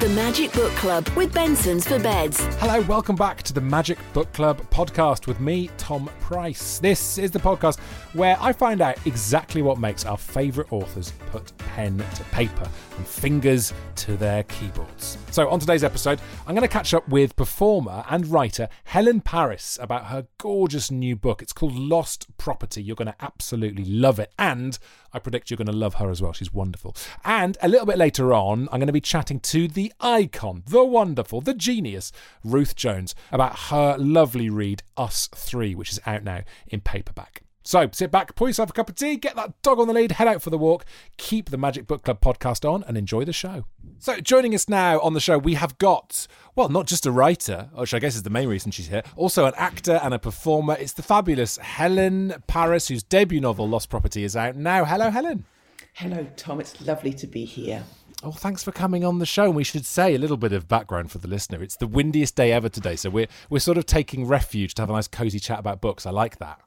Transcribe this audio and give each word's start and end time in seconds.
The 0.00 0.08
Magic 0.08 0.50
Book 0.54 0.72
Club 0.76 1.06
with 1.10 1.30
Benson's 1.34 1.86
for 1.86 1.98
Beds. 1.98 2.40
Hello, 2.58 2.80
welcome 2.88 3.16
back 3.16 3.42
to 3.42 3.52
the 3.52 3.60
Magic 3.60 3.98
Book 4.14 4.32
Club 4.32 4.58
podcast 4.70 5.26
with 5.26 5.40
me, 5.40 5.68
Tom 5.76 6.08
Price. 6.20 6.78
This 6.78 7.18
is 7.18 7.30
the 7.30 7.38
podcast 7.38 7.78
where 8.14 8.38
I 8.40 8.54
find 8.54 8.80
out 8.80 8.96
exactly 9.06 9.60
what 9.60 9.78
makes 9.78 10.06
our 10.06 10.16
favourite 10.16 10.72
authors 10.72 11.12
put 11.30 11.52
pen 11.74 11.98
to 12.16 12.24
paper 12.24 12.68
and 12.96 13.06
fingers 13.06 13.72
to 13.94 14.16
their 14.16 14.42
keyboards. 14.44 15.18
So, 15.30 15.48
on 15.48 15.60
today's 15.60 15.84
episode, 15.84 16.20
I'm 16.46 16.54
going 16.54 16.66
to 16.66 16.72
catch 16.72 16.92
up 16.94 17.08
with 17.08 17.36
performer 17.36 18.04
and 18.10 18.26
writer 18.26 18.68
Helen 18.84 19.20
Paris 19.20 19.78
about 19.80 20.06
her 20.06 20.26
gorgeous 20.38 20.90
new 20.90 21.14
book. 21.14 21.42
It's 21.42 21.52
called 21.52 21.74
Lost 21.74 22.26
Property. 22.38 22.82
You're 22.82 22.96
going 22.96 23.06
to 23.06 23.14
absolutely 23.20 23.84
love 23.84 24.18
it. 24.18 24.32
And 24.38 24.78
I 25.12 25.20
predict 25.20 25.50
you're 25.50 25.56
going 25.56 25.66
to 25.66 25.72
love 25.72 25.94
her 25.94 26.10
as 26.10 26.20
well. 26.20 26.32
She's 26.32 26.52
wonderful. 26.52 26.96
And 27.24 27.56
a 27.62 27.68
little 27.68 27.86
bit 27.86 27.98
later 27.98 28.34
on, 28.34 28.68
I'm 28.72 28.80
going 28.80 28.86
to 28.88 28.92
be 28.92 29.00
chatting 29.00 29.40
to 29.40 29.68
the 29.68 29.92
icon, 30.00 30.64
the 30.66 30.84
wonderful, 30.84 31.40
the 31.40 31.54
genius, 31.54 32.10
Ruth 32.44 32.74
Jones, 32.74 33.14
about 33.30 33.58
her 33.70 33.96
lovely 33.96 34.50
read, 34.50 34.82
Us 34.96 35.28
Three, 35.34 35.74
which 35.74 35.92
is 35.92 36.00
out 36.04 36.24
now 36.24 36.42
in 36.66 36.80
paperback. 36.80 37.42
So 37.70 37.88
sit 37.92 38.10
back, 38.10 38.34
pour 38.34 38.48
yourself 38.48 38.70
a 38.70 38.72
cup 38.72 38.88
of 38.88 38.96
tea, 38.96 39.14
get 39.14 39.36
that 39.36 39.62
dog 39.62 39.78
on 39.78 39.86
the 39.86 39.94
lead, 39.94 40.10
head 40.10 40.26
out 40.26 40.42
for 40.42 40.50
the 40.50 40.58
walk, 40.58 40.84
keep 41.16 41.50
the 41.50 41.56
Magic 41.56 41.86
Book 41.86 42.02
Club 42.02 42.20
podcast 42.20 42.68
on, 42.68 42.82
and 42.82 42.98
enjoy 42.98 43.24
the 43.24 43.32
show. 43.32 43.64
So, 44.00 44.18
joining 44.18 44.56
us 44.56 44.68
now 44.68 44.98
on 44.98 45.14
the 45.14 45.20
show, 45.20 45.38
we 45.38 45.54
have 45.54 45.78
got, 45.78 46.26
well, 46.56 46.68
not 46.68 46.88
just 46.88 47.06
a 47.06 47.12
writer, 47.12 47.68
which 47.74 47.94
I 47.94 48.00
guess 48.00 48.16
is 48.16 48.24
the 48.24 48.28
main 48.28 48.48
reason 48.48 48.72
she's 48.72 48.88
here, 48.88 49.04
also 49.14 49.46
an 49.46 49.52
actor 49.56 50.00
and 50.02 50.12
a 50.12 50.18
performer. 50.18 50.76
It's 50.80 50.94
the 50.94 51.04
fabulous 51.04 51.58
Helen 51.58 52.42
Paris, 52.48 52.88
whose 52.88 53.04
debut 53.04 53.40
novel, 53.40 53.68
Lost 53.68 53.88
Property, 53.88 54.24
is 54.24 54.34
out 54.34 54.56
now. 54.56 54.84
Hello, 54.84 55.08
Helen. 55.08 55.44
Hello, 55.92 56.26
Tom. 56.36 56.58
It's 56.58 56.84
lovely 56.84 57.12
to 57.12 57.28
be 57.28 57.44
here. 57.44 57.84
Oh, 58.24 58.32
thanks 58.32 58.64
for 58.64 58.72
coming 58.72 59.04
on 59.04 59.20
the 59.20 59.26
show. 59.26 59.44
And 59.44 59.54
we 59.54 59.62
should 59.62 59.86
say 59.86 60.16
a 60.16 60.18
little 60.18 60.36
bit 60.36 60.52
of 60.52 60.66
background 60.66 61.12
for 61.12 61.18
the 61.18 61.28
listener. 61.28 61.62
It's 61.62 61.76
the 61.76 61.86
windiest 61.86 62.34
day 62.34 62.50
ever 62.50 62.68
today, 62.68 62.96
so 62.96 63.10
we're 63.10 63.28
we're 63.48 63.60
sort 63.60 63.78
of 63.78 63.86
taking 63.86 64.26
refuge 64.26 64.74
to 64.74 64.82
have 64.82 64.90
a 64.90 64.92
nice 64.92 65.06
cozy 65.06 65.38
chat 65.38 65.60
about 65.60 65.80
books. 65.80 66.04
I 66.04 66.10
like 66.10 66.38
that. 66.38 66.60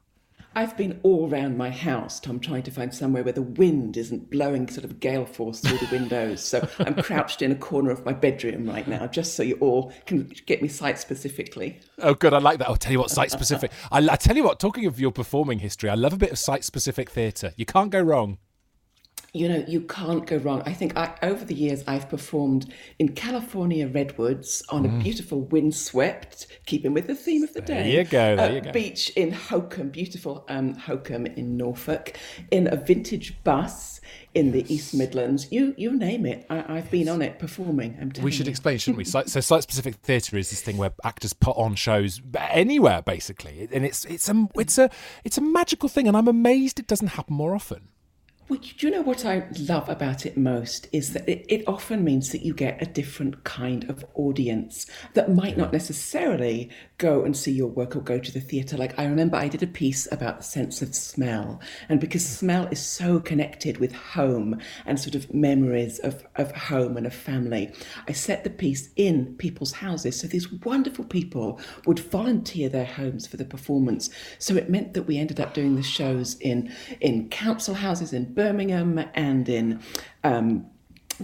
I've 0.56 0.78
been 0.78 1.00
all 1.02 1.28
round 1.28 1.58
my 1.58 1.72
house, 1.72 2.20
Tom, 2.20 2.40
trying 2.40 2.62
to 2.64 2.72
find 2.72 2.94
somewhere 2.94 3.24
where 3.24 3.34
the 3.34 3.42
wind 3.42 3.98
isn't 3.98 4.30
blowing 4.30 4.68
sort 4.70 4.84
of 4.84 5.00
gale 5.00 5.26
force 5.26 5.60
through 5.60 5.80
the 5.80 5.88
windows. 5.92 6.44
So 6.46 6.68
I'm 6.80 6.94
crouched 7.02 7.42
in 7.42 7.52
a 7.52 7.56
corner 7.56 7.90
of 7.90 8.06
my 8.06 8.14
bedroom 8.14 8.70
right 8.70 8.88
now, 8.88 9.08
just 9.08 9.36
so 9.36 9.42
you 9.42 9.56
all 9.56 9.92
can 10.06 10.32
get 10.46 10.62
me 10.62 10.68
site 10.68 11.00
specifically. 11.00 11.80
Oh, 12.00 12.14
good. 12.14 12.34
I 12.34 12.38
like 12.38 12.60
that. 12.60 12.70
I'll 12.70 12.76
tell 12.76 12.92
you 12.92 13.00
what, 13.00 13.10
site 13.10 13.32
specific. 13.32 13.72
I, 13.92 13.98
I 14.08 14.16
tell 14.16 14.36
you 14.36 14.44
what, 14.44 14.60
talking 14.60 14.86
of 14.86 15.00
your 15.00 15.12
performing 15.12 15.58
history, 15.60 15.90
I 15.90 15.96
love 15.96 16.14
a 16.14 16.18
bit 16.18 16.32
of 16.32 16.38
site 16.38 16.64
specific 16.64 17.10
theatre. 17.10 17.54
You 17.58 17.66
can't 17.66 17.90
go 17.90 18.02
wrong 18.02 18.38
you 19.34 19.50
know, 19.50 19.66
you 19.68 19.82
can't 19.82 20.28
go 20.28 20.38
wrong. 20.38 20.62
I 20.68 20.74
think 20.74 20.96
I, 20.96 21.16
over 21.24 21.44
the 21.44 21.56
years 21.56 21.84
I've 21.88 22.08
performed 22.08 22.72
in 23.00 23.10
California 23.16 23.88
redwoods 23.88 24.62
on 24.70 24.84
mm. 24.84 25.00
a 25.00 25.04
beautiful 25.04 25.42
windswept, 25.42 26.46
keeping 26.68 26.94
with 26.94 27.08
the 27.08 27.16
theme 27.16 27.44
of 27.44 27.52
the 27.54 27.62
day. 27.62 27.82
There 27.82 27.88
you 27.88 28.04
go. 28.04 28.36
There 28.36 28.50
uh, 28.50 28.54
you 28.54 28.62
go. 28.62 28.72
Beach 28.72 29.10
in 29.16 29.32
Holkham, 29.32 29.92
beautiful 29.92 30.46
um, 30.50 30.76
Holkham 30.76 31.36
in 31.36 31.58
Norfolk, 31.58 32.16
in 32.52 32.72
a 32.72 32.76
vintage 32.76 33.44
bus 33.44 34.00
in 34.36 34.52
the 34.52 34.72
East 34.72 34.94
Midlands. 34.94 35.52
You 35.52 35.74
you 35.78 35.98
name 35.98 36.28
it. 36.28 36.46
I, 36.52 36.76
have 36.76 36.92
been 36.92 37.10
on 37.10 37.24
it 37.24 37.40
performing. 37.40 38.14
we 38.22 38.32
should 38.32 38.46
you. 38.46 38.52
explain, 38.52 38.78
shouldn't 38.78 38.98
we? 38.98 39.04
so, 39.06 39.24
site 39.24 39.64
specific 39.64 39.96
theatre 39.96 40.38
is 40.38 40.52
this 40.52 40.62
thing 40.62 40.78
where 40.78 40.94
actors 41.04 41.34
put 41.34 41.58
on 41.58 41.74
shows 41.74 42.22
anywhere, 42.36 43.02
basically, 43.02 43.68
and 43.72 43.84
it's 43.84 44.06
it's 44.06 44.30
a 44.30 44.48
it's 44.56 44.78
a 44.78 44.92
it's 45.24 45.40
a 45.40 45.42
magical 45.42 45.90
thing, 45.90 46.08
and 46.08 46.16
I'm 46.16 46.28
amazed 46.28 46.80
it 46.80 46.86
doesn't 46.86 47.08
happen 47.08 47.36
more 47.36 47.56
often. 47.56 47.90
Well, 48.50 48.60
do 48.60 48.88
you 48.88 48.92
know 48.92 49.02
what 49.02 49.26
I 49.26 49.48
love 49.58 49.88
about 49.88 50.26
it 50.26 50.36
most 50.36 50.90
is 50.92 51.14
that 51.14 51.28
it, 51.30 51.46
it, 51.48 51.64
often 51.66 52.04
means 52.04 52.34
that 52.34 52.42
you 52.42 52.54
get 52.54 52.82
a 52.82 52.86
different 52.86 53.46
kind 53.46 53.90
of 53.90 54.04
audience 54.16 54.86
that 55.14 55.34
might 55.34 55.58
not 55.58 55.72
necessarily 55.72 56.70
go 56.98 57.24
and 57.24 57.38
see 57.38 57.54
your 57.54 57.70
work 57.70 57.96
or 57.96 58.02
go 58.02 58.20
to 58.20 58.32
the 58.34 58.42
theatre. 58.42 58.76
Like 58.76 59.00
I 59.00 59.06
remember 59.06 59.38
I 59.38 59.48
did 59.48 59.64
a 59.64 59.68
piece 59.68 60.12
about 60.12 60.40
the 60.40 60.44
sense 60.44 60.82
of 60.82 60.94
smell, 60.94 61.62
and 61.88 62.02
because 62.02 62.24
mm. 62.24 62.28
smell 62.28 62.68
is 62.68 62.86
so 62.86 63.22
connected 63.22 63.78
with 63.78 63.94
home 63.94 64.60
and 64.86 65.00
sort 65.00 65.16
of 65.16 65.34
memories 65.34 66.00
of, 66.00 66.26
of 66.36 66.52
home 66.52 66.98
and 66.98 67.08
of 67.08 67.14
family, 67.14 67.72
I 68.10 68.12
set 68.12 68.44
the 68.44 68.50
piece 68.50 68.90
in 68.98 69.36
people's 69.36 69.72
houses. 69.72 70.20
So 70.20 70.28
these 70.28 70.52
wonderful 70.52 71.06
people 71.06 71.62
would 71.86 72.00
volunteer 72.00 72.68
their 72.68 72.86
homes 72.86 73.26
for 73.26 73.38
the 73.38 73.46
performance. 73.46 74.10
So 74.38 74.56
it 74.56 74.70
meant 74.70 74.96
that 74.96 75.04
we 75.04 75.18
ended 75.18 75.40
up 75.40 75.54
doing 75.54 75.76
the 75.76 75.84
shows 75.84 76.36
in 76.42 76.74
in 77.00 77.30
council 77.30 77.76
houses 77.76 78.12
in 78.12 78.33
Birmingham 78.34 79.04
and 79.14 79.48
in 79.48 79.80
um, 80.24 80.66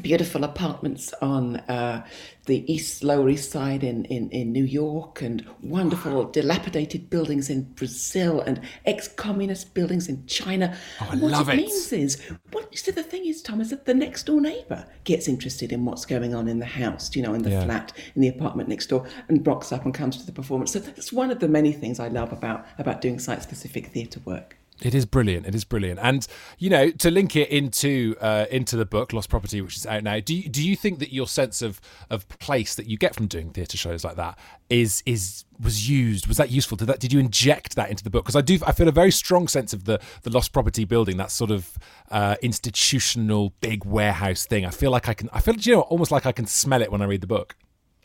beautiful 0.02 0.44
apartments 0.44 1.14
on 1.22 1.58
uh, 1.58 2.06
the 2.46 2.72
east 2.72 3.04
lower 3.04 3.30
east 3.30 3.52
side 3.52 3.84
in, 3.84 4.06
in, 4.06 4.30
in 4.30 4.52
new 4.52 4.64
york 4.64 5.22
and 5.22 5.46
wonderful 5.62 6.26
dilapidated 6.26 7.10
buildings 7.10 7.50
in 7.50 7.64
brazil 7.74 8.42
and 8.42 8.62
ex-communist 8.86 9.74
buildings 9.74 10.08
in 10.08 10.26
china. 10.26 10.76
Oh, 11.02 11.10
I 11.12 11.16
what 11.16 11.32
love 11.32 11.50
it, 11.50 11.54
it 11.54 11.58
means 11.58 11.92
is 11.92 12.22
what 12.52 12.76
so 12.78 12.92
the 12.92 13.04
thing 13.04 13.26
is 13.26 13.42
tom 13.42 13.62
is 13.62 13.72
that 13.72 13.86
the 13.86 13.94
next 13.94 14.26
door 14.28 14.42
neighbor 14.42 14.86
gets 15.04 15.28
interested 15.28 15.72
in 15.72 15.86
what's 15.86 16.06
going 16.06 16.34
on 16.34 16.48
in 16.48 16.60
the 16.60 16.66
house 16.66 17.16
you 17.16 17.22
know 17.22 17.34
in 17.34 17.42
the 17.42 17.52
yeah. 17.52 17.66
flat 17.66 17.94
in 18.16 18.22
the 18.22 18.28
apartment 18.28 18.70
next 18.70 18.88
door 18.88 19.08
and 19.28 19.46
rocks 19.46 19.72
up 19.72 19.86
and 19.86 19.94
comes 19.94 20.18
to 20.18 20.26
the 20.26 20.32
performance. 20.32 20.72
So 20.72 20.80
that's 20.80 21.12
one 21.12 21.32
of 21.32 21.40
the 21.40 21.48
many 21.48 21.72
things 21.72 22.00
i 22.00 22.08
love 22.08 22.32
about 22.32 22.66
about 22.78 23.02
doing 23.02 23.20
site 23.20 23.44
specific 23.44 23.88
theatre 23.88 24.22
work 24.26 24.59
it 24.82 24.96
is 24.96 25.06
brilliant. 25.06 25.46
It 25.46 25.56
is 25.56 25.64
brilliant, 25.64 26.00
and 26.02 26.26
you 26.58 26.70
know 26.70 26.92
to 26.92 27.12
link 27.12 27.36
it 27.36 27.50
into 27.50 28.16
uh, 28.22 28.46
into 28.50 28.78
the 28.78 28.86
book 28.86 29.14
Lost 29.14 29.30
Property, 29.30 29.62
which 29.62 29.78
is 29.78 29.86
out 29.86 30.04
now. 30.04 30.20
Do 30.20 30.36
you, 30.36 30.50
do 30.50 30.66
you 30.66 30.76
think 30.76 31.00
that 31.00 31.14
your 31.14 31.28
sense 31.28 31.62
of 31.62 31.82
of 32.10 32.28
place 32.40 32.76
that 32.76 32.88
you 32.88 32.98
get 32.98 33.16
from 33.16 33.28
doing 33.28 33.52
theatre 33.52 33.78
shows 33.78 34.04
like 34.04 34.16
that 34.16 34.38
is 34.70 35.04
is 35.06 35.46
was 35.60 35.90
used? 35.90 36.28
Was 36.28 36.38
that 36.38 36.50
useful? 36.50 36.78
Did 36.78 36.88
that 36.88 37.00
did 37.00 37.12
you 37.12 37.20
inject 37.20 37.76
that 37.76 37.90
into 37.90 38.04
the 38.04 38.10
book? 38.10 38.26
Because 38.26 38.36
I 38.36 38.42
do 38.42 38.60
I 38.66 38.72
feel 38.72 38.88
a 38.88 38.94
very 38.94 39.12
strong 39.12 39.48
sense 39.48 39.74
of 39.74 39.86
the 39.86 40.00
the 40.24 40.30
Lost 40.30 40.54
Property 40.54 40.86
building, 40.86 41.18
that 41.18 41.32
sort 41.32 41.52
of 41.52 41.78
uh, 42.12 42.36
institutional 42.42 43.54
big 43.62 43.86
warehouse 43.86 44.46
thing. 44.46 44.66
I 44.66 44.72
feel 44.72 44.92
like 44.92 45.10
I 45.10 45.14
can. 45.14 45.30
I 45.34 45.42
feel 45.42 45.56
you 45.56 45.76
know 45.76 45.82
almost 45.82 46.12
like 46.12 46.26
I 46.26 46.32
can 46.32 46.46
smell 46.46 46.82
it 46.82 46.92
when 46.92 47.02
I 47.02 47.06
read 47.06 47.22
the 47.22 47.28
book. 47.28 47.56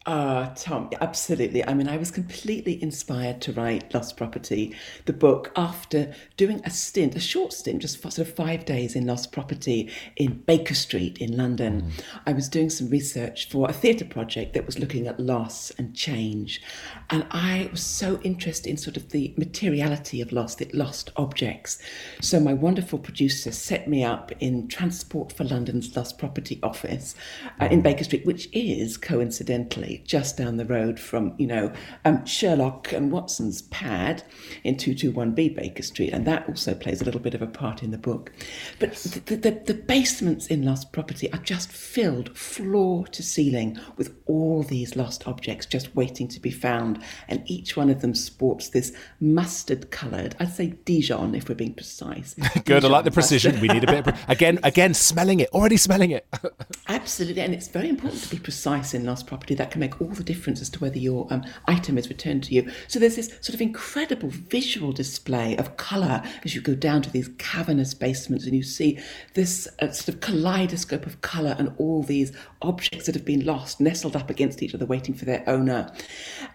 Ah, 0.06 0.50
uh, 0.50 0.54
Tom, 0.54 0.90
absolutely. 1.00 1.66
I 1.66 1.72
mean, 1.72 1.88
I 1.88 1.96
was 1.96 2.10
completely 2.10 2.82
inspired 2.82 3.40
to 3.40 3.52
write 3.54 3.94
Lost 3.94 4.18
Property, 4.18 4.76
the 5.06 5.14
book, 5.14 5.50
after 5.56 6.12
doing 6.36 6.60
a 6.66 6.68
stint, 6.68 7.16
a 7.16 7.20
short 7.20 7.54
stint, 7.54 7.80
just 7.80 8.02
sort 8.02 8.18
of 8.18 8.34
five 8.34 8.66
days 8.66 8.94
in 8.94 9.06
Lost 9.06 9.32
Property 9.32 9.90
in 10.16 10.42
Baker 10.42 10.74
Street 10.74 11.16
in 11.18 11.34
London. 11.38 11.80
Mm. 11.80 12.04
I 12.26 12.34
was 12.34 12.50
doing 12.50 12.68
some 12.68 12.90
research 12.90 13.48
for 13.48 13.66
a 13.66 13.72
theatre 13.72 14.04
project 14.04 14.52
that 14.52 14.66
was 14.66 14.78
looking 14.78 15.06
at 15.06 15.18
loss 15.18 15.70
and 15.78 15.94
change. 15.94 16.60
And 17.08 17.26
I 17.30 17.70
was 17.70 17.82
so 17.82 18.20
interested 18.22 18.68
in 18.68 18.76
sort 18.76 18.98
of 18.98 19.08
the 19.08 19.32
materiality 19.38 20.20
of 20.20 20.32
lost, 20.32 20.58
the 20.58 20.68
lost 20.74 21.12
objects. 21.16 21.78
So 22.20 22.40
my 22.40 22.52
wonderful 22.52 22.98
producer 22.98 23.52
set 23.52 23.88
me 23.88 24.04
up 24.04 24.32
in 24.40 24.68
Transport 24.68 25.32
for 25.32 25.44
London's 25.44 25.96
Lost 25.96 26.18
Property 26.18 26.60
office 26.62 27.14
uh, 27.58 27.68
in 27.70 27.80
Baker 27.80 28.04
Street, 28.04 28.26
which 28.26 28.50
is 28.52 28.98
coincidentally 28.98 29.93
just 29.98 30.36
down 30.36 30.56
the 30.56 30.64
road 30.64 30.98
from, 30.98 31.34
you 31.38 31.46
know, 31.46 31.72
um, 32.04 32.24
Sherlock 32.24 32.92
and 32.92 33.12
Watson's 33.12 33.62
pad 33.62 34.22
in 34.62 34.76
221B 34.76 35.54
Baker 35.54 35.82
Street. 35.82 36.10
And 36.12 36.26
that 36.26 36.48
also 36.48 36.74
plays 36.74 37.00
a 37.00 37.04
little 37.04 37.20
bit 37.20 37.34
of 37.34 37.42
a 37.42 37.46
part 37.46 37.82
in 37.82 37.90
the 37.90 37.98
book. 37.98 38.32
But 38.78 38.94
the, 38.94 39.36
the, 39.36 39.50
the 39.50 39.74
basements 39.74 40.46
in 40.46 40.62
Lost 40.62 40.92
Property 40.92 41.32
are 41.32 41.38
just 41.38 41.70
filled 41.70 42.36
floor 42.36 43.06
to 43.08 43.22
ceiling 43.22 43.78
with 43.96 44.14
all 44.26 44.62
these 44.62 44.96
lost 44.96 45.26
objects 45.26 45.66
just 45.66 45.94
waiting 45.94 46.28
to 46.28 46.40
be 46.40 46.50
found. 46.50 47.02
And 47.28 47.42
each 47.46 47.76
one 47.76 47.90
of 47.90 48.00
them 48.00 48.14
sports 48.14 48.70
this 48.70 48.92
mustard 49.20 49.90
coloured, 49.90 50.36
I'd 50.38 50.52
say 50.52 50.74
Dijon 50.84 51.34
if 51.34 51.48
we're 51.48 51.54
being 51.54 51.74
precise. 51.74 52.34
Good, 52.54 52.64
Dijon 52.64 52.84
I 52.86 52.88
like 52.88 53.04
the 53.04 53.10
precision. 53.10 53.60
We 53.60 53.68
need 53.68 53.84
a 53.84 53.86
bit 53.86 54.06
of, 54.06 54.24
again, 54.28 54.58
again, 54.62 54.94
smelling 54.94 55.40
it, 55.40 55.48
already 55.50 55.76
smelling 55.76 56.10
it. 56.10 56.26
Absolutely. 56.88 57.42
And 57.42 57.54
it's 57.54 57.68
very 57.68 57.88
important 57.88 58.22
to 58.22 58.30
be 58.30 58.38
precise 58.38 58.94
in 58.94 59.04
Lost 59.04 59.26
Property. 59.26 59.54
That 59.54 59.70
can 59.70 59.80
make 59.84 60.00
all 60.00 60.08
the 60.08 60.24
difference 60.24 60.60
as 60.60 60.70
to 60.70 60.78
whether 60.80 60.98
your 60.98 61.26
um, 61.30 61.44
item 61.66 61.98
is 61.98 62.08
returned 62.08 62.42
to 62.44 62.54
you. 62.54 62.70
So 62.88 62.98
there's 62.98 63.16
this 63.16 63.28
sort 63.40 63.54
of 63.54 63.60
incredible 63.60 64.30
visual 64.30 64.92
display 64.92 65.56
of 65.56 65.76
colour 65.76 66.22
as 66.44 66.54
you 66.54 66.60
go 66.60 66.74
down 66.74 67.02
to 67.02 67.10
these 67.10 67.28
cavernous 67.38 67.92
basements 67.94 68.46
and 68.46 68.54
you 68.54 68.62
see 68.62 68.98
this 69.34 69.68
uh, 69.80 69.90
sort 69.90 70.08
of 70.14 70.20
kaleidoscope 70.20 71.06
of 71.06 71.20
colour 71.20 71.54
and 71.58 71.74
all 71.78 72.02
these 72.02 72.32
objects 72.62 73.06
that 73.06 73.14
have 73.14 73.24
been 73.24 73.44
lost 73.44 73.80
nestled 73.80 74.16
up 74.16 74.30
against 74.30 74.62
each 74.62 74.74
other 74.74 74.86
waiting 74.86 75.14
for 75.14 75.26
their 75.26 75.44
owner. 75.46 75.92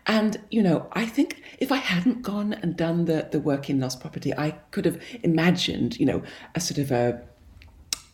And, 0.08 0.42
you 0.50 0.64
know, 0.64 0.88
I 0.94 1.06
think 1.06 1.42
if 1.60 1.72
I 1.72 1.78
hadn't 1.78 2.24
gone 2.24 2.54
and 2.54 2.76
done 2.76 3.06
the, 3.06 3.28
the 3.32 3.40
work 3.40 3.70
in 3.70 3.80
Lost 3.80 4.00
Property, 4.00 4.34
I 4.36 4.52
could 4.72 4.86
have 4.86 5.02
imagined, 5.24 6.00
you 6.00 6.06
know, 6.06 6.24
a 6.56 6.60
sort 6.60 6.80
of 6.80 6.92
a 6.92 7.22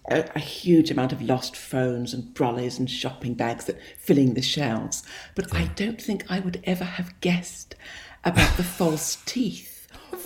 a, 0.10 0.30
a, 0.36 0.40
huge 0.40 0.92
amount 0.92 1.12
of 1.12 1.22
lost 1.22 1.56
phones 1.56 2.14
and 2.14 2.34
brollies 2.34 2.80
and 2.80 2.90
shopping 2.90 3.34
bags 3.34 3.66
that 3.66 3.80
filling 3.98 4.34
the 4.34 4.42
shelves. 4.42 5.04
But 5.36 5.54
I 5.56 5.66
don't 5.76 6.02
think 6.02 6.26
I 6.30 6.40
would 6.40 6.62
ever 6.64 6.84
have 6.84 7.20
guessed 7.22 7.76
about 8.24 8.58
the 8.58 8.64
false 8.64 9.18
teeth 9.26 9.75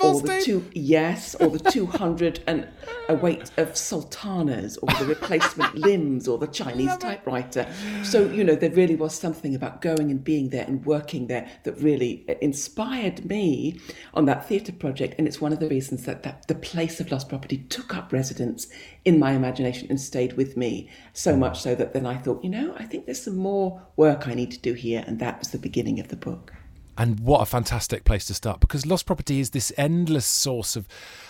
or 0.01 0.21
the 0.21 0.41
two 0.41 0.65
yes, 0.73 1.35
or 1.35 1.49
the 1.49 1.71
two 1.71 1.85
hundred 1.85 2.41
and 2.47 2.67
a 3.07 3.15
weight 3.15 3.51
of 3.57 3.75
sultanas, 3.75 4.77
or 4.77 4.89
the 4.99 5.05
replacement 5.05 5.75
limbs, 5.87 6.27
or 6.27 6.37
the 6.37 6.47
Chinese 6.47 6.95
typewriter. 6.97 7.67
So 8.03 8.29
you 8.29 8.43
know, 8.43 8.55
there 8.55 8.71
really 8.71 8.95
was 8.95 9.15
something 9.15 9.55
about 9.55 9.81
going 9.81 10.11
and 10.11 10.23
being 10.23 10.49
there 10.49 10.65
and 10.65 10.85
working 10.85 11.27
there 11.27 11.49
that 11.63 11.81
really 11.81 12.25
uh, 12.29 12.35
inspired 12.41 13.25
me 13.25 13.79
on 14.13 14.25
that 14.25 14.47
theatre 14.47 14.71
project, 14.71 15.15
and 15.17 15.27
it's 15.27 15.41
one 15.41 15.53
of 15.53 15.59
the 15.59 15.69
reasons 15.69 16.05
that, 16.05 16.23
that 16.23 16.47
the 16.47 16.55
place 16.55 16.99
of 16.99 17.11
lost 17.11 17.29
property 17.29 17.57
took 17.69 17.95
up 17.95 18.11
residence 18.13 18.67
in 19.05 19.19
my 19.19 19.31
imagination 19.31 19.87
and 19.89 19.99
stayed 19.99 20.33
with 20.33 20.55
me 20.57 20.89
so 21.13 21.35
much 21.35 21.61
so 21.61 21.75
that 21.75 21.93
then 21.93 22.05
I 22.05 22.17
thought, 22.17 22.43
you 22.43 22.49
know, 22.49 22.75
I 22.77 22.85
think 22.85 23.05
there's 23.05 23.23
some 23.23 23.37
more 23.37 23.81
work 23.95 24.27
I 24.27 24.33
need 24.33 24.51
to 24.51 24.59
do 24.59 24.73
here, 24.73 25.03
and 25.05 25.19
that 25.19 25.39
was 25.39 25.49
the 25.49 25.57
beginning 25.57 25.99
of 25.99 26.09
the 26.09 26.15
book. 26.15 26.53
And 26.99 27.21
what 27.21 27.39
a 27.39 27.45
fantastic 27.45 28.03
place 28.03 28.25
to 28.25 28.33
start 28.33 28.59
because 28.59 28.85
Lost 28.85 29.05
Property 29.05 29.39
is 29.39 29.51
this 29.51 29.71
endless 29.77 30.25
source 30.25 30.75
of. 30.75 30.85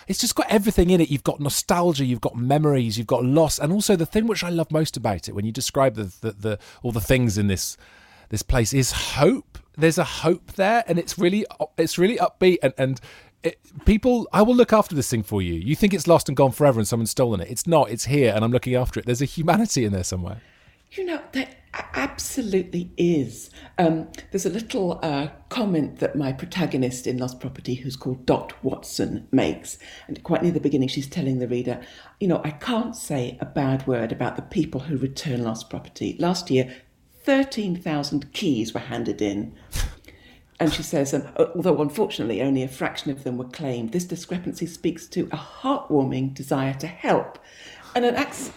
It's 0.07 0.17
just 0.17 0.33
got 0.33 0.47
everything 0.49 0.89
in 0.89 0.99
it. 0.99 1.11
You've 1.11 1.23
got 1.23 1.39
nostalgia, 1.39 2.05
you've 2.05 2.21
got 2.21 2.35
memories, 2.35 2.97
you've 2.97 3.05
got 3.05 3.23
loss, 3.23 3.59
and 3.59 3.71
also 3.71 3.95
the 3.95 4.07
thing 4.07 4.25
which 4.25 4.43
I 4.43 4.49
love 4.49 4.71
most 4.71 4.97
about 4.97 5.29
it 5.29 5.33
when 5.33 5.45
you 5.45 5.51
describe 5.51 5.93
the, 5.93 6.11
the, 6.21 6.31
the 6.31 6.59
all 6.81 6.91
the 6.91 6.99
things 6.99 7.37
in 7.37 7.45
this 7.45 7.77
this 8.29 8.41
place 8.41 8.73
is 8.73 8.91
hope. 8.91 9.59
There's 9.77 9.99
a 9.99 10.03
hope 10.03 10.53
there, 10.53 10.83
and 10.87 10.97
it's 10.97 11.19
really 11.19 11.45
it's 11.77 11.99
really 11.99 12.17
upbeat 12.17 12.57
and 12.63 12.73
and 12.75 12.99
it, 13.43 13.59
people, 13.85 14.27
I 14.33 14.41
will 14.41 14.55
look 14.55 14.73
after 14.73 14.95
this 14.95 15.09
thing 15.11 15.21
for 15.21 15.39
you. 15.39 15.53
You 15.53 15.75
think 15.75 15.93
it's 15.93 16.07
lost 16.07 16.27
and 16.27 16.35
gone 16.35 16.51
forever 16.51 16.79
and 16.79 16.87
someone's 16.87 17.11
stolen 17.11 17.41
it. 17.41 17.49
It's 17.49 17.67
not. 17.67 17.91
It's 17.91 18.05
here 18.05 18.33
and 18.35 18.43
I'm 18.43 18.51
looking 18.51 18.73
after 18.73 18.99
it. 18.99 19.05
There's 19.05 19.21
a 19.21 19.25
humanity 19.25 19.85
in 19.85 19.93
there 19.93 20.03
somewhere. 20.03 20.41
You 20.93 21.05
know, 21.05 21.21
there 21.31 21.47
absolutely 21.73 22.91
is. 22.97 23.49
Um, 23.77 24.09
there's 24.31 24.45
a 24.45 24.49
little 24.49 24.99
uh, 25.01 25.29
comment 25.49 25.99
that 25.99 26.15
my 26.15 26.33
protagonist 26.33 27.07
in 27.07 27.17
Lost 27.17 27.39
Property, 27.39 27.75
who's 27.75 27.95
called 27.95 28.25
Dot 28.25 28.53
Watson, 28.63 29.27
makes. 29.31 29.77
And 30.07 30.23
quite 30.23 30.43
near 30.43 30.51
the 30.51 30.59
beginning, 30.59 30.87
she's 30.87 31.07
telling 31.07 31.39
the 31.39 31.47
reader, 31.47 31.81
you 32.19 32.27
know, 32.27 32.41
I 32.43 32.51
can't 32.51 32.95
say 32.95 33.37
a 33.39 33.45
bad 33.45 33.85
word 33.87 34.11
about 34.11 34.35
the 34.35 34.41
people 34.41 34.81
who 34.81 34.97
return 34.97 35.43
Lost 35.43 35.69
Property. 35.69 36.15
Last 36.19 36.49
year, 36.49 36.73
13,000 37.23 38.33
keys 38.33 38.73
were 38.73 38.79
handed 38.79 39.21
in. 39.21 39.55
And 40.59 40.73
she 40.73 40.83
says, 40.83 41.13
um, 41.13 41.25
although 41.37 41.81
unfortunately 41.81 42.41
only 42.41 42.63
a 42.63 42.67
fraction 42.67 43.11
of 43.11 43.23
them 43.23 43.37
were 43.37 43.45
claimed, 43.45 43.93
this 43.93 44.03
discrepancy 44.03 44.65
speaks 44.65 45.07
to 45.07 45.29
a 45.31 45.37
heartwarming 45.37 46.33
desire 46.33 46.73
to 46.75 46.87
help 46.87 47.39
and 47.95 48.05
an 48.05 48.15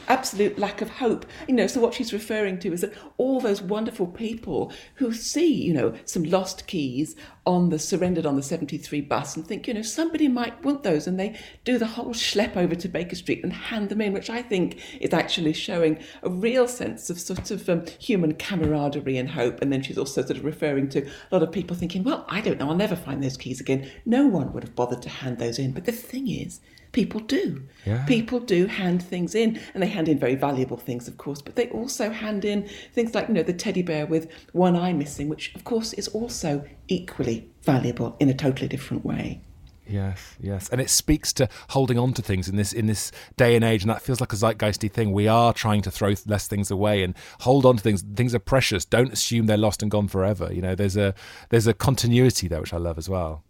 absolute 0.08 0.58
lack 0.58 0.80
of 0.82 0.90
hope. 0.90 1.26
You 1.48 1.54
know, 1.54 1.66
so 1.66 1.80
what 1.80 1.94
she's 1.94 2.12
referring 2.12 2.58
to 2.60 2.72
is 2.72 2.82
that 2.82 2.94
all 3.16 3.40
those 3.40 3.62
wonderful 3.62 4.06
people 4.06 4.72
who 4.96 5.12
see, 5.12 5.52
you 5.52 5.72
know, 5.72 5.94
some 6.04 6.24
lost 6.24 6.66
keys 6.66 7.16
on 7.44 7.70
the 7.70 7.78
surrendered 7.78 8.24
on 8.24 8.36
the 8.36 8.42
73 8.42 9.00
bus 9.00 9.36
and 9.36 9.46
think, 9.46 9.66
you 9.66 9.74
know, 9.74 9.82
somebody 9.82 10.28
might 10.28 10.62
want 10.64 10.82
those, 10.82 11.06
and 11.06 11.18
they 11.18 11.38
do 11.64 11.76
the 11.78 11.86
whole 11.86 12.14
schlep 12.14 12.56
over 12.56 12.74
to 12.74 12.88
Baker 12.88 13.16
Street 13.16 13.42
and 13.42 13.52
hand 13.52 13.88
them 13.88 14.00
in, 14.00 14.12
which 14.12 14.30
I 14.30 14.42
think 14.42 14.80
is 15.00 15.12
actually 15.12 15.52
showing 15.52 15.98
a 16.22 16.30
real 16.30 16.68
sense 16.68 17.10
of 17.10 17.18
sort 17.18 17.50
of 17.50 17.68
um, 17.68 17.84
human 17.98 18.34
camaraderie 18.34 19.18
and 19.18 19.30
hope. 19.30 19.60
And 19.60 19.72
then 19.72 19.82
she's 19.82 19.98
also 19.98 20.22
sort 20.22 20.38
of 20.38 20.44
referring 20.44 20.88
to 20.90 21.04
a 21.04 21.10
lot 21.32 21.42
of 21.42 21.50
people 21.50 21.76
thinking, 21.76 22.04
well, 22.04 22.24
I 22.28 22.40
don't 22.40 22.58
know, 22.58 22.68
I'll 22.68 22.76
never 22.76 22.96
find 22.96 23.22
those 23.22 23.36
keys 23.36 23.60
again. 23.60 23.90
No 24.04 24.26
one 24.26 24.52
would 24.52 24.62
have 24.62 24.76
bothered 24.76 25.02
to 25.02 25.08
hand 25.08 25.38
those 25.38 25.58
in. 25.58 25.72
But 25.72 25.84
the 25.84 25.92
thing 25.92 26.28
is, 26.30 26.60
people 26.92 27.20
do. 27.20 27.66
Yeah. 27.84 28.04
People 28.04 28.38
do 28.38 28.66
hand 28.66 29.02
things 29.02 29.34
in, 29.34 29.58
and 29.74 29.82
they 29.82 29.88
hand 29.88 30.08
in 30.08 30.18
very 30.18 30.34
valuable 30.34 30.76
things, 30.76 31.08
of 31.08 31.18
course, 31.18 31.42
but 31.42 31.56
they 31.56 31.68
also 31.70 32.10
hand 32.10 32.44
in 32.44 32.68
things 32.92 33.14
like, 33.14 33.28
you 33.28 33.34
know, 33.34 33.42
the 33.42 33.52
teddy 33.52 33.82
bear 33.82 34.06
with 34.06 34.30
one 34.52 34.76
eye 34.76 34.92
missing, 34.92 35.28
which, 35.28 35.54
of 35.54 35.64
course, 35.64 35.92
is 35.94 36.08
also 36.08 36.64
equally 36.88 37.50
valuable 37.62 38.16
in 38.20 38.28
a 38.28 38.34
totally 38.34 38.68
different 38.68 39.04
way. 39.04 39.40
Yes, 39.84 40.36
yes, 40.40 40.68
and 40.68 40.80
it 40.80 40.88
speaks 40.88 41.32
to 41.34 41.48
holding 41.70 41.98
on 41.98 42.14
to 42.14 42.22
things 42.22 42.48
in 42.48 42.54
this 42.56 42.72
in 42.72 42.86
this 42.86 43.10
day 43.36 43.56
and 43.56 43.64
age, 43.64 43.82
and 43.82 43.90
that 43.90 44.00
feels 44.00 44.20
like 44.20 44.32
a 44.32 44.36
zeitgeisty 44.36 44.90
thing. 44.90 45.12
We 45.12 45.26
are 45.26 45.52
trying 45.52 45.82
to 45.82 45.90
throw 45.90 46.14
less 46.24 46.46
things 46.46 46.70
away 46.70 47.02
and 47.02 47.14
hold 47.40 47.66
on 47.66 47.76
to 47.76 47.82
things. 47.82 48.02
Things 48.14 48.34
are 48.34 48.38
precious. 48.38 48.84
Don't 48.84 49.12
assume 49.12 49.46
they're 49.46 49.56
lost 49.56 49.82
and 49.82 49.90
gone 49.90 50.06
forever. 50.06 50.52
You 50.52 50.62
know, 50.62 50.74
there's 50.76 50.96
a 50.96 51.14
there's 51.50 51.66
a 51.66 51.74
continuity 51.74 52.46
there 52.46 52.60
which 52.60 52.72
I 52.72 52.78
love 52.78 52.96
as 52.96 53.08
well. 53.08 53.42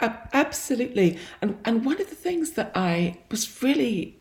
Absolutely, 0.00 1.18
and 1.42 1.58
and 1.64 1.84
one 1.84 2.00
of 2.00 2.08
the 2.08 2.14
things 2.14 2.52
that 2.52 2.72
I 2.74 3.18
was 3.30 3.62
really 3.62 4.18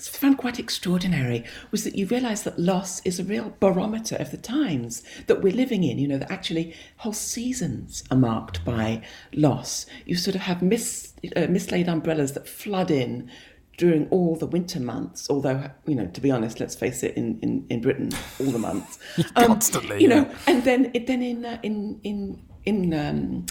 found 0.00 0.38
quite 0.38 0.58
extraordinary 0.58 1.44
was 1.70 1.84
that 1.84 1.94
you 1.94 2.06
realise 2.06 2.42
that 2.42 2.58
loss 2.58 3.00
is 3.04 3.20
a 3.20 3.24
real 3.24 3.54
barometer 3.60 4.16
of 4.16 4.30
the 4.32 4.36
times 4.36 5.02
that 5.28 5.42
we're 5.42 5.52
living 5.52 5.84
in. 5.84 5.98
You 5.98 6.08
know 6.08 6.18
that 6.18 6.30
actually 6.30 6.74
whole 6.98 7.12
seasons 7.12 8.02
are 8.10 8.16
marked 8.16 8.64
by 8.64 9.02
loss. 9.32 9.86
You 10.06 10.16
sort 10.16 10.34
of 10.34 10.42
have 10.42 10.60
mis, 10.60 11.12
uh, 11.36 11.46
mislaid 11.48 11.88
umbrellas 11.88 12.32
that 12.32 12.48
flood 12.48 12.90
in 12.90 13.30
during 13.76 14.08
all 14.08 14.36
the 14.36 14.46
winter 14.46 14.80
months, 14.80 15.28
although, 15.28 15.70
you 15.86 15.94
know, 15.94 16.06
to 16.06 16.20
be 16.20 16.30
honest, 16.30 16.60
let's 16.60 16.74
face 16.74 17.02
it, 17.02 17.16
in, 17.16 17.38
in, 17.40 17.66
in 17.68 17.80
Britain, 17.80 18.10
all 18.40 18.50
the 18.50 18.58
months. 18.58 18.98
Um, 19.36 19.46
Constantly. 19.48 20.00
You 20.00 20.08
know, 20.08 20.30
and 20.46 20.64
then, 20.64 20.92
then 21.06 21.22
in, 21.22 21.44
uh, 21.44 21.58
in, 21.62 22.00
in, 22.02 22.42
in, 22.64 22.94
um, 22.94 23.46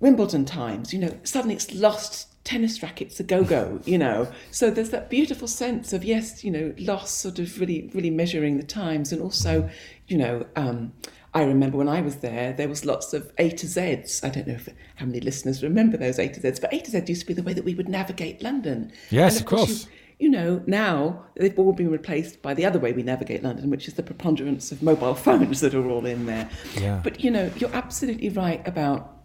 Wimbledon 0.00 0.44
times, 0.44 0.92
you 0.92 1.00
know, 1.00 1.18
suddenly 1.24 1.54
it's 1.54 1.74
lost 1.74 2.28
tennis 2.44 2.82
rackets 2.82 3.20
a 3.20 3.22
go 3.22 3.44
go, 3.44 3.80
you 3.84 3.98
know. 3.98 4.30
So 4.50 4.70
there's 4.70 4.90
that 4.90 5.10
beautiful 5.10 5.48
sense 5.48 5.92
of, 5.92 6.02
yes, 6.02 6.42
you 6.42 6.50
know, 6.50 6.72
loss 6.78 7.10
sort 7.10 7.38
of 7.38 7.60
really, 7.60 7.90
really 7.92 8.10
measuring 8.10 8.56
the 8.56 8.62
times. 8.62 9.12
And 9.12 9.20
also, 9.20 9.68
you 10.06 10.16
know, 10.16 10.46
um, 10.56 10.92
I 11.34 11.42
remember 11.42 11.76
when 11.76 11.88
I 11.88 12.00
was 12.00 12.16
there, 12.16 12.52
there 12.54 12.68
was 12.68 12.84
lots 12.84 13.12
of 13.12 13.30
A 13.38 13.50
to 13.50 13.66
Zs. 13.66 14.24
I 14.24 14.30
don't 14.30 14.46
know 14.46 14.54
if, 14.54 14.68
how 14.96 15.04
many 15.04 15.20
listeners 15.20 15.62
remember 15.62 15.96
those 15.98 16.18
A 16.18 16.28
to 16.28 16.40
Zs, 16.40 16.60
but 16.60 16.72
A 16.72 16.80
to 16.80 16.90
Z 16.90 17.02
used 17.06 17.20
to 17.22 17.26
be 17.26 17.34
the 17.34 17.42
way 17.42 17.52
that 17.52 17.64
we 17.64 17.74
would 17.74 17.88
navigate 17.88 18.42
London. 18.42 18.92
Yes, 19.10 19.36
of, 19.36 19.42
of, 19.42 19.46
course. 19.46 19.66
course. 19.66 19.84
You, 19.84 19.90
you 20.18 20.30
know, 20.30 20.62
now 20.66 21.26
they've 21.36 21.58
all 21.58 21.72
been 21.72 21.90
replaced 21.90 22.40
by 22.40 22.54
the 22.54 22.64
other 22.64 22.78
way 22.78 22.92
we 22.92 23.02
navigate 23.02 23.42
London, 23.42 23.68
which 23.68 23.86
is 23.86 23.94
the 23.94 24.02
preponderance 24.02 24.72
of 24.72 24.82
mobile 24.82 25.14
phones 25.26 25.60
that 25.60 25.74
are 25.74 25.88
all 25.88 26.06
in 26.06 26.24
there. 26.24 26.48
Yeah. 26.76 27.00
But, 27.04 27.22
you 27.22 27.30
know, 27.30 27.50
you're 27.56 27.74
absolutely 27.74 28.30
right 28.30 28.66
about 28.66 29.17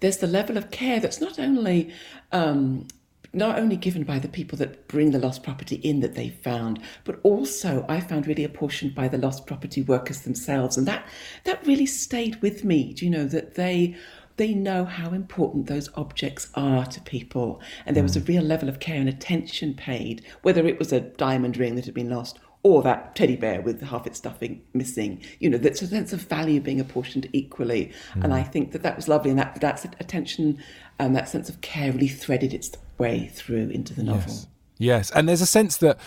there's 0.00 0.18
the 0.18 0.26
level 0.26 0.56
of 0.56 0.70
care 0.70 1.00
that's 1.00 1.20
not 1.20 1.38
only 1.38 1.92
um, 2.32 2.86
not 3.34 3.58
only 3.58 3.76
given 3.76 4.04
by 4.04 4.18
the 4.18 4.28
people 4.28 4.56
that 4.58 4.86
bring 4.88 5.10
the 5.10 5.18
lost 5.18 5.42
property 5.42 5.76
in 5.76 6.00
that 6.00 6.14
they 6.14 6.28
found, 6.30 6.80
but 7.04 7.18
also 7.22 7.84
I 7.88 8.00
found 8.00 8.26
really 8.26 8.44
apportioned 8.44 8.94
by 8.94 9.08
the 9.08 9.18
lost 9.18 9.46
property 9.46 9.82
workers 9.82 10.20
themselves, 10.20 10.76
and 10.76 10.86
that 10.86 11.06
that 11.44 11.66
really 11.66 11.86
stayed 11.86 12.40
with 12.40 12.64
me. 12.64 12.92
Do 12.92 13.04
you 13.04 13.10
know 13.10 13.26
that 13.26 13.54
they 13.54 13.96
they 14.36 14.52
know 14.52 14.84
how 14.84 15.12
important 15.12 15.66
those 15.66 15.90
objects 15.94 16.50
are 16.54 16.86
to 16.86 17.00
people, 17.02 17.60
and 17.86 17.94
there 17.94 18.02
was 18.02 18.16
a 18.16 18.20
mm. 18.20 18.28
real 18.28 18.42
level 18.42 18.68
of 18.68 18.80
care 18.80 19.00
and 19.00 19.08
attention 19.08 19.74
paid, 19.74 20.24
whether 20.42 20.66
it 20.66 20.78
was 20.78 20.92
a 20.92 21.00
diamond 21.00 21.56
ring 21.56 21.76
that 21.76 21.84
had 21.84 21.94
been 21.94 22.10
lost 22.10 22.38
or 22.64 22.82
that 22.82 23.14
teddy 23.14 23.36
bear 23.36 23.60
with 23.60 23.82
half 23.82 24.06
its 24.06 24.18
stuffing 24.18 24.60
missing. 24.72 25.22
You 25.38 25.50
know, 25.50 25.58
that's 25.58 25.82
a 25.82 25.86
sense 25.86 26.12
of 26.12 26.22
value 26.22 26.60
being 26.60 26.80
apportioned 26.80 27.28
equally. 27.32 27.92
Mm. 28.14 28.24
And 28.24 28.34
I 28.34 28.42
think 28.42 28.72
that 28.72 28.82
that 28.82 28.96
was 28.96 29.06
lovely, 29.06 29.30
and 29.30 29.38
that 29.38 29.60
that's 29.60 29.84
attention 29.84 30.58
and 30.98 31.08
um, 31.08 31.12
that 31.12 31.28
sense 31.28 31.48
of 31.48 31.60
care 31.60 31.92
really 31.92 32.08
threaded 32.08 32.54
its 32.54 32.70
way 32.98 33.28
through 33.32 33.68
into 33.68 33.94
the 33.94 34.02
novel. 34.02 34.22
Yes. 34.26 34.46
Yes, 34.76 35.12
and 35.12 35.28
there's 35.28 35.40
a 35.40 35.46
sense 35.46 35.76
that 35.76 35.98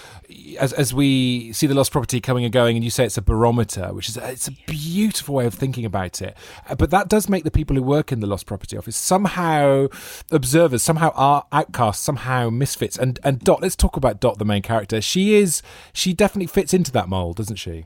as 0.60 0.74
as 0.74 0.94
we 0.94 1.54
see 1.54 1.68
the 1.68 1.74
lost 1.74 1.94
property 1.94 2.20
coming 2.20 2.44
and 2.44 2.52
going, 2.52 2.76
and 2.76 2.84
you 2.84 2.90
say 2.90 3.06
it's 3.06 3.18
a 3.18 3.22
barometer, 3.22 3.94
which 3.94 4.10
is 4.10 4.18
a, 4.18 4.32
it's 4.32 4.50
a 4.50 4.52
beautiful 4.68 5.36
way 5.36 5.46
of 5.46 5.54
thinking 5.54 5.86
about 5.86 6.22
it. 6.22 6.36
Uh, 6.68 6.76
but 6.76 6.90
that 6.90 7.08
does 7.08 7.30
make 7.30 7.46
the 7.46 7.52
people 7.52 7.78
who 7.78 7.82
work 7.82 8.12
in 8.12 8.20
the 8.20 8.28
lost 8.28 8.46
property 8.46 8.78
office 8.78 8.98
somehow 8.98 9.88
observers, 10.32 10.84
somehow 10.84 11.14
are 11.16 11.46
outcasts, 11.54 12.04
somehow 12.04 12.50
misfits. 12.50 12.98
And 12.98 13.20
and 13.24 13.40
Dot, 13.40 13.62
let's 13.62 13.76
talk 13.76 13.96
about 13.96 14.20
Dot, 14.20 14.38
the 14.38 14.46
main 14.46 14.64
character. 14.64 15.00
She 15.00 15.36
is 15.36 15.62
she 15.94 16.12
definitely 16.14 16.48
fits 16.48 16.74
into 16.74 16.92
that 16.92 17.08
mold, 17.08 17.38
doesn't 17.38 17.56
she? 17.56 17.86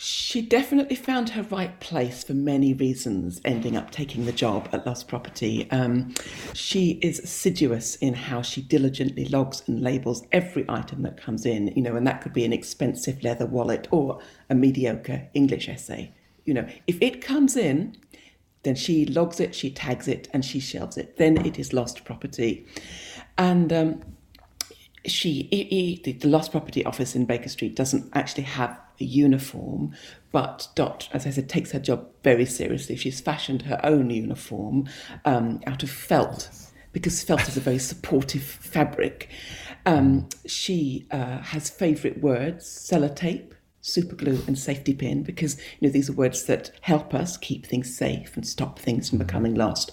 She 0.00 0.42
definitely 0.42 0.94
found 0.94 1.30
her 1.30 1.42
right 1.42 1.80
place 1.80 2.22
for 2.22 2.32
many 2.32 2.72
reasons, 2.72 3.40
ending 3.44 3.76
up 3.76 3.90
taking 3.90 4.26
the 4.26 4.32
job 4.32 4.68
at 4.72 4.86
Lost 4.86 5.08
Property. 5.08 5.68
Um, 5.72 6.14
she 6.54 7.00
is 7.02 7.18
assiduous 7.18 7.96
in 7.96 8.14
how 8.14 8.40
she 8.42 8.62
diligently 8.62 9.24
logs 9.24 9.64
and 9.66 9.82
labels 9.82 10.24
every 10.30 10.64
item 10.68 11.02
that 11.02 11.20
comes 11.20 11.44
in, 11.44 11.72
you 11.74 11.82
know, 11.82 11.96
and 11.96 12.06
that 12.06 12.20
could 12.20 12.32
be 12.32 12.44
an 12.44 12.52
expensive 12.52 13.24
leather 13.24 13.44
wallet 13.44 13.88
or 13.90 14.20
a 14.48 14.54
mediocre 14.54 15.28
English 15.34 15.68
essay. 15.68 16.14
You 16.44 16.54
know, 16.54 16.68
if 16.86 17.02
it 17.02 17.20
comes 17.20 17.56
in, 17.56 17.96
then 18.62 18.76
she 18.76 19.04
logs 19.04 19.40
it, 19.40 19.52
she 19.52 19.68
tags 19.68 20.06
it, 20.06 20.28
and 20.32 20.44
she 20.44 20.60
shelves 20.60 20.96
it. 20.96 21.16
Then 21.16 21.44
it 21.44 21.58
is 21.58 21.72
lost 21.72 22.04
property. 22.04 22.64
And 23.36 23.72
um, 23.72 24.02
she, 25.04 25.48
he, 25.50 26.00
he, 26.04 26.12
the 26.16 26.28
Lost 26.28 26.52
Property 26.52 26.84
Office 26.84 27.16
in 27.16 27.24
Baker 27.24 27.48
Street 27.48 27.74
doesn't 27.74 28.08
actually 28.14 28.44
have 28.44 28.78
a 29.00 29.04
uniform, 29.04 29.94
but 30.32 30.68
Dot, 30.74 31.08
as 31.12 31.26
I 31.26 31.30
said, 31.30 31.48
takes 31.48 31.72
her 31.72 31.78
job 31.78 32.08
very 32.22 32.44
seriously. 32.44 32.96
She's 32.96 33.20
fashioned 33.20 33.62
her 33.62 33.80
own 33.82 34.10
uniform 34.10 34.88
um, 35.24 35.60
out 35.66 35.82
of 35.82 35.90
felt 35.90 36.50
because 36.92 37.22
felt 37.22 37.48
is 37.48 37.56
a 37.56 37.60
very 37.60 37.78
supportive 37.78 38.42
fabric. 38.42 39.28
Um, 39.86 40.28
she 40.46 41.06
uh, 41.10 41.38
has 41.38 41.70
favourite 41.70 42.20
words, 42.20 42.66
sellotape, 42.66 43.52
superglue, 43.82 44.46
and 44.46 44.58
safety 44.58 44.94
pin, 44.94 45.22
because 45.22 45.56
you 45.58 45.88
know 45.88 45.92
these 45.92 46.10
are 46.10 46.14
words 46.14 46.44
that 46.44 46.70
help 46.82 47.14
us 47.14 47.36
keep 47.36 47.66
things 47.66 47.96
safe 47.96 48.36
and 48.36 48.46
stop 48.46 48.78
things 48.78 49.08
from 49.08 49.18
becoming 49.18 49.54
lost. 49.54 49.92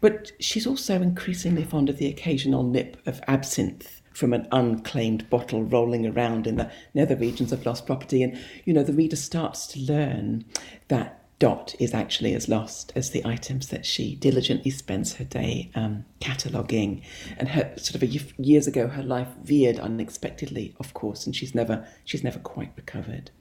But 0.00 0.32
she's 0.38 0.66
also 0.66 1.00
increasingly 1.00 1.64
fond 1.64 1.88
of 1.88 1.96
the 1.96 2.08
occasional 2.08 2.62
nip 2.62 2.98
of 3.06 3.22
absinthe 3.26 4.02
from 4.14 4.32
an 4.32 4.48
unclaimed 4.52 5.28
bottle 5.28 5.64
rolling 5.64 6.06
around 6.06 6.46
in 6.46 6.56
the 6.56 6.70
nether 6.94 7.16
regions 7.16 7.52
of 7.52 7.66
lost 7.66 7.84
property. 7.84 8.22
And, 8.22 8.38
you 8.64 8.72
know, 8.72 8.82
the 8.82 8.92
reader 8.92 9.16
starts 9.16 9.66
to 9.68 9.80
learn 9.80 10.44
that 10.88 11.20
Dot 11.40 11.74
is 11.80 11.92
actually 11.92 12.32
as 12.32 12.48
lost 12.48 12.92
as 12.94 13.10
the 13.10 13.26
items 13.26 13.68
that 13.68 13.84
she 13.84 14.14
diligently 14.14 14.70
spends 14.70 15.14
her 15.16 15.24
day 15.24 15.70
um, 15.74 16.04
cataloguing. 16.20 17.02
And 17.36 17.48
her 17.48 17.74
sort 17.76 17.96
of 17.96 18.02
a, 18.04 18.42
years 18.42 18.68
ago, 18.68 18.86
her 18.86 19.02
life 19.02 19.28
veered 19.42 19.80
unexpectedly, 19.80 20.76
of 20.78 20.94
course, 20.94 21.26
and 21.26 21.34
she's 21.34 21.54
never 21.54 21.86
she's 22.04 22.22
never 22.22 22.38
quite 22.38 22.72
recovered. 22.76 23.32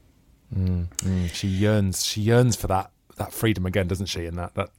Mm, 0.54 0.88
mm, 0.98 1.30
she 1.30 1.48
yearns 1.48 2.04
she 2.04 2.22
yearns 2.22 2.56
for 2.56 2.68
that 2.68 2.92
that 3.24 3.34
freedom 3.34 3.66
again, 3.66 3.88
doesn't 3.88 4.08
she? 4.08 4.26
And 4.26 4.38
that 4.38 4.54
that 4.56 4.70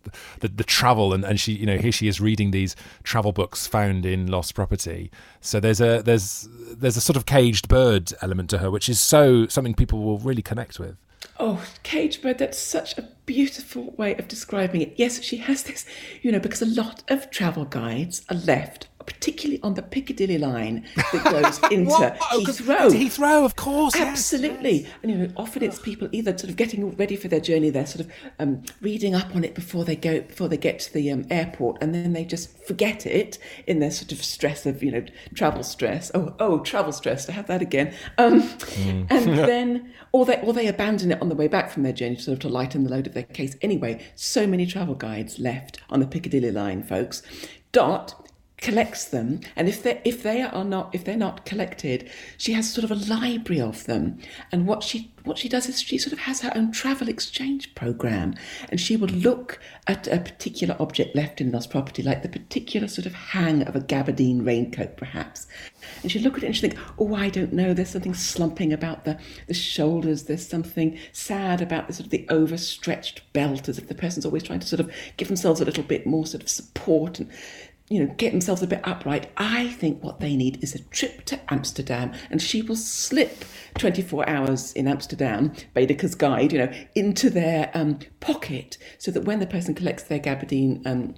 the, 0.41 0.49
the 0.49 0.65
travel 0.65 1.13
and, 1.13 1.25
and 1.25 1.41
she 1.41 1.53
you 1.53 1.67
know 1.67 1.79
here 1.79 1.93
she 1.93 2.09
is 2.09 2.21
reading 2.21 2.51
these 2.51 2.77
travel 3.03 3.33
books 3.33 3.67
found 3.67 4.05
in 4.05 4.27
lost 4.27 4.55
property. 4.55 5.11
So 5.41 5.61
there's 5.61 5.81
a 5.81 6.03
there's 6.03 6.49
there's 6.53 6.97
a 6.97 7.01
sort 7.01 7.17
of 7.17 7.27
caged 7.27 7.69
bird 7.69 8.13
element 8.21 8.51
to 8.51 8.59
her, 8.59 8.71
which 8.71 8.89
is 8.89 9.01
so 9.01 9.47
something 9.47 9.75
people 9.75 10.03
will 10.03 10.19
really 10.19 10.43
connect 10.43 10.79
with. 10.79 10.97
Oh, 11.41 11.65
caged 11.83 12.23
bird, 12.23 12.39
that's 12.39 12.59
such 12.59 12.97
a 12.97 13.09
beautiful 13.27 13.93
way 13.93 14.15
of 14.17 14.29
describing 14.29 14.83
it. 14.83 14.95
Yes, 14.97 15.23
she 15.23 15.39
has 15.39 15.65
this, 15.65 15.85
you 16.23 16.31
know, 16.31 16.39
because 16.39 16.63
a 16.63 16.67
lot 16.67 17.03
of 17.09 17.31
travel 17.31 17.65
guides 17.65 18.23
are 18.31 18.37
left 18.37 18.89
particularly 19.07 19.61
on 19.63 19.75
the 19.75 19.83
Piccadilly 19.83 20.39
line 20.39 20.85
that 21.13 21.25
goes 21.31 21.59
into 21.71 21.93
oh, 21.93 22.41
Heathrow. 22.41 22.91
Heathrow, 22.91 23.45
of 23.45 23.57
course. 23.57 23.97
Absolutely. 23.97 24.83
Yes. 24.83 24.91
And 25.03 25.13
you 25.13 25.19
know, 25.19 25.33
often 25.37 25.63
it's 25.63 25.79
people 25.79 26.09
either 26.13 26.37
sort 26.37 26.51
of 26.51 26.57
getting 26.57 26.91
ready 26.97 27.17
for 27.17 27.29
their 27.29 27.41
journey, 27.41 27.71
they're 27.71 27.87
sort 27.87 28.07
of 28.07 28.13
um, 28.39 28.63
reading 28.81 29.15
up 29.15 29.35
on 29.35 29.45
it 29.45 29.55
before 29.55 29.85
they 29.85 29.97
go 29.97 30.21
before 30.21 30.49
they 30.49 30.57
get 30.57 30.79
to 30.81 30.93
the 30.93 31.11
um, 31.11 31.27
airport, 31.31 31.83
and 31.83 31.95
then 31.95 32.13
they 32.13 32.25
just 32.25 32.57
forget 32.67 33.07
it 33.07 33.39
in 33.67 33.81
their 33.81 33.91
sort 33.91 34.13
of 34.13 34.23
stress 34.23 34.67
of 34.67 34.83
you 34.83 34.91
know 34.91 35.05
travel 35.35 35.63
stress. 35.63 36.11
Oh, 36.15 36.35
oh, 36.39 36.61
travel 36.61 36.93
stress. 36.93 37.27
To 37.27 37.33
have 37.33 37.47
that 37.47 37.63
again. 37.63 37.95
Um, 38.19 38.43
mm. 38.43 39.07
And 39.11 39.29
then, 39.39 39.93
or 40.13 40.25
they 40.25 40.41
or 40.41 40.53
they 40.53 40.67
abandon 40.67 41.13
it 41.13 41.21
on 41.21 41.29
the 41.29 41.35
way 41.35 41.49
back 41.49 41.71
from 41.71 41.83
their 41.83 41.93
journey, 41.93 42.17
sort 42.17 42.35
of 42.35 42.41
to 42.41 42.49
lighten 42.49 42.85
the 42.85 42.91
load 42.91 43.07
of 43.07 43.15
their 43.15 43.23
case. 43.23 43.57
Anyway, 43.63 44.05
so 44.15 44.47
many 44.47 44.67
travel 44.67 44.95
guides 44.95 45.39
left 45.39 45.81
on 45.91 46.01
the 46.01 46.07
Piccadilly 46.07 46.51
line, 46.51 46.83
folks. 46.83 47.23
Dot 47.73 48.24
collects 48.65 49.05
them 49.05 49.41
and 49.57 49.69
if 49.69 49.83
they 49.83 50.01
if 50.07 50.23
they 50.23 50.41
are 50.41 50.65
not 50.65 50.95
if 50.95 51.05
they're 51.05 51.19
not 51.19 51.45
collected 51.45 52.11
she 52.39 52.55
has 52.55 52.73
sort 52.73 52.83
of 52.83 52.91
a 52.91 53.13
library 53.13 53.61
of 53.61 53.85
them. 53.85 54.19
And 54.51 54.67
what 54.67 54.83
she 54.83 55.13
what 55.25 55.39
she 55.39 55.49
does 55.49 55.69
is 55.69 55.81
she 55.81 55.97
sort 55.97 56.13
of 56.13 56.19
has 56.21 56.43
her 56.43 56.53
own 56.55 56.71
travel 56.71 57.09
exchange 57.09 57.75
program. 57.75 58.35
And 58.69 58.79
she 58.79 58.95
will 58.95 59.09
look 59.09 59.59
at 59.87 60.07
a 60.07 60.19
particular 60.19 60.77
object 60.79 61.17
left 61.17 61.41
in 61.41 61.51
lost 61.51 61.71
property 61.71 62.03
like 62.03 62.23
the 62.23 62.29
particular 62.29 62.89
sort 62.89 63.07
of 63.07 63.15
hang 63.15 63.63
of 63.63 63.75
a 63.75 63.81
gabardine 63.81 64.45
raincoat 64.45 64.97
perhaps. 64.97 65.47
And 66.03 66.11
she'd 66.11 66.23
look 66.23 66.37
at 66.37 66.43
it 66.43 66.47
and 66.47 66.57
she'd 66.57 66.73
think 66.73 66.79
oh 66.99 67.15
i 67.15 67.29
don't 67.29 67.53
know. 67.53 67.75
There's 67.75 67.91
something 67.91 68.15
slumping 68.15 68.73
about 68.73 69.05
the 69.05 69.19
the 69.47 69.55
shoulders. 69.55 70.25
There's 70.25 70.47
something 70.47 70.99
sad 71.13 71.61
about 71.61 71.87
the 71.87 71.93
sort 71.93 72.07
of 72.07 72.11
the 72.11 72.27
overstretched 72.31 73.33
belt 73.35 73.69
as 73.69 73.79
if 73.79 73.89
the 73.89 73.95
person's 73.95 74.25
always 74.25 74.43
trying 74.43 74.61
to 74.61 74.67
sort 74.67 74.81
of 74.81 74.91
give 75.17 75.29
themselves 75.29 75.61
a 75.61 75.65
little 75.65 75.85
bit 75.85 76.07
more 76.07 76.27
sort 76.27 76.43
of 76.43 76.49
support. 76.49 77.21
And 77.21 77.31
you 77.89 78.01
know, 78.01 78.15
get 78.17 78.31
themselves 78.31 78.63
a 78.63 78.67
bit 78.67 78.81
upright. 78.85 79.31
I 79.37 79.69
think 79.69 80.03
what 80.03 80.21
they 80.21 80.37
need 80.37 80.63
is 80.63 80.75
a 80.75 80.83
trip 80.85 81.25
to 81.27 81.41
Amsterdam, 81.53 82.13
and 82.31 82.41
she 82.41 82.63
will 82.63 82.77
slip 82.77 83.45
24 83.79 84.29
hours 84.29 84.73
in 84.73 84.89
Amsterdam, 84.89 85.53
Baedeker's 85.75 86.15
guide, 86.15 86.53
you 86.53 86.59
know, 86.59 86.73
into 86.95 87.29
their 87.29 87.71
um, 87.75 87.99
pocket, 88.21 88.79
so 88.99 89.11
that 89.11 89.25
when 89.25 89.41
the 89.41 89.47
person 89.47 89.75
collects 89.75 90.05
their 90.05 90.19
gabardine 90.19 90.87
um, 90.87 91.15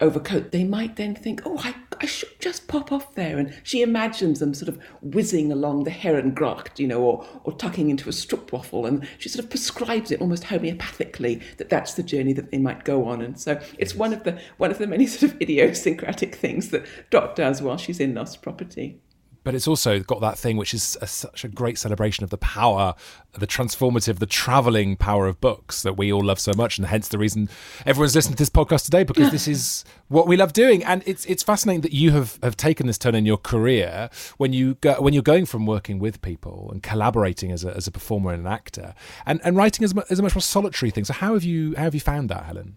overcoat, 0.00 0.52
they 0.52 0.64
might 0.64 0.96
then 0.96 1.14
think, 1.14 1.42
oh, 1.44 1.58
I, 1.58 1.74
I 2.00 2.06
should 2.06 2.40
just 2.40 2.68
pop 2.68 2.92
off 2.92 3.14
there. 3.14 3.38
And 3.38 3.54
she 3.62 3.82
imagines 3.82 4.40
them 4.40 4.54
sort 4.54 4.68
of 4.68 4.78
whizzing 5.02 5.50
along 5.50 5.84
the 5.84 5.90
Herengracht, 5.90 6.78
you 6.78 6.86
know, 6.86 7.02
or, 7.02 7.26
or 7.44 7.52
tucking 7.52 7.90
into 7.90 8.08
a 8.08 8.12
stroopwafel. 8.12 8.86
And 8.86 9.08
she 9.18 9.28
sort 9.28 9.44
of 9.44 9.50
prescribes 9.50 10.10
it 10.10 10.20
almost 10.20 10.44
homeopathically 10.44 11.42
that 11.56 11.68
that's 11.68 11.94
the 11.94 12.02
journey 12.02 12.32
that 12.34 12.50
they 12.50 12.58
might 12.58 12.84
go 12.84 13.06
on. 13.06 13.20
And 13.22 13.38
so 13.38 13.60
it's 13.78 13.94
one 13.94 14.12
of 14.12 14.24
the 14.24 14.40
one 14.58 14.70
of 14.70 14.78
the 14.78 14.86
many 14.86 15.06
sort 15.08 15.32
of 15.32 15.40
idiosyncratic 15.40 16.34
things 16.34 16.70
that 16.70 16.86
Dot 17.10 17.36
does 17.36 17.60
while 17.62 17.76
she's 17.76 18.00
in 18.00 18.14
lost 18.14 18.42
property 18.42 19.00
but 19.48 19.54
it's 19.54 19.66
also 19.66 20.00
got 20.00 20.20
that 20.20 20.36
thing 20.36 20.58
which 20.58 20.74
is 20.74 20.98
a, 21.00 21.06
such 21.06 21.42
a 21.42 21.48
great 21.48 21.78
celebration 21.78 22.22
of 22.22 22.28
the 22.28 22.36
power, 22.36 22.94
the 23.32 23.46
transformative, 23.46 24.18
the 24.18 24.26
traveling 24.26 24.94
power 24.94 25.26
of 25.26 25.40
books 25.40 25.82
that 25.82 25.96
we 25.96 26.12
all 26.12 26.22
love 26.22 26.38
so 26.38 26.52
much, 26.54 26.76
and 26.76 26.86
hence 26.86 27.08
the 27.08 27.16
reason 27.16 27.48
everyone's 27.86 28.14
listening 28.14 28.34
to 28.36 28.42
this 28.42 28.50
podcast 28.50 28.84
today 28.84 29.04
because 29.04 29.30
this 29.30 29.48
is 29.48 29.86
what 30.08 30.26
we 30.26 30.36
love 30.36 30.52
doing. 30.52 30.84
And 30.84 31.02
it's 31.06 31.24
it's 31.24 31.42
fascinating 31.42 31.80
that 31.80 31.94
you 31.94 32.10
have, 32.10 32.38
have 32.42 32.58
taken 32.58 32.86
this 32.86 32.98
turn 32.98 33.14
in 33.14 33.24
your 33.24 33.38
career 33.38 34.10
when 34.36 34.52
you 34.52 34.74
go, 34.74 35.00
when 35.00 35.14
you're 35.14 35.22
going 35.22 35.46
from 35.46 35.64
working 35.64 35.98
with 35.98 36.20
people 36.20 36.68
and 36.70 36.82
collaborating 36.82 37.50
as 37.50 37.64
a, 37.64 37.74
as 37.74 37.86
a 37.86 37.90
performer 37.90 38.32
and 38.32 38.46
an 38.46 38.52
actor, 38.52 38.92
and, 39.24 39.40
and 39.44 39.56
writing 39.56 39.82
as, 39.82 39.96
as 40.10 40.18
a 40.18 40.22
much 40.22 40.34
more 40.34 40.42
solitary 40.42 40.90
thing. 40.90 41.06
So 41.06 41.14
how 41.14 41.32
have 41.32 41.42
you 41.42 41.74
how 41.76 41.84
have 41.84 41.94
you 41.94 42.00
found 42.00 42.28
that, 42.28 42.44
Helen? 42.44 42.76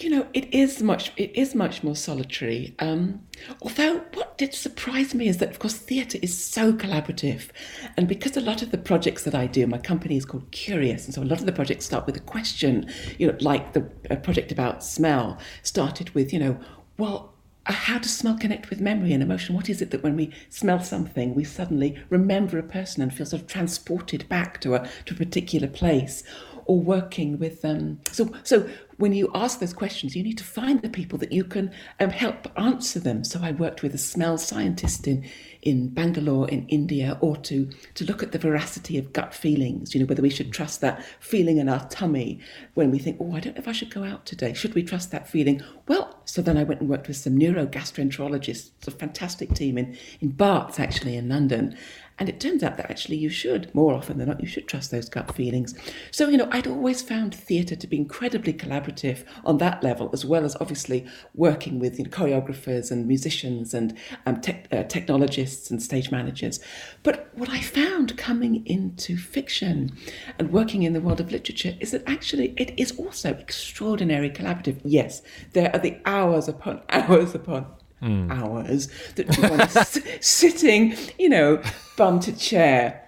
You 0.00 0.10
know, 0.10 0.26
it 0.34 0.52
is 0.52 0.82
much. 0.82 1.12
It 1.16 1.36
is 1.36 1.54
much 1.54 1.84
more 1.84 1.94
solitary. 1.94 2.74
Um, 2.80 3.24
although, 3.62 3.98
what 4.14 4.36
did 4.36 4.52
surprise 4.52 5.14
me 5.14 5.28
is 5.28 5.38
that, 5.38 5.50
of 5.50 5.60
course, 5.60 5.76
theatre 5.76 6.18
is 6.20 6.36
so 6.36 6.72
collaborative, 6.72 7.50
and 7.96 8.08
because 8.08 8.36
a 8.36 8.40
lot 8.40 8.60
of 8.60 8.72
the 8.72 8.78
projects 8.78 9.22
that 9.22 9.36
I 9.36 9.46
do, 9.46 9.68
my 9.68 9.78
company 9.78 10.16
is 10.16 10.24
called 10.24 10.50
Curious, 10.50 11.04
and 11.04 11.14
so 11.14 11.22
a 11.22 11.24
lot 11.24 11.38
of 11.38 11.46
the 11.46 11.52
projects 11.52 11.84
start 11.84 12.06
with 12.06 12.16
a 12.16 12.20
question. 12.20 12.90
You 13.18 13.28
know, 13.28 13.38
like 13.40 13.72
the 13.72 13.82
project 14.22 14.50
about 14.50 14.82
smell 14.82 15.38
started 15.62 16.10
with, 16.10 16.32
you 16.32 16.40
know, 16.40 16.58
well, 16.98 17.32
uh, 17.66 17.72
how 17.72 17.98
does 17.98 18.16
smell 18.16 18.36
connect 18.36 18.70
with 18.70 18.80
memory 18.80 19.12
and 19.12 19.22
emotion? 19.22 19.54
What 19.54 19.68
is 19.68 19.80
it 19.80 19.92
that 19.92 20.02
when 20.02 20.16
we 20.16 20.32
smell 20.48 20.80
something, 20.80 21.36
we 21.36 21.44
suddenly 21.44 21.96
remember 22.10 22.58
a 22.58 22.64
person 22.64 23.00
and 23.00 23.14
feel 23.14 23.26
sort 23.26 23.42
of 23.42 23.48
transported 23.48 24.28
back 24.28 24.60
to 24.62 24.74
a 24.74 24.88
to 25.06 25.14
a 25.14 25.16
particular 25.16 25.68
place? 25.68 26.24
or 26.66 26.80
working 26.80 27.38
with. 27.38 27.64
Um, 27.64 28.00
so, 28.10 28.32
so 28.42 28.68
when 28.98 29.12
you 29.12 29.30
ask 29.34 29.60
those 29.60 29.72
questions, 29.72 30.14
you 30.14 30.22
need 30.22 30.38
to 30.38 30.44
find 30.44 30.82
the 30.82 30.88
people 30.88 31.18
that 31.18 31.32
you 31.32 31.44
can 31.44 31.72
um, 32.00 32.10
help 32.10 32.48
answer 32.58 33.00
them. 33.00 33.24
So 33.24 33.40
I 33.42 33.52
worked 33.52 33.82
with 33.82 33.94
a 33.94 33.98
smell 33.98 34.38
scientist 34.38 35.06
in 35.06 35.28
in 35.62 35.88
Bangalore 35.88 36.48
in 36.50 36.68
India, 36.68 37.16
or 37.20 37.36
to 37.38 37.70
to 37.94 38.04
look 38.04 38.22
at 38.22 38.32
the 38.32 38.38
veracity 38.38 38.98
of 38.98 39.12
gut 39.12 39.34
feelings. 39.34 39.94
You 39.94 40.00
know 40.00 40.06
whether 40.06 40.22
we 40.22 40.30
should 40.30 40.52
trust 40.52 40.80
that 40.82 41.04
feeling 41.20 41.58
in 41.58 41.68
our 41.68 41.86
tummy 41.88 42.40
when 42.74 42.90
we 42.90 42.98
think, 42.98 43.16
oh, 43.20 43.34
I 43.34 43.40
don't 43.40 43.56
know 43.56 43.60
if 43.60 43.68
I 43.68 43.72
should 43.72 43.92
go 43.92 44.04
out 44.04 44.26
today. 44.26 44.52
Should 44.52 44.74
we 44.74 44.82
trust 44.82 45.10
that 45.10 45.28
feeling? 45.28 45.62
Well, 45.88 46.20
so 46.24 46.42
then 46.42 46.56
I 46.56 46.64
went 46.64 46.80
and 46.80 46.90
worked 46.90 47.08
with 47.08 47.16
some 47.16 47.38
neurogastroenterologists, 47.38 48.70
a 48.86 48.90
fantastic 48.90 49.54
team 49.54 49.78
in 49.78 49.96
in 50.20 50.30
Barts 50.30 50.78
actually 50.78 51.16
in 51.16 51.28
London, 51.28 51.76
and 52.18 52.28
it 52.28 52.38
turns 52.38 52.62
out 52.62 52.76
that 52.76 52.90
actually 52.90 53.16
you 53.16 53.28
should, 53.28 53.74
more 53.74 53.92
often 53.94 54.18
than 54.18 54.28
not, 54.28 54.40
you 54.40 54.46
should 54.46 54.68
trust 54.68 54.90
those 54.90 55.08
gut 55.08 55.34
feelings. 55.34 55.74
So, 56.12 56.28
you 56.28 56.36
know, 56.36 56.48
I'd 56.52 56.66
always 56.66 57.02
found 57.02 57.34
theatre 57.34 57.74
to 57.74 57.86
be 57.88 57.96
incredibly 57.96 58.52
collaborative 58.52 59.24
on 59.44 59.58
that 59.58 59.82
level, 59.82 60.10
as 60.12 60.24
well 60.24 60.44
as 60.44 60.56
obviously 60.60 61.06
working 61.34 61.80
with 61.80 61.98
you 61.98 62.04
know, 62.04 62.10
choreographers 62.10 62.92
and 62.92 63.08
musicians 63.08 63.74
and 63.74 63.98
um, 64.26 64.40
te- 64.40 64.62
uh, 64.70 64.84
technologists 64.84 65.70
and 65.70 65.82
stage 65.82 66.12
managers. 66.12 66.60
But 67.02 67.30
what 67.34 67.50
I 67.50 67.60
found 67.60 68.16
coming 68.16 68.64
into 68.64 69.16
fiction 69.16 69.96
and 70.38 70.52
working 70.52 70.84
in 70.84 70.92
the 70.92 71.00
world 71.00 71.20
of 71.20 71.32
literature 71.32 71.76
is 71.80 71.90
that 71.90 72.04
actually 72.06 72.54
it 72.56 72.72
is 72.78 72.92
also 72.92 73.30
extraordinary 73.30 74.30
collaborative. 74.30 74.80
Yes, 74.84 75.22
there 75.52 75.70
are 75.74 75.80
the 75.80 75.98
hours 76.04 76.46
upon 76.46 76.82
hours 76.90 77.34
upon 77.34 77.66
mm. 78.04 78.30
hours 78.30 78.88
that 79.16 79.38
want 79.38 79.70
sitting, 80.24 80.96
you 81.18 81.28
know, 81.28 81.62
bum 81.96 82.20
to 82.20 82.32
chair. 82.32 83.00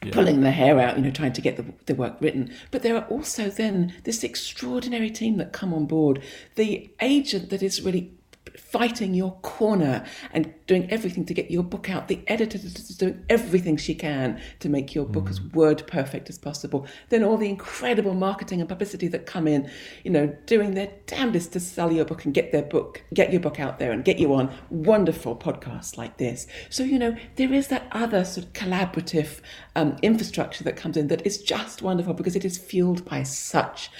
Yeah. 0.00 0.12
pulling 0.12 0.42
the 0.42 0.52
hair 0.52 0.78
out, 0.78 0.96
you 0.96 1.02
know, 1.02 1.10
trying 1.10 1.32
to 1.32 1.40
get 1.40 1.56
the, 1.56 1.64
the 1.86 1.94
work 1.96 2.18
written. 2.20 2.54
But 2.70 2.84
there 2.84 2.94
are 2.94 3.04
also 3.06 3.50
then 3.50 3.92
this 4.04 4.22
extraordinary 4.22 5.10
team 5.10 5.38
that 5.38 5.52
come 5.52 5.74
on 5.74 5.86
board, 5.86 6.22
the 6.54 6.88
agent 7.00 7.50
that 7.50 7.64
is 7.64 7.82
really 7.82 8.12
fighting 8.58 9.14
your 9.14 9.32
corner 9.40 10.04
and 10.32 10.52
doing 10.66 10.90
everything 10.90 11.24
to 11.24 11.34
get 11.34 11.50
your 11.50 11.62
book 11.62 11.88
out. 11.88 12.08
The 12.08 12.20
editor 12.26 12.58
is 12.58 12.74
doing 12.96 13.24
everything 13.28 13.76
she 13.76 13.94
can 13.94 14.40
to 14.60 14.68
make 14.68 14.94
your 14.94 15.06
book 15.06 15.24
mm. 15.24 15.30
as 15.30 15.40
word 15.40 15.86
perfect 15.86 16.28
as 16.28 16.38
possible. 16.38 16.86
Then 17.08 17.24
all 17.24 17.36
the 17.36 17.48
incredible 17.48 18.14
marketing 18.14 18.60
and 18.60 18.68
publicity 18.68 19.08
that 19.08 19.26
come 19.26 19.48
in, 19.48 19.70
you 20.04 20.10
know, 20.10 20.26
doing 20.46 20.74
their 20.74 20.90
damnedest 21.06 21.52
to 21.52 21.60
sell 21.60 21.92
your 21.92 22.04
book 22.04 22.24
and 22.24 22.34
get 22.34 22.52
their 22.52 22.62
book, 22.62 23.02
get 23.14 23.32
your 23.32 23.40
book 23.40 23.58
out 23.58 23.78
there 23.78 23.92
and 23.92 24.04
get 24.04 24.18
you 24.18 24.34
on 24.34 24.52
wonderful 24.70 25.36
podcasts 25.36 25.96
like 25.96 26.18
this. 26.18 26.46
So, 26.68 26.82
you 26.82 26.98
know, 26.98 27.16
there 27.36 27.52
is 27.52 27.68
that 27.68 27.86
other 27.92 28.24
sort 28.24 28.46
of 28.46 28.52
collaborative 28.52 29.40
um, 29.76 29.96
infrastructure 30.02 30.64
that 30.64 30.76
comes 30.76 30.96
in 30.96 31.08
that 31.08 31.26
is 31.26 31.42
just 31.42 31.82
wonderful 31.82 32.14
because 32.14 32.36
it 32.36 32.44
is 32.44 32.58
fueled 32.58 33.04
by 33.04 33.22
such 33.22 33.90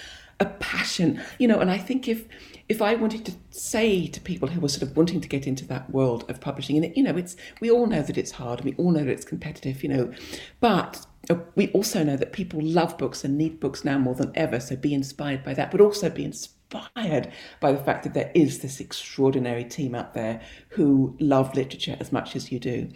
a 0.40 0.46
passion, 0.46 1.20
you 1.38 1.48
know, 1.48 1.58
and 1.58 1.70
I 1.70 1.78
think 1.78 2.08
if 2.08 2.24
if 2.68 2.82
I 2.82 2.94
wanted 2.94 3.24
to 3.26 3.32
say 3.50 4.06
to 4.08 4.20
people 4.20 4.48
who 4.48 4.60
were 4.60 4.68
sort 4.68 4.82
of 4.82 4.96
wanting 4.96 5.20
to 5.20 5.28
get 5.28 5.46
into 5.46 5.66
that 5.66 5.90
world 5.90 6.28
of 6.30 6.40
publishing, 6.40 6.82
and 6.84 6.96
you 6.96 7.02
know, 7.02 7.16
it's 7.16 7.36
we 7.60 7.70
all 7.70 7.86
know 7.86 8.02
that 8.02 8.18
it's 8.18 8.32
hard, 8.32 8.60
and 8.60 8.70
we 8.70 8.76
all 8.76 8.90
know 8.90 9.04
that 9.04 9.12
it's 9.12 9.24
competitive, 9.24 9.82
you 9.82 9.88
know, 9.88 10.12
but 10.60 11.06
uh, 11.30 11.36
we 11.54 11.68
also 11.68 12.02
know 12.04 12.16
that 12.16 12.32
people 12.32 12.60
love 12.62 12.96
books 12.98 13.24
and 13.24 13.38
need 13.38 13.60
books 13.60 13.84
now 13.84 13.98
more 13.98 14.14
than 14.14 14.32
ever. 14.34 14.60
So 14.60 14.76
be 14.76 14.94
inspired 14.94 15.44
by 15.44 15.54
that, 15.54 15.70
but 15.70 15.80
also 15.80 16.10
be 16.10 16.24
inspired 16.24 16.54
inspired 16.70 17.32
by 17.60 17.72
the 17.72 17.78
fact 17.78 18.04
that 18.04 18.14
there 18.14 18.30
is 18.34 18.58
this 18.58 18.80
extraordinary 18.80 19.64
team 19.64 19.94
out 19.94 20.14
there 20.14 20.40
who 20.68 21.16
love 21.18 21.54
literature 21.54 21.96
as 22.00 22.12
much 22.12 22.36
as 22.36 22.52
you 22.52 22.58
do. 22.58 22.88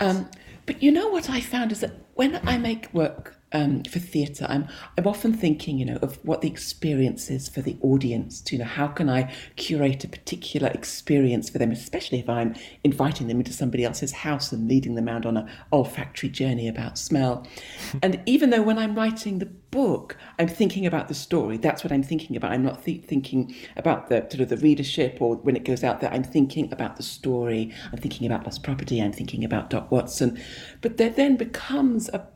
Um, 0.00 0.28
but 0.66 0.82
you 0.82 0.90
know 0.90 1.08
what 1.08 1.30
I 1.30 1.40
found 1.40 1.72
is 1.72 1.80
that 1.80 1.92
when 2.14 2.40
I 2.46 2.58
make 2.58 2.92
work 2.92 3.38
um, 3.52 3.84
for 3.84 3.98
theatre, 3.98 4.46
I'm 4.48 4.66
I'm 4.96 5.06
often 5.06 5.32
thinking, 5.32 5.78
you 5.78 5.84
know, 5.84 5.98
of 6.02 6.18
what 6.24 6.40
the 6.40 6.48
experience 6.48 7.30
is 7.30 7.48
for 7.48 7.60
the 7.60 7.76
audience. 7.82 8.40
To, 8.42 8.56
you 8.56 8.62
know, 8.62 8.68
how 8.68 8.88
can 8.88 9.08
I 9.08 9.32
curate 9.56 10.04
a 10.04 10.08
particular 10.08 10.68
experience 10.68 11.50
for 11.50 11.58
them, 11.58 11.70
especially 11.70 12.18
if 12.18 12.28
I'm 12.28 12.54
inviting 12.84 13.28
them 13.28 13.38
into 13.38 13.52
somebody 13.52 13.84
else's 13.84 14.12
house 14.12 14.52
and 14.52 14.68
leading 14.68 14.94
them 14.94 15.08
out 15.08 15.26
on 15.26 15.36
an 15.36 15.50
olfactory 15.72 16.28
journey 16.28 16.68
about 16.68 16.98
smell. 16.98 17.46
and 18.02 18.20
even 18.26 18.50
though 18.50 18.62
when 18.62 18.78
I'm 18.78 18.94
writing 18.94 19.38
the 19.38 19.46
book, 19.72 20.16
I'm 20.38 20.48
thinking 20.48 20.86
about 20.86 21.08
the 21.08 21.14
story. 21.14 21.56
That's 21.56 21.82
what 21.82 21.92
I'm 21.92 22.02
thinking 22.02 22.36
about. 22.36 22.52
I'm 22.52 22.62
not 22.62 22.84
th- 22.84 23.04
thinking 23.04 23.54
about 23.76 24.08
the 24.08 24.20
sort 24.30 24.40
of 24.40 24.48
the 24.50 24.58
readership 24.58 25.18
or 25.20 25.36
when 25.36 25.56
it 25.56 25.64
goes 25.64 25.82
out 25.82 26.00
there. 26.00 26.12
I'm 26.12 26.22
thinking 26.22 26.72
about 26.72 26.96
the 26.96 27.02
story. 27.02 27.72
I'm 27.90 27.98
thinking 27.98 28.26
about 28.26 28.44
lost 28.44 28.62
property. 28.62 29.00
I'm 29.00 29.12
thinking 29.12 29.44
about 29.44 29.70
Dot 29.70 29.90
Watson. 29.90 30.40
But 30.82 30.98
there 30.98 31.10
then 31.10 31.36
becomes 31.36 32.08
a 32.10 32.28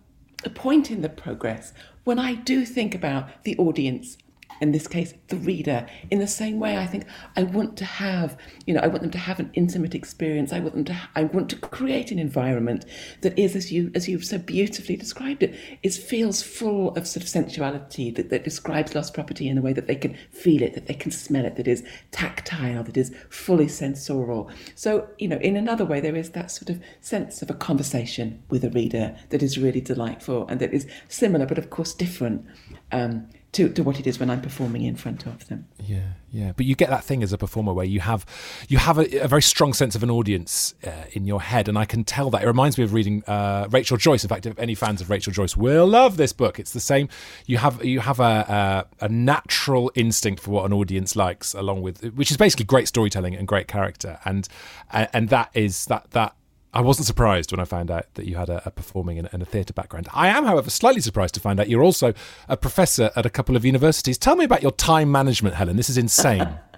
a 0.44 0.50
point 0.50 0.90
in 0.90 1.02
the 1.02 1.08
progress 1.08 1.72
when 2.04 2.18
I 2.18 2.34
do 2.34 2.64
think 2.64 2.94
about 2.94 3.44
the 3.44 3.56
audience 3.58 4.16
in 4.60 4.72
this 4.72 4.88
case, 4.88 5.14
the 5.28 5.36
reader. 5.36 5.86
In 6.10 6.18
the 6.18 6.26
same 6.26 6.58
way, 6.58 6.76
I 6.76 6.86
think 6.86 7.04
I 7.36 7.42
want 7.42 7.76
to 7.78 7.84
have, 7.84 8.36
you 8.66 8.74
know, 8.74 8.80
I 8.80 8.86
want 8.86 9.02
them 9.02 9.10
to 9.12 9.18
have 9.18 9.38
an 9.38 9.50
intimate 9.54 9.94
experience. 9.94 10.52
I 10.52 10.60
want 10.60 10.74
them 10.74 10.84
to, 10.86 10.96
I 11.14 11.24
want 11.24 11.50
to 11.50 11.56
create 11.56 12.10
an 12.10 12.18
environment 12.18 12.84
that 13.22 13.38
is, 13.38 13.56
as 13.56 13.72
you, 13.72 13.90
as 13.94 14.08
you've 14.08 14.24
so 14.24 14.38
beautifully 14.38 14.96
described 14.96 15.42
it, 15.42 15.54
is 15.82 15.98
feels 15.98 16.42
full 16.42 16.90
of 16.96 17.06
sort 17.06 17.22
of 17.22 17.28
sensuality 17.28 18.10
that, 18.12 18.30
that 18.30 18.44
describes 18.44 18.94
lost 18.94 19.14
property 19.14 19.48
in 19.48 19.58
a 19.58 19.62
way 19.62 19.72
that 19.72 19.86
they 19.86 19.96
can 19.96 20.16
feel 20.30 20.62
it, 20.62 20.74
that 20.74 20.86
they 20.86 20.94
can 20.94 21.10
smell 21.10 21.44
it, 21.44 21.56
that 21.56 21.68
is 21.68 21.82
tactile, 22.10 22.82
that 22.82 22.96
is 22.96 23.14
fully 23.28 23.68
sensorial. 23.68 24.50
So, 24.74 25.08
you 25.18 25.28
know, 25.28 25.38
in 25.38 25.56
another 25.56 25.84
way, 25.84 26.00
there 26.00 26.16
is 26.16 26.30
that 26.30 26.50
sort 26.50 26.70
of 26.70 26.80
sense 27.00 27.42
of 27.42 27.50
a 27.50 27.54
conversation 27.54 28.42
with 28.48 28.64
a 28.64 28.70
reader 28.70 29.16
that 29.30 29.42
is 29.42 29.58
really 29.58 29.80
delightful 29.80 30.46
and 30.48 30.60
that 30.60 30.72
is 30.72 30.86
similar, 31.08 31.46
but 31.46 31.58
of 31.58 31.70
course 31.70 31.94
different. 31.94 32.44
Um, 32.92 33.28
to, 33.52 33.68
to 33.70 33.82
what 33.82 33.98
it 33.98 34.06
is 34.06 34.18
when 34.18 34.28
I'm 34.28 34.42
performing 34.42 34.82
in 34.82 34.96
front 34.96 35.26
of 35.26 35.48
them. 35.48 35.66
Yeah, 35.78 36.12
yeah. 36.30 36.52
But 36.54 36.66
you 36.66 36.74
get 36.74 36.90
that 36.90 37.04
thing 37.04 37.22
as 37.22 37.32
a 37.32 37.38
performer 37.38 37.72
where 37.72 37.86
you 37.86 38.00
have 38.00 38.26
you 38.68 38.78
have 38.78 38.98
a, 38.98 39.20
a 39.20 39.28
very 39.28 39.42
strong 39.42 39.72
sense 39.72 39.94
of 39.94 40.02
an 40.02 40.10
audience 40.10 40.74
uh, 40.84 41.04
in 41.12 41.24
your 41.24 41.40
head, 41.40 41.68
and 41.68 41.78
I 41.78 41.84
can 41.84 42.04
tell 42.04 42.28
that. 42.30 42.42
It 42.42 42.46
reminds 42.46 42.76
me 42.76 42.84
of 42.84 42.92
reading 42.92 43.24
uh, 43.26 43.68
Rachel 43.70 43.96
Joyce. 43.96 44.24
In 44.24 44.28
fact, 44.28 44.46
if 44.46 44.58
any 44.58 44.74
fans 44.74 45.00
of 45.00 45.08
Rachel 45.08 45.32
Joyce 45.32 45.56
will 45.56 45.86
love 45.86 46.16
this 46.16 46.32
book, 46.32 46.58
it's 46.58 46.72
the 46.72 46.80
same. 46.80 47.08
You 47.46 47.58
have 47.58 47.84
you 47.84 48.00
have 48.00 48.20
a, 48.20 48.84
a, 49.00 49.06
a 49.06 49.08
natural 49.08 49.90
instinct 49.94 50.42
for 50.42 50.50
what 50.50 50.66
an 50.66 50.72
audience 50.72 51.16
likes, 51.16 51.54
along 51.54 51.82
with 51.82 52.02
which 52.14 52.30
is 52.30 52.36
basically 52.36 52.66
great 52.66 52.88
storytelling 52.88 53.34
and 53.34 53.48
great 53.48 53.68
character, 53.68 54.18
and 54.24 54.48
and 54.90 55.28
that 55.30 55.50
is 55.54 55.86
that 55.86 56.10
that 56.10 56.34
I 56.72 56.80
wasn't 56.80 57.06
surprised 57.06 57.52
when 57.52 57.60
I 57.60 57.64
found 57.64 57.90
out 57.90 58.12
that 58.14 58.26
you 58.26 58.36
had 58.36 58.48
a, 58.48 58.62
a 58.66 58.70
performing 58.70 59.18
and, 59.18 59.28
and 59.32 59.42
a 59.42 59.46
theatre 59.46 59.72
background. 59.72 60.08
I 60.12 60.28
am, 60.28 60.44
however, 60.44 60.68
slightly 60.68 61.00
surprised 61.00 61.34
to 61.34 61.40
find 61.40 61.58
out 61.58 61.68
you're 61.68 61.82
also 61.82 62.12
a 62.48 62.56
professor 62.56 63.10
at 63.16 63.24
a 63.24 63.30
couple 63.30 63.56
of 63.56 63.64
universities. 63.64 64.18
Tell 64.18 64.36
me 64.36 64.44
about 64.44 64.62
your 64.62 64.72
time 64.72 65.10
management, 65.10 65.54
Helen. 65.54 65.76
This 65.76 65.90
is 65.90 65.98
insane. 65.98 66.58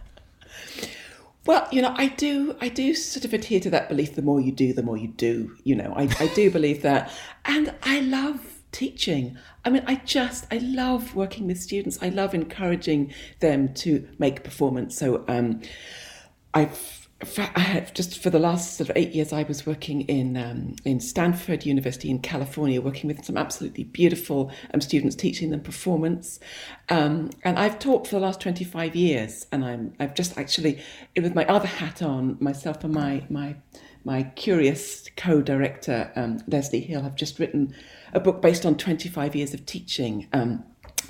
Well, 1.47 1.67
you 1.73 1.81
know, 1.81 1.95
I 1.97 2.09
do, 2.09 2.55
I 2.61 2.69
do 2.69 2.95
sort 2.95 3.25
of 3.25 3.33
adhere 3.33 3.59
to 3.61 3.71
that 3.71 3.89
belief: 3.89 4.15
the 4.15 4.21
more 4.21 4.39
you 4.39 4.53
do, 4.53 4.75
the 4.75 4.83
more 4.83 4.99
you 4.99 5.09
do. 5.09 5.57
You 5.65 5.77
know, 5.77 5.95
I, 5.97 6.03
I 6.21 6.27
do 6.35 6.51
believe 6.51 6.83
that, 6.83 7.11
and 7.47 7.75
I 7.85 8.01
love 8.01 8.61
teaching. 8.71 9.39
I 9.65 9.71
mean, 9.71 9.83
I 9.87 9.95
just, 9.95 10.47
I 10.53 10.59
love 10.59 11.15
working 11.15 11.47
with 11.47 11.59
students. 11.59 11.99
I 12.03 12.11
love 12.11 12.35
encouraging 12.35 13.15
them 13.41 13.73
to 13.77 14.07
make 14.19 14.45
performance. 14.45 14.99
So, 14.99 15.25
um, 15.27 15.63
I've 16.53 16.73
I 16.73 16.98
have 17.21 17.93
just 17.95 18.23
for 18.23 18.31
the 18.31 18.39
last 18.39 18.77
sort 18.77 18.91
of 18.91 18.97
eight 18.97 19.13
years, 19.13 19.33
I 19.33 19.43
was 19.43 19.67
working 19.67 20.03
in 20.03 20.37
um, 20.37 20.77
in 20.85 21.01
Stanford 21.01 21.67
University 21.67 22.11
in 22.11 22.21
California, 22.21 22.81
working 22.81 23.09
with 23.09 23.25
some 23.25 23.37
absolutely 23.37 23.85
beautiful 23.85 24.53
um, 24.73 24.81
students, 24.81 25.17
teaching 25.17 25.51
them 25.51 25.61
performance. 25.61 26.39
Um, 26.89 27.31
and 27.43 27.59
I've 27.59 27.81
taught 27.81 28.07
for 28.07 28.15
the 28.15 28.21
last 28.21 28.41
twenty 28.41 28.65
five 28.65 28.95
years, 28.95 29.47
and 29.51 29.65
I'm 29.65 29.95
I've 29.99 30.15
just 30.15 30.39
actually 30.39 30.81
with 31.17 31.35
my 31.35 31.45
other 31.47 31.67
hat 31.67 32.03
on, 32.03 32.37
myself 32.41 32.85
and 32.85 32.95
my 32.95 33.25
my 33.29 33.57
my 34.05 34.23
curious 34.37 35.09
co-director 35.17 36.13
um, 36.15 36.39
Leslie 36.47 36.81
Hill 36.81 37.03
have 37.03 37.17
just 37.17 37.41
written 37.41 37.75
a 38.13 38.21
book 38.21 38.41
based 38.41 38.65
on 38.65 38.77
twenty 38.77 39.09
five 39.09 39.35
years 39.35 39.55
of 39.55 39.67
teaching. 39.67 40.29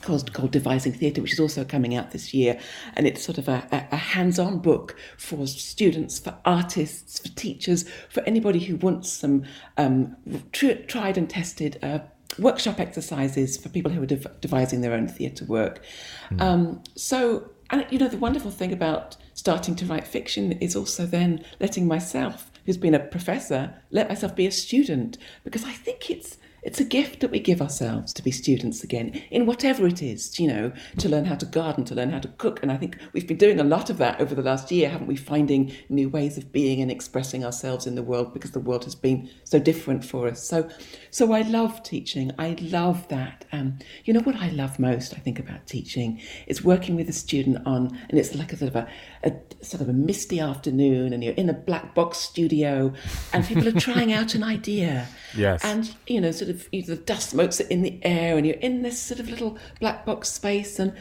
Called, 0.00 0.32
called 0.32 0.52
Devising 0.52 0.92
Theatre, 0.92 1.20
which 1.20 1.32
is 1.32 1.40
also 1.40 1.64
coming 1.64 1.94
out 1.94 2.12
this 2.12 2.32
year. 2.32 2.58
And 2.94 3.06
it's 3.06 3.22
sort 3.22 3.36
of 3.36 3.48
a, 3.48 3.66
a, 3.72 3.88
a 3.92 3.96
hands 3.96 4.38
on 4.38 4.58
book 4.58 4.96
for 5.18 5.46
students, 5.46 6.18
for 6.18 6.36
artists, 6.44 7.18
for 7.18 7.28
teachers, 7.34 7.84
for 8.08 8.22
anybody 8.22 8.60
who 8.60 8.76
wants 8.76 9.12
some 9.12 9.44
um, 9.76 10.16
tr- 10.52 10.82
tried 10.86 11.18
and 11.18 11.28
tested. 11.28 11.78
Uh, 11.82 11.98
workshop 12.38 12.78
exercises 12.78 13.56
for 13.56 13.68
people 13.68 13.90
who 13.90 14.02
are 14.02 14.06
dev- 14.06 14.40
devising 14.40 14.80
their 14.80 14.92
own 14.92 15.08
theatre 15.08 15.44
work. 15.44 15.82
Mm. 16.30 16.40
Um, 16.40 16.82
so, 16.94 17.50
and 17.70 17.86
you 17.90 17.98
know, 17.98 18.08
the 18.08 18.16
wonderful 18.18 18.50
thing 18.50 18.72
about 18.72 19.16
starting 19.34 19.74
to 19.76 19.86
write 19.86 20.06
fiction 20.06 20.52
is 20.52 20.76
also 20.76 21.06
then 21.06 21.44
letting 21.60 21.86
myself, 21.86 22.50
who's 22.66 22.76
been 22.76 22.94
a 22.94 23.00
professor, 23.00 23.74
let 23.90 24.08
myself 24.08 24.34
be 24.34 24.46
a 24.46 24.52
student 24.52 25.18
because 25.44 25.64
I 25.64 25.72
think 25.72 26.10
it's 26.10 26.38
it's 26.62 26.80
a 26.80 26.84
gift 26.84 27.20
that 27.20 27.30
we 27.30 27.40
give 27.40 27.62
ourselves 27.62 28.12
to 28.14 28.22
be 28.22 28.30
students 28.30 28.82
again 28.82 29.22
in 29.30 29.46
whatever 29.46 29.86
it 29.86 30.02
is, 30.02 30.38
you 30.38 30.48
know, 30.48 30.72
to 30.98 31.08
learn 31.08 31.24
how 31.24 31.36
to 31.36 31.46
garden, 31.46 31.84
to 31.84 31.94
learn 31.94 32.10
how 32.10 32.18
to 32.18 32.28
cook. 32.28 32.62
And 32.62 32.72
I 32.72 32.76
think 32.76 32.98
we've 33.12 33.26
been 33.26 33.36
doing 33.36 33.60
a 33.60 33.64
lot 33.64 33.90
of 33.90 33.98
that 33.98 34.20
over 34.20 34.34
the 34.34 34.42
last 34.42 34.70
year, 34.70 34.88
haven't 34.88 35.06
we? 35.06 35.16
Finding 35.16 35.72
new 35.88 36.08
ways 36.08 36.36
of 36.36 36.52
being 36.52 36.82
and 36.82 36.90
expressing 36.90 37.44
ourselves 37.44 37.86
in 37.86 37.94
the 37.94 38.02
world 38.02 38.34
because 38.34 38.50
the 38.50 38.60
world 38.60 38.84
has 38.84 38.94
been 38.94 39.28
so 39.44 39.58
different 39.58 40.04
for 40.04 40.26
us. 40.26 40.42
So, 40.42 40.68
so 41.10 41.32
I 41.32 41.42
love 41.42 41.82
teaching. 41.82 42.32
I 42.38 42.56
love 42.60 43.06
that. 43.08 43.44
Um, 43.52 43.78
you 44.04 44.12
know 44.12 44.20
what 44.20 44.36
I 44.36 44.50
love 44.50 44.78
most, 44.78 45.14
I 45.14 45.18
think, 45.18 45.38
about 45.38 45.66
teaching 45.66 46.20
is 46.46 46.64
working 46.64 46.96
with 46.96 47.08
a 47.08 47.12
student 47.12 47.64
on, 47.66 47.98
and 48.08 48.18
it's 48.18 48.34
like 48.34 48.52
a 48.52 48.56
sort 48.56 48.68
of 48.68 48.76
a, 48.76 48.88
a 49.24 49.32
sort 49.64 49.80
of 49.80 49.88
a 49.88 49.92
misty 49.92 50.40
afternoon, 50.40 51.12
and 51.12 51.22
you're 51.22 51.34
in 51.34 51.48
a 51.48 51.54
black 51.54 51.94
box 51.94 52.18
studio, 52.18 52.92
and 53.32 53.46
people 53.46 53.68
are 53.68 53.72
trying 53.72 54.12
out 54.12 54.34
an 54.34 54.42
idea. 54.42 55.06
Yes. 55.36 55.62
And, 55.62 55.94
you 56.06 56.22
know, 56.22 56.30
sort 56.30 56.47
of 56.48 56.68
the 56.70 56.96
dust 56.96 57.34
motes 57.34 57.60
are 57.60 57.68
in 57.68 57.82
the 57.82 57.98
air 58.04 58.36
and 58.36 58.46
you're 58.46 58.56
in 58.56 58.82
this 58.82 59.00
sort 59.00 59.20
of 59.20 59.28
little 59.28 59.58
black 59.80 60.04
box 60.04 60.28
space 60.30 60.78
and 60.78 60.92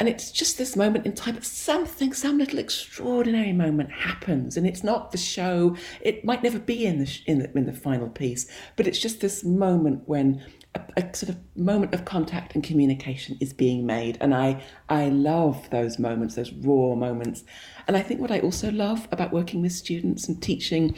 and 0.00 0.08
it's 0.08 0.30
just 0.30 0.56
this 0.56 0.76
moment 0.76 1.04
in 1.04 1.12
time, 1.12 1.34
but 1.34 1.44
something, 1.44 2.14
some 2.14 2.38
little 2.38 2.58
extraordinary 2.58 3.52
moment 3.52 3.92
happens, 3.92 4.56
and 4.56 4.66
it's 4.66 4.82
not 4.82 5.12
the 5.12 5.18
show. 5.18 5.76
It 6.00 6.24
might 6.24 6.42
never 6.42 6.58
be 6.58 6.86
in 6.86 7.00
the 7.00 7.20
in 7.26 7.40
the, 7.40 7.52
in 7.52 7.66
the 7.66 7.74
final 7.74 8.08
piece, 8.08 8.50
but 8.76 8.86
it's 8.86 8.98
just 8.98 9.20
this 9.20 9.44
moment 9.44 10.04
when 10.06 10.42
a, 10.74 10.80
a, 10.96 11.14
sort 11.14 11.28
of 11.28 11.38
moment 11.54 11.92
of 11.92 12.06
contact 12.06 12.54
and 12.54 12.64
communication 12.64 13.36
is 13.40 13.52
being 13.52 13.84
made, 13.84 14.16
and 14.22 14.34
I 14.34 14.62
I 14.88 15.10
love 15.10 15.68
those 15.68 15.98
moments, 15.98 16.34
those 16.34 16.52
raw 16.52 16.94
moments, 16.94 17.44
and 17.86 17.94
I 17.94 18.00
think 18.00 18.22
what 18.22 18.30
I 18.30 18.40
also 18.40 18.70
love 18.70 19.06
about 19.12 19.34
working 19.34 19.60
with 19.60 19.72
students 19.72 20.26
and 20.28 20.42
teaching 20.42 20.96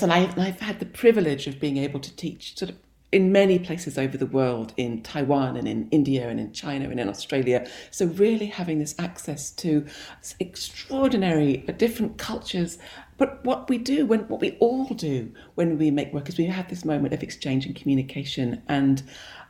and 0.00 0.12
I've, 0.12 0.38
I've 0.38 0.60
had 0.60 0.78
the 0.78 0.86
privilege 0.86 1.48
of 1.48 1.58
being 1.58 1.76
able 1.76 2.00
to 2.00 2.14
teach 2.14 2.56
sort 2.56 2.70
of 2.70 2.76
in 3.12 3.30
many 3.30 3.58
places 3.58 3.98
over 3.98 4.16
the 4.16 4.26
world, 4.26 4.72
in 4.78 5.02
Taiwan 5.02 5.56
and 5.58 5.68
in 5.68 5.86
India 5.90 6.28
and 6.28 6.40
in 6.40 6.52
China 6.52 6.88
and 6.88 6.98
in 6.98 7.08
Australia. 7.10 7.68
So, 7.90 8.06
really 8.06 8.46
having 8.46 8.78
this 8.78 8.94
access 8.98 9.50
to 9.50 9.84
extraordinary 10.40 11.58
different 11.76 12.16
cultures. 12.16 12.78
But 13.18 13.44
what 13.44 13.68
we 13.68 13.76
do, 13.76 14.06
when 14.06 14.20
what 14.28 14.40
we 14.40 14.56
all 14.60 14.86
do 14.86 15.30
when 15.56 15.76
we 15.76 15.90
make 15.90 16.12
work, 16.14 16.28
is 16.30 16.38
we 16.38 16.46
have 16.46 16.70
this 16.70 16.84
moment 16.84 17.12
of 17.12 17.22
exchange 17.22 17.66
and 17.66 17.76
communication. 17.76 18.62
And 18.68 19.02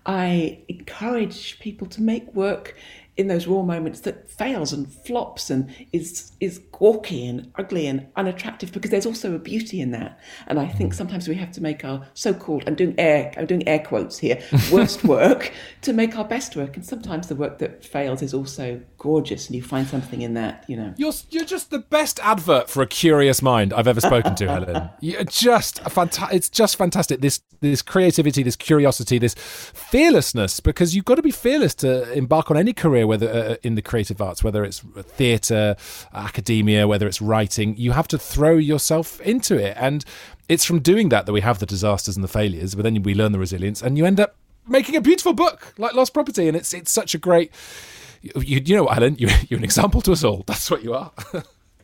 I 0.04 0.64
encourage 0.68 1.60
people 1.60 1.86
to 1.88 2.02
make 2.02 2.34
work 2.34 2.76
in 3.16 3.28
those 3.28 3.46
raw 3.46 3.62
moments 3.62 4.00
that 4.00 4.30
fails 4.30 4.72
and 4.72 4.90
flops 4.90 5.50
and 5.50 5.74
is 5.92 6.32
is 6.40 6.58
gawky 6.72 7.26
and 7.26 7.52
ugly 7.56 7.86
and 7.86 8.06
unattractive 8.16 8.72
because 8.72 8.90
there's 8.90 9.04
also 9.04 9.34
a 9.34 9.38
beauty 9.38 9.80
in 9.80 9.90
that. 9.90 10.18
And 10.46 10.58
I 10.58 10.66
think 10.66 10.94
sometimes 10.94 11.28
we 11.28 11.34
have 11.34 11.52
to 11.52 11.60
make 11.60 11.84
our 11.84 12.06
so-called 12.14 12.64
I'm 12.66 12.74
doing 12.74 12.94
air 12.98 13.32
I'm 13.36 13.46
doing 13.46 13.66
air 13.68 13.80
quotes 13.80 14.18
here 14.18 14.42
worst 14.72 15.04
work 15.04 15.52
to 15.82 15.92
make 15.92 16.16
our 16.16 16.24
best 16.24 16.56
work. 16.56 16.76
And 16.76 16.84
sometimes 16.84 17.28
the 17.28 17.36
work 17.36 17.58
that 17.58 17.84
fails 17.84 18.22
is 18.22 18.32
also 18.32 18.80
gorgeous 18.96 19.46
and 19.46 19.56
you 19.56 19.62
find 19.62 19.86
something 19.86 20.22
in 20.22 20.34
that, 20.34 20.64
you 20.68 20.76
know. 20.76 20.94
You're 20.96 21.12
you're 21.30 21.44
just 21.44 21.70
the 21.70 21.80
best 21.80 22.18
advert 22.20 22.70
for 22.70 22.82
a 22.82 22.86
curious 22.86 23.42
mind 23.42 23.74
I've 23.74 23.88
ever 23.88 24.00
spoken 24.00 24.34
to, 24.36 24.48
Helen. 24.48 24.88
You're 25.00 25.24
just 25.24 25.80
a 25.80 25.90
fanta- 25.90 26.32
it's 26.32 26.48
just 26.48 26.76
fantastic. 26.76 27.20
This 27.20 27.40
this 27.60 27.82
creativity, 27.82 28.42
this 28.42 28.56
curiosity, 28.56 29.18
this 29.18 29.34
fearlessness 29.34 30.60
because 30.60 30.94
you've 30.94 31.04
got 31.04 31.16
to 31.16 31.22
be 31.22 31.30
fearless 31.30 31.74
to 31.76 32.10
embark 32.12 32.50
on 32.50 32.56
any 32.56 32.72
career 32.72 33.01
whether 33.06 33.28
uh, 33.28 33.56
in 33.62 33.74
the 33.74 33.82
creative 33.82 34.20
arts, 34.20 34.42
whether 34.44 34.64
it's 34.64 34.80
theatre, 34.80 35.76
academia, 36.12 36.86
whether 36.88 37.06
it's 37.06 37.20
writing, 37.20 37.76
you 37.76 37.92
have 37.92 38.08
to 38.08 38.18
throw 38.18 38.56
yourself 38.56 39.20
into 39.20 39.56
it. 39.56 39.76
And 39.78 40.04
it's 40.48 40.64
from 40.64 40.80
doing 40.80 41.08
that 41.10 41.26
that 41.26 41.32
we 41.32 41.40
have 41.40 41.58
the 41.58 41.66
disasters 41.66 42.16
and 42.16 42.24
the 42.24 42.28
failures, 42.28 42.74
but 42.74 42.82
then 42.82 43.02
we 43.02 43.14
learn 43.14 43.32
the 43.32 43.38
resilience, 43.38 43.82
and 43.82 43.96
you 43.96 44.04
end 44.04 44.20
up 44.20 44.36
making 44.66 44.96
a 44.96 45.00
beautiful 45.00 45.32
book 45.32 45.74
like 45.78 45.94
Lost 45.94 46.14
Property. 46.14 46.48
And 46.48 46.56
it's 46.56 46.74
it's 46.74 46.90
such 46.90 47.14
a 47.14 47.18
great 47.18 47.52
you, 48.22 48.60
you 48.64 48.76
know, 48.76 48.86
Helen, 48.86 49.16
you, 49.18 49.28
you're 49.48 49.58
an 49.58 49.64
example 49.64 50.00
to 50.02 50.12
us 50.12 50.24
all. 50.24 50.44
That's 50.46 50.70
what 50.70 50.82
you 50.82 50.94
are. 50.94 51.12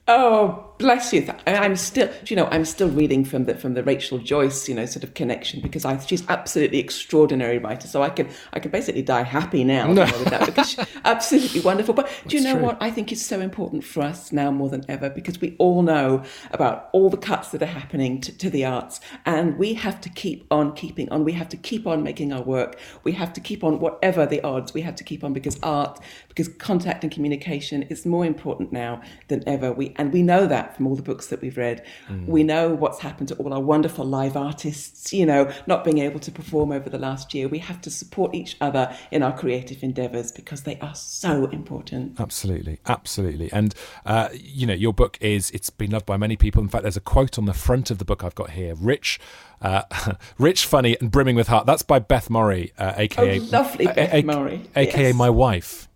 Oh, 0.08 0.68
bless 0.78 1.12
you. 1.12 1.28
I'm 1.46 1.76
still, 1.76 2.08
you 2.26 2.36
know, 2.36 2.46
I'm 2.46 2.64
still 2.64 2.88
reading 2.88 3.24
from 3.24 3.44
the 3.44 3.54
from 3.56 3.74
the 3.74 3.82
Rachel 3.82 4.18
Joyce, 4.18 4.68
you 4.68 4.74
know, 4.74 4.86
sort 4.86 5.04
of 5.04 5.14
connection 5.14 5.60
because 5.60 5.84
I, 5.84 5.98
she's 5.98 6.26
absolutely 6.28 6.78
extraordinary 6.78 7.58
writer. 7.58 7.86
So 7.88 8.02
I 8.02 8.10
can 8.10 8.28
I 8.52 8.60
can 8.60 8.70
basically 8.70 9.02
die 9.02 9.22
happy 9.22 9.64
now 9.64 9.92
no. 9.92 10.04
with 10.04 10.24
that 10.26 10.46
because 10.46 10.70
she's 10.70 10.86
absolutely 11.04 11.60
wonderful. 11.60 11.94
But 11.94 12.10
do 12.26 12.36
you 12.36 12.42
know 12.42 12.54
true. 12.54 12.62
what? 12.62 12.78
I 12.80 12.90
think 12.90 13.12
it's 13.12 13.24
so 13.24 13.40
important 13.40 13.84
for 13.84 14.02
us 14.02 14.32
now 14.32 14.50
more 14.50 14.70
than 14.70 14.84
ever 14.88 15.10
because 15.10 15.40
we 15.40 15.56
all 15.58 15.82
know 15.82 16.22
about 16.52 16.88
all 16.92 17.10
the 17.10 17.16
cuts 17.16 17.50
that 17.50 17.62
are 17.62 17.66
happening 17.66 18.20
to, 18.22 18.36
to 18.38 18.48
the 18.48 18.64
arts, 18.64 19.00
and 19.26 19.58
we 19.58 19.74
have 19.74 20.00
to 20.00 20.08
keep 20.08 20.46
on 20.50 20.74
keeping 20.74 21.10
on. 21.10 21.24
We 21.24 21.32
have 21.32 21.48
to 21.50 21.56
keep 21.56 21.86
on 21.86 22.02
making 22.02 22.32
our 22.32 22.42
work. 22.42 22.78
We 23.04 23.12
have 23.12 23.32
to 23.34 23.40
keep 23.40 23.62
on 23.62 23.80
whatever 23.80 24.24
the 24.24 24.40
odds. 24.42 24.72
We 24.72 24.80
have 24.82 24.96
to 24.96 25.04
keep 25.04 25.22
on 25.24 25.32
because 25.32 25.58
art, 25.62 26.00
because 26.28 26.48
contact 26.48 27.02
and 27.02 27.12
communication 27.12 27.82
is 27.84 28.06
more 28.06 28.24
important 28.24 28.72
now 28.72 29.02
than 29.28 29.46
ever. 29.46 29.72
We 29.72 29.94
and 29.98 30.12
we 30.12 30.22
know 30.22 30.46
that 30.46 30.76
from 30.76 30.86
all 30.86 30.94
the 30.94 31.02
books 31.02 31.26
that 31.26 31.40
we've 31.42 31.56
read. 31.56 31.84
Mm. 32.08 32.26
We 32.26 32.44
know 32.44 32.72
what's 32.72 33.00
happened 33.00 33.28
to 33.28 33.34
all 33.34 33.52
our 33.52 33.60
wonderful 33.60 34.04
live 34.04 34.36
artists, 34.36 35.12
you 35.12 35.26
know, 35.26 35.52
not 35.66 35.84
being 35.84 35.98
able 35.98 36.20
to 36.20 36.30
perform 36.30 36.70
over 36.70 36.88
the 36.88 36.98
last 36.98 37.34
year. 37.34 37.48
We 37.48 37.58
have 37.58 37.80
to 37.82 37.90
support 37.90 38.34
each 38.34 38.56
other 38.60 38.94
in 39.10 39.24
our 39.24 39.36
creative 39.36 39.82
endeavours 39.82 40.30
because 40.30 40.62
they 40.62 40.78
are 40.78 40.94
so 40.94 41.46
important. 41.46 42.20
Absolutely, 42.20 42.78
absolutely. 42.86 43.52
And, 43.52 43.74
uh, 44.06 44.28
you 44.32 44.66
know, 44.66 44.74
your 44.74 44.92
book 44.92 45.18
is, 45.20 45.50
it's 45.50 45.70
been 45.70 45.90
loved 45.90 46.06
by 46.06 46.16
many 46.16 46.36
people. 46.36 46.62
In 46.62 46.68
fact, 46.68 46.82
there's 46.82 46.96
a 46.96 47.00
quote 47.00 47.36
on 47.36 47.46
the 47.46 47.54
front 47.54 47.90
of 47.90 47.98
the 47.98 48.04
book 48.04 48.22
I've 48.22 48.36
got 48.36 48.50
here 48.50 48.74
rich. 48.76 49.18
Uh, 49.60 49.82
rich, 50.38 50.64
funny, 50.66 50.96
and 51.00 51.10
brimming 51.10 51.34
with 51.34 51.48
heart. 51.48 51.66
That's 51.66 51.82
by 51.82 51.98
Beth 51.98 52.30
Murray, 52.30 52.72
uh, 52.78 52.92
aka 52.96 53.40
oh, 53.40 53.42
lovely 53.50 53.86
Beth 53.86 54.14
a- 54.14 54.22
Murray, 54.22 54.62
aka 54.76 55.08
yes. 55.08 55.14
my 55.16 55.28
wife. 55.28 55.88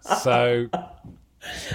so 0.22 0.68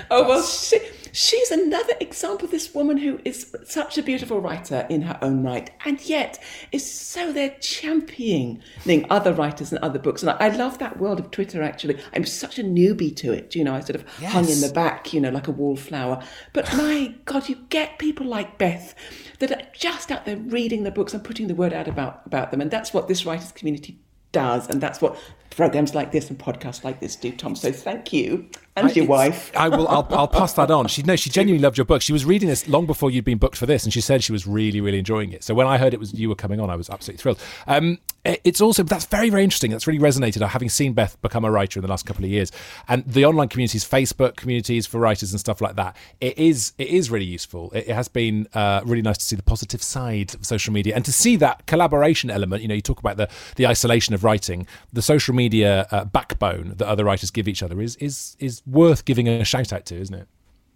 oh 0.09 0.27
well, 0.27 0.43
she, 0.43 0.79
she's 1.11 1.51
another 1.51 1.93
example 1.99 2.45
of 2.45 2.51
this 2.51 2.73
woman 2.73 2.97
who 2.97 3.19
is 3.25 3.55
such 3.65 3.97
a 3.97 4.03
beautiful 4.03 4.39
writer 4.39 4.85
in 4.89 5.03
her 5.03 5.17
own 5.21 5.43
right, 5.43 5.69
and 5.85 6.01
yet 6.01 6.41
is 6.71 6.89
so 6.89 7.31
there 7.31 7.55
championing 7.59 8.61
other 9.09 9.33
writers 9.33 9.71
and 9.71 9.83
other 9.83 9.99
books. 9.99 10.23
And 10.23 10.31
I, 10.31 10.37
I 10.39 10.49
love 10.49 10.79
that 10.79 10.99
world 10.99 11.19
of 11.19 11.31
Twitter. 11.31 11.61
Actually, 11.61 11.99
I'm 12.13 12.25
such 12.25 12.59
a 12.59 12.63
newbie 12.63 13.15
to 13.17 13.31
it. 13.31 13.55
You 13.55 13.63
know, 13.63 13.75
I 13.75 13.81
sort 13.81 13.95
of 13.95 14.05
yes. 14.19 14.31
hung 14.31 14.49
in 14.49 14.61
the 14.61 14.71
back, 14.73 15.13
you 15.13 15.21
know, 15.21 15.29
like 15.29 15.47
a 15.47 15.51
wallflower. 15.51 16.23
But 16.53 16.71
my 16.75 17.15
God, 17.25 17.49
you 17.49 17.55
get 17.69 17.99
people 17.99 18.25
like 18.25 18.57
Beth 18.57 18.95
that 19.39 19.51
are 19.51 19.67
just 19.73 20.11
out 20.11 20.25
there 20.25 20.37
reading 20.37 20.83
the 20.83 20.91
books 20.91 21.13
and 21.13 21.23
putting 21.23 21.47
the 21.47 21.55
word 21.55 21.73
out 21.73 21.87
about 21.87 22.21
about 22.25 22.51
them, 22.51 22.61
and 22.61 22.71
that's 22.71 22.93
what 22.93 23.07
this 23.07 23.25
writers 23.25 23.51
community 23.51 23.99
does, 24.31 24.69
and 24.69 24.81
that's 24.81 25.01
what 25.01 25.17
programs 25.49 25.93
like 25.93 26.11
this 26.11 26.29
and 26.29 26.39
podcasts 26.39 26.83
like 26.83 26.99
this 26.99 27.15
do, 27.15 27.31
Tom. 27.31 27.55
So 27.55 27.71
thank 27.71 28.13
you 28.13 28.49
and 28.81 28.91
I, 28.91 28.93
your 28.93 29.05
wife. 29.05 29.51
I 29.55 29.69
will. 29.69 29.87
I'll, 29.87 30.07
I'll, 30.11 30.27
pass 30.27 30.53
that 30.53 30.71
on. 30.71 30.87
She 30.87 31.03
no, 31.03 31.15
she 31.15 31.29
genuinely 31.29 31.61
loved 31.61 31.77
your 31.77 31.85
book. 31.85 32.01
She 32.01 32.13
was 32.13 32.25
reading 32.25 32.49
this 32.49 32.67
long 32.67 32.85
before 32.85 33.11
you'd 33.11 33.25
been 33.25 33.37
booked 33.37 33.57
for 33.57 33.65
this, 33.65 33.83
and 33.83 33.93
she 33.93 34.01
said 34.01 34.23
she 34.23 34.31
was 34.31 34.47
really, 34.47 34.81
really 34.81 34.99
enjoying 34.99 35.31
it. 35.31 35.43
So 35.43 35.53
when 35.53 35.67
I 35.67 35.77
heard 35.77 35.93
it 35.93 35.99
was 35.99 36.13
you 36.13 36.29
were 36.29 36.35
coming 36.35 36.59
on, 36.59 36.69
I 36.69 36.75
was 36.75 36.89
absolutely 36.89 37.21
thrilled. 37.21 37.39
Um, 37.67 37.99
it's 38.23 38.61
also 38.61 38.83
that's 38.83 39.05
very, 39.05 39.29
very 39.29 39.43
interesting. 39.43 39.71
That's 39.71 39.87
really 39.87 39.99
resonated. 39.99 40.43
I've 40.43 40.51
having 40.51 40.69
seen 40.69 40.93
Beth 40.93 41.19
become 41.21 41.43
a 41.43 41.49
writer 41.49 41.79
in 41.79 41.81
the 41.81 41.89
last 41.89 42.05
couple 42.05 42.23
of 42.23 42.29
years, 42.29 42.51
and 42.87 43.03
the 43.05 43.25
online 43.25 43.47
communities, 43.47 43.83
Facebook 43.83 44.35
communities 44.35 44.85
for 44.85 44.99
writers 44.99 45.31
and 45.31 45.39
stuff 45.39 45.59
like 45.59 45.75
that, 45.75 45.95
it 46.19 46.37
is 46.37 46.73
it 46.77 46.87
is 46.87 47.09
really 47.09 47.25
useful. 47.25 47.71
It, 47.71 47.89
it 47.89 47.95
has 47.95 48.07
been 48.07 48.47
uh, 48.53 48.81
really 48.85 49.01
nice 49.01 49.17
to 49.17 49.25
see 49.25 49.35
the 49.35 49.43
positive 49.43 49.81
side 49.81 50.35
of 50.35 50.45
social 50.45 50.71
media 50.71 50.95
and 50.95 51.03
to 51.05 51.11
see 51.11 51.35
that 51.37 51.65
collaboration 51.65 52.29
element. 52.29 52.61
You 52.61 52.67
know, 52.67 52.75
you 52.75 52.81
talk 52.81 52.99
about 52.99 53.17
the 53.17 53.27
the 53.55 53.65
isolation 53.65 54.13
of 54.13 54.23
writing, 54.23 54.67
the 54.93 55.01
social 55.01 55.33
media 55.33 55.87
uh, 55.89 56.05
backbone 56.05 56.75
that 56.77 56.87
other 56.87 57.03
writers 57.03 57.31
give 57.31 57.47
each 57.47 57.63
other 57.63 57.81
is 57.81 57.95
is 57.95 58.35
is 58.39 58.61
worth 58.71 59.05
giving 59.05 59.27
a 59.27 59.43
shout 59.43 59.73
out 59.73 59.85
to, 59.87 59.95
isn't 59.95 60.15
it? 60.15 60.27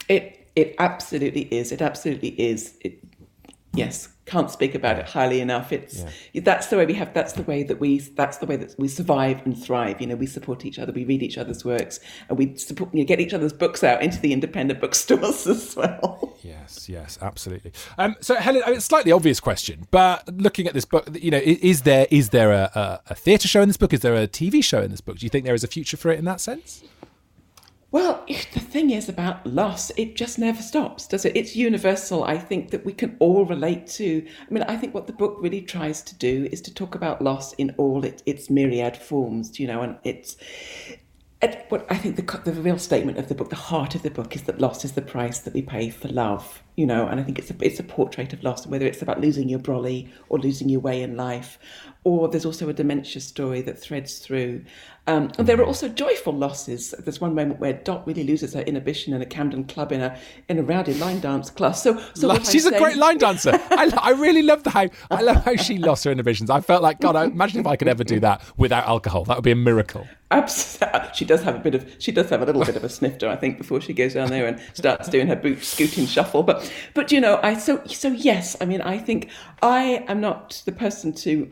It 0.08 0.48
it 0.56 0.76
absolutely 0.80 1.44
is. 1.54 1.72
It 1.72 1.82
absolutely 1.82 2.30
is. 2.40 2.78
It, 2.82 3.04
yes, 3.74 4.10
can't 4.26 4.50
speak 4.50 4.74
about 4.74 4.98
it 4.98 5.06
highly 5.06 5.40
enough. 5.40 5.72
It's 5.72 6.04
yeah. 6.34 6.42
that's 6.44 6.68
the 6.68 6.78
way 6.78 6.86
we 6.86 6.94
have. 6.96 7.14
That's 7.14 7.34
the 7.34 7.44
way 7.44 7.64
that 7.64 7.80
we. 7.80 8.00
That's 8.00 8.38
the 8.38 8.46
way 8.46 8.56
that 8.56 8.74
we 8.80 8.88
survive 8.88 9.46
and 9.46 9.62
thrive. 9.62 10.02
You 10.02 10.08
know, 10.08 10.16
we 10.16 10.26
support 10.26 10.66
each 10.66 10.80
other. 10.80 10.92
We 10.92 11.04
read 11.04 11.22
each 11.22 11.38
other's 11.38 11.64
works, 11.64 12.00
and 12.30 12.38
we 12.38 12.56
support. 12.56 12.94
You 12.94 13.02
know, 13.02 13.06
get 13.06 13.20
each 13.20 13.34
other's 13.34 13.54
books 13.54 13.84
out 13.84 14.02
into 14.02 14.20
the 14.20 14.34
independent 14.34 14.80
bookstores 14.82 15.46
as 15.48 15.76
well. 15.76 16.38
Yes, 16.42 16.90
yes, 16.90 17.20
absolutely. 17.22 17.72
Um, 17.98 18.16
so, 18.22 18.36
Helen, 18.36 18.64
I 18.64 18.68
mean, 18.68 18.76
it's 18.78 18.86
a 18.86 18.88
slightly 18.88 19.12
obvious 19.12 19.40
question, 19.40 19.88
but 19.92 20.28
looking 20.36 20.68
at 20.68 20.74
this 20.74 20.86
book, 20.86 21.08
you 21.14 21.32
know, 21.32 21.42
is 21.44 21.84
there 21.84 22.08
is 22.10 22.30
there 22.30 22.52
a, 22.52 22.72
a, 22.74 23.02
a 23.12 23.16
theatre 23.16 23.48
show 23.48 23.62
in 23.62 23.70
this 23.70 23.78
book? 23.78 23.94
Is 23.94 24.00
there 24.00 24.16
a 24.16 24.28
TV 24.28 24.64
show 24.64 24.82
in 24.82 24.92
this 24.92 25.02
book? 25.02 25.18
Do 25.18 25.26
you 25.26 25.30
think 25.30 25.46
there 25.46 25.56
is 25.56 25.64
a 25.64 25.68
future 25.68 25.98
for 25.98 26.12
it 26.12 26.18
in 26.18 26.26
that 26.26 26.42
sense? 26.42 26.84
Well, 27.96 28.26
the 28.28 28.60
thing 28.60 28.90
is 28.90 29.08
about 29.08 29.48
loss, 29.48 29.90
it 29.92 30.18
just 30.18 30.38
never 30.38 30.62
stops, 30.62 31.08
does 31.08 31.24
it? 31.24 31.34
It's 31.34 31.56
universal. 31.56 32.26
I 32.26 32.38
think 32.38 32.72
that 32.72 32.86
we 32.86 32.92
can 32.92 33.16
all 33.20 33.46
relate 33.46 33.88
to. 33.92 34.28
I 34.42 34.54
mean, 34.54 34.64
I 34.64 34.76
think 34.76 34.94
what 34.94 35.08
the 35.08 35.14
book 35.14 35.38
really 35.40 35.62
tries 35.62 36.02
to 36.02 36.16
do 36.16 36.50
is 36.52 36.60
to 36.64 36.74
talk 36.74 36.94
about 36.94 37.22
loss 37.22 37.54
in 37.54 37.74
all 37.78 38.04
it, 38.04 38.22
its 38.26 38.50
myriad 38.50 38.98
forms, 38.98 39.62
you 39.62 39.68
know, 39.68 39.82
and 39.82 39.96
it's. 40.04 40.36
what 41.70 41.88
I 41.90 41.96
think 41.96 42.18
the, 42.18 42.52
the 42.52 42.62
real 42.62 42.80
statement 42.80 43.18
of 43.18 43.30
the 43.30 43.36
book, 43.36 43.50
the 43.50 43.56
heart 43.56 43.96
of 43.96 44.04
the 44.04 44.12
book, 44.12 44.36
is 44.36 44.44
that 44.44 44.60
loss 44.60 44.84
is 44.84 44.92
the 44.92 45.02
price 45.02 45.40
that 45.40 45.54
we 45.54 45.62
pay 45.62 45.90
for 45.90 46.10
love, 46.10 46.62
you 46.76 46.86
know, 46.86 47.08
and 47.08 47.20
I 47.20 47.24
think 47.24 47.40
it's 47.40 47.52
a, 47.52 47.56
it's 47.62 47.80
a 47.80 47.84
portrait 47.84 48.34
of 48.34 48.44
loss, 48.44 48.68
whether 48.68 48.86
it's 48.86 49.02
about 49.02 49.22
losing 49.22 49.48
your 49.48 49.60
brolly 49.60 50.10
or 50.30 50.40
losing 50.40 50.70
your 50.70 50.82
way 50.82 51.02
in 51.02 51.16
life, 51.16 51.58
or 52.04 52.28
there's 52.28 52.46
also 52.46 52.70
a 52.70 52.74
dementia 52.74 53.22
story 53.22 53.62
that 53.62 53.80
threads 53.80 54.20
through. 54.20 54.64
Um, 55.08 55.32
and 55.38 55.48
there 55.48 55.60
are 55.60 55.66
also 55.66 55.88
joyful 55.88 56.34
losses. 56.34 56.94
There's 56.98 57.22
one 57.22 57.36
moment 57.36 57.60
where 57.60 57.74
Dot 57.74 58.08
really 58.08 58.24
loses 58.24 58.54
her 58.54 58.62
inhibition 58.62 59.14
in 59.14 59.22
a 59.22 59.26
Camden 59.26 59.66
club 59.66 59.92
in 59.92 60.02
a 60.02 60.18
in 60.50 60.58
a 60.58 60.64
rowdy 60.64 60.96
line 60.96 61.20
dance 61.20 61.52
class. 61.52 61.84
So, 61.84 62.02
so 62.16 62.38
she's 62.40 62.66
a 62.66 62.78
great 62.78 62.98
line 62.98 63.20
dancer. 63.20 63.52
I, 63.54 63.92
I 64.02 64.12
really 64.12 64.42
love 64.42 64.64
the 64.64 64.72
how 64.72 64.88
I 65.12 65.22
love 65.22 65.46
how 65.46 65.56
she 65.56 65.78
lost 65.78 66.04
her 66.06 66.12
inhibitions. 66.12 66.50
I 66.50 66.60
felt 66.62 66.82
like 66.82 67.00
God. 67.00 67.16
I 67.16 67.26
imagine 67.26 67.60
if 67.60 67.68
I 67.68 67.76
could 67.76 67.88
ever 67.88 68.04
do 68.04 68.20
that 68.22 68.42
without 68.58 68.88
alcohol, 68.88 69.26
that 69.26 69.38
would 69.38 69.44
be 69.44 69.52
a 69.52 69.56
miracle. 69.56 70.08
Absolutely. 70.32 71.02
She 71.14 71.24
does 71.24 71.44
have 71.44 71.56
a 71.56 71.60
bit 71.60 71.76
of 71.76 71.88
she 72.00 72.12
does 72.12 72.30
have 72.32 72.42
a 72.42 72.46
little 72.46 72.66
bit 72.66 72.76
of 72.76 72.84
a 72.84 72.90
snifter, 72.90 73.30
I 73.30 73.36
think, 73.36 73.60
before 73.60 73.80
she 73.80 73.94
goes 73.94 74.16
down 74.16 74.30
there 74.30 74.48
and 74.48 74.60
starts 74.74 75.08
doing 75.08 75.28
her 75.28 75.36
boot 75.36 75.64
scooting 75.64 76.08
shuffle. 76.08 76.42
But 76.42 76.65
but 76.94 77.12
you 77.12 77.20
know, 77.20 77.40
I 77.42 77.56
so 77.56 77.82
so 77.86 78.10
yes. 78.10 78.56
I 78.62 78.66
mean, 78.66 78.82
I 78.82 78.98
think 78.98 79.30
I 79.62 80.04
am 80.08 80.22
not 80.22 80.62
the 80.66 80.72
person 80.72 81.14
to 81.14 81.52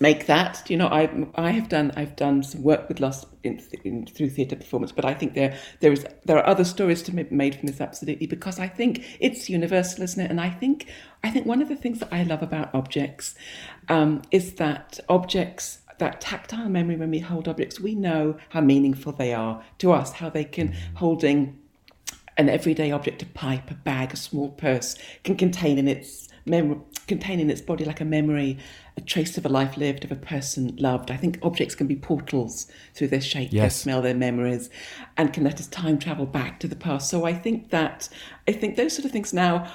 make 0.00 0.26
that. 0.26 0.68
You 0.68 0.76
know, 0.76 0.88
I 0.88 1.08
I 1.34 1.50
have 1.52 1.68
done 1.68 1.92
I've 1.96 2.16
done 2.16 2.42
some 2.42 2.62
work 2.62 2.88
with 2.88 3.00
loss 3.00 3.26
in, 3.42 3.62
in, 3.84 4.06
through 4.06 4.30
theatre 4.30 4.56
performance, 4.56 4.92
but 4.92 5.04
I 5.04 5.14
think 5.14 5.34
there 5.34 5.56
there 5.80 5.92
is 5.92 6.06
there 6.24 6.36
are 6.38 6.46
other 6.46 6.64
stories 6.64 7.02
to 7.04 7.12
be 7.12 7.24
made 7.30 7.54
from 7.54 7.66
this 7.66 7.80
absolutely 7.80 8.26
because 8.26 8.58
I 8.58 8.68
think 8.68 9.04
it's 9.20 9.48
universal, 9.48 10.02
isn't 10.04 10.22
it? 10.22 10.30
And 10.30 10.40
I 10.40 10.50
think 10.50 10.88
I 11.24 11.30
think 11.30 11.46
one 11.46 11.62
of 11.62 11.68
the 11.68 11.76
things 11.76 12.00
that 12.00 12.12
I 12.12 12.22
love 12.22 12.42
about 12.42 12.74
objects 12.74 13.34
um, 13.88 14.22
is 14.30 14.54
that 14.54 15.00
objects 15.08 15.80
that 15.98 16.20
tactile 16.20 16.68
memory 16.68 16.96
when 16.96 17.10
we 17.10 17.18
hold 17.18 17.48
objects, 17.48 17.80
we 17.80 17.94
know 17.94 18.36
how 18.50 18.60
meaningful 18.60 19.12
they 19.12 19.32
are 19.32 19.62
to 19.78 19.92
us, 19.92 20.12
how 20.12 20.28
they 20.28 20.44
can 20.44 20.74
holding 20.94 21.58
an 22.36 22.48
everyday 22.48 22.90
object, 22.90 23.22
a 23.22 23.26
pipe, 23.26 23.70
a 23.70 23.74
bag, 23.74 24.12
a 24.12 24.16
small 24.16 24.50
purse, 24.50 24.96
can 25.24 25.36
contain 25.36 25.78
in 25.78 25.88
its 25.88 26.28
mem- 26.44 26.84
contain 27.06 27.40
in 27.40 27.50
its 27.50 27.60
body 27.60 27.84
like 27.84 28.00
a 28.00 28.04
memory, 28.04 28.58
a 28.96 29.00
trace 29.00 29.38
of 29.38 29.46
a 29.46 29.48
life 29.48 29.76
lived, 29.76 30.04
of 30.04 30.12
a 30.12 30.16
person 30.16 30.74
loved. 30.76 31.10
I 31.10 31.16
think 31.16 31.38
objects 31.42 31.74
can 31.74 31.86
be 31.86 31.96
portals 31.96 32.66
through 32.94 33.08
their 33.08 33.20
shape, 33.20 33.52
yes. 33.52 33.62
their 33.62 33.70
smell, 33.70 34.02
their 34.02 34.14
memories, 34.14 34.70
and 35.16 35.32
can 35.32 35.44
let 35.44 35.60
us 35.60 35.66
time 35.68 35.98
travel 35.98 36.26
back 36.26 36.60
to 36.60 36.68
the 36.68 36.76
past. 36.76 37.08
So 37.08 37.24
I 37.24 37.32
think 37.32 37.70
that 37.70 38.08
I 38.48 38.52
think 38.52 38.76
those 38.76 38.94
sort 38.94 39.04
of 39.04 39.12
things 39.12 39.32
now 39.32 39.70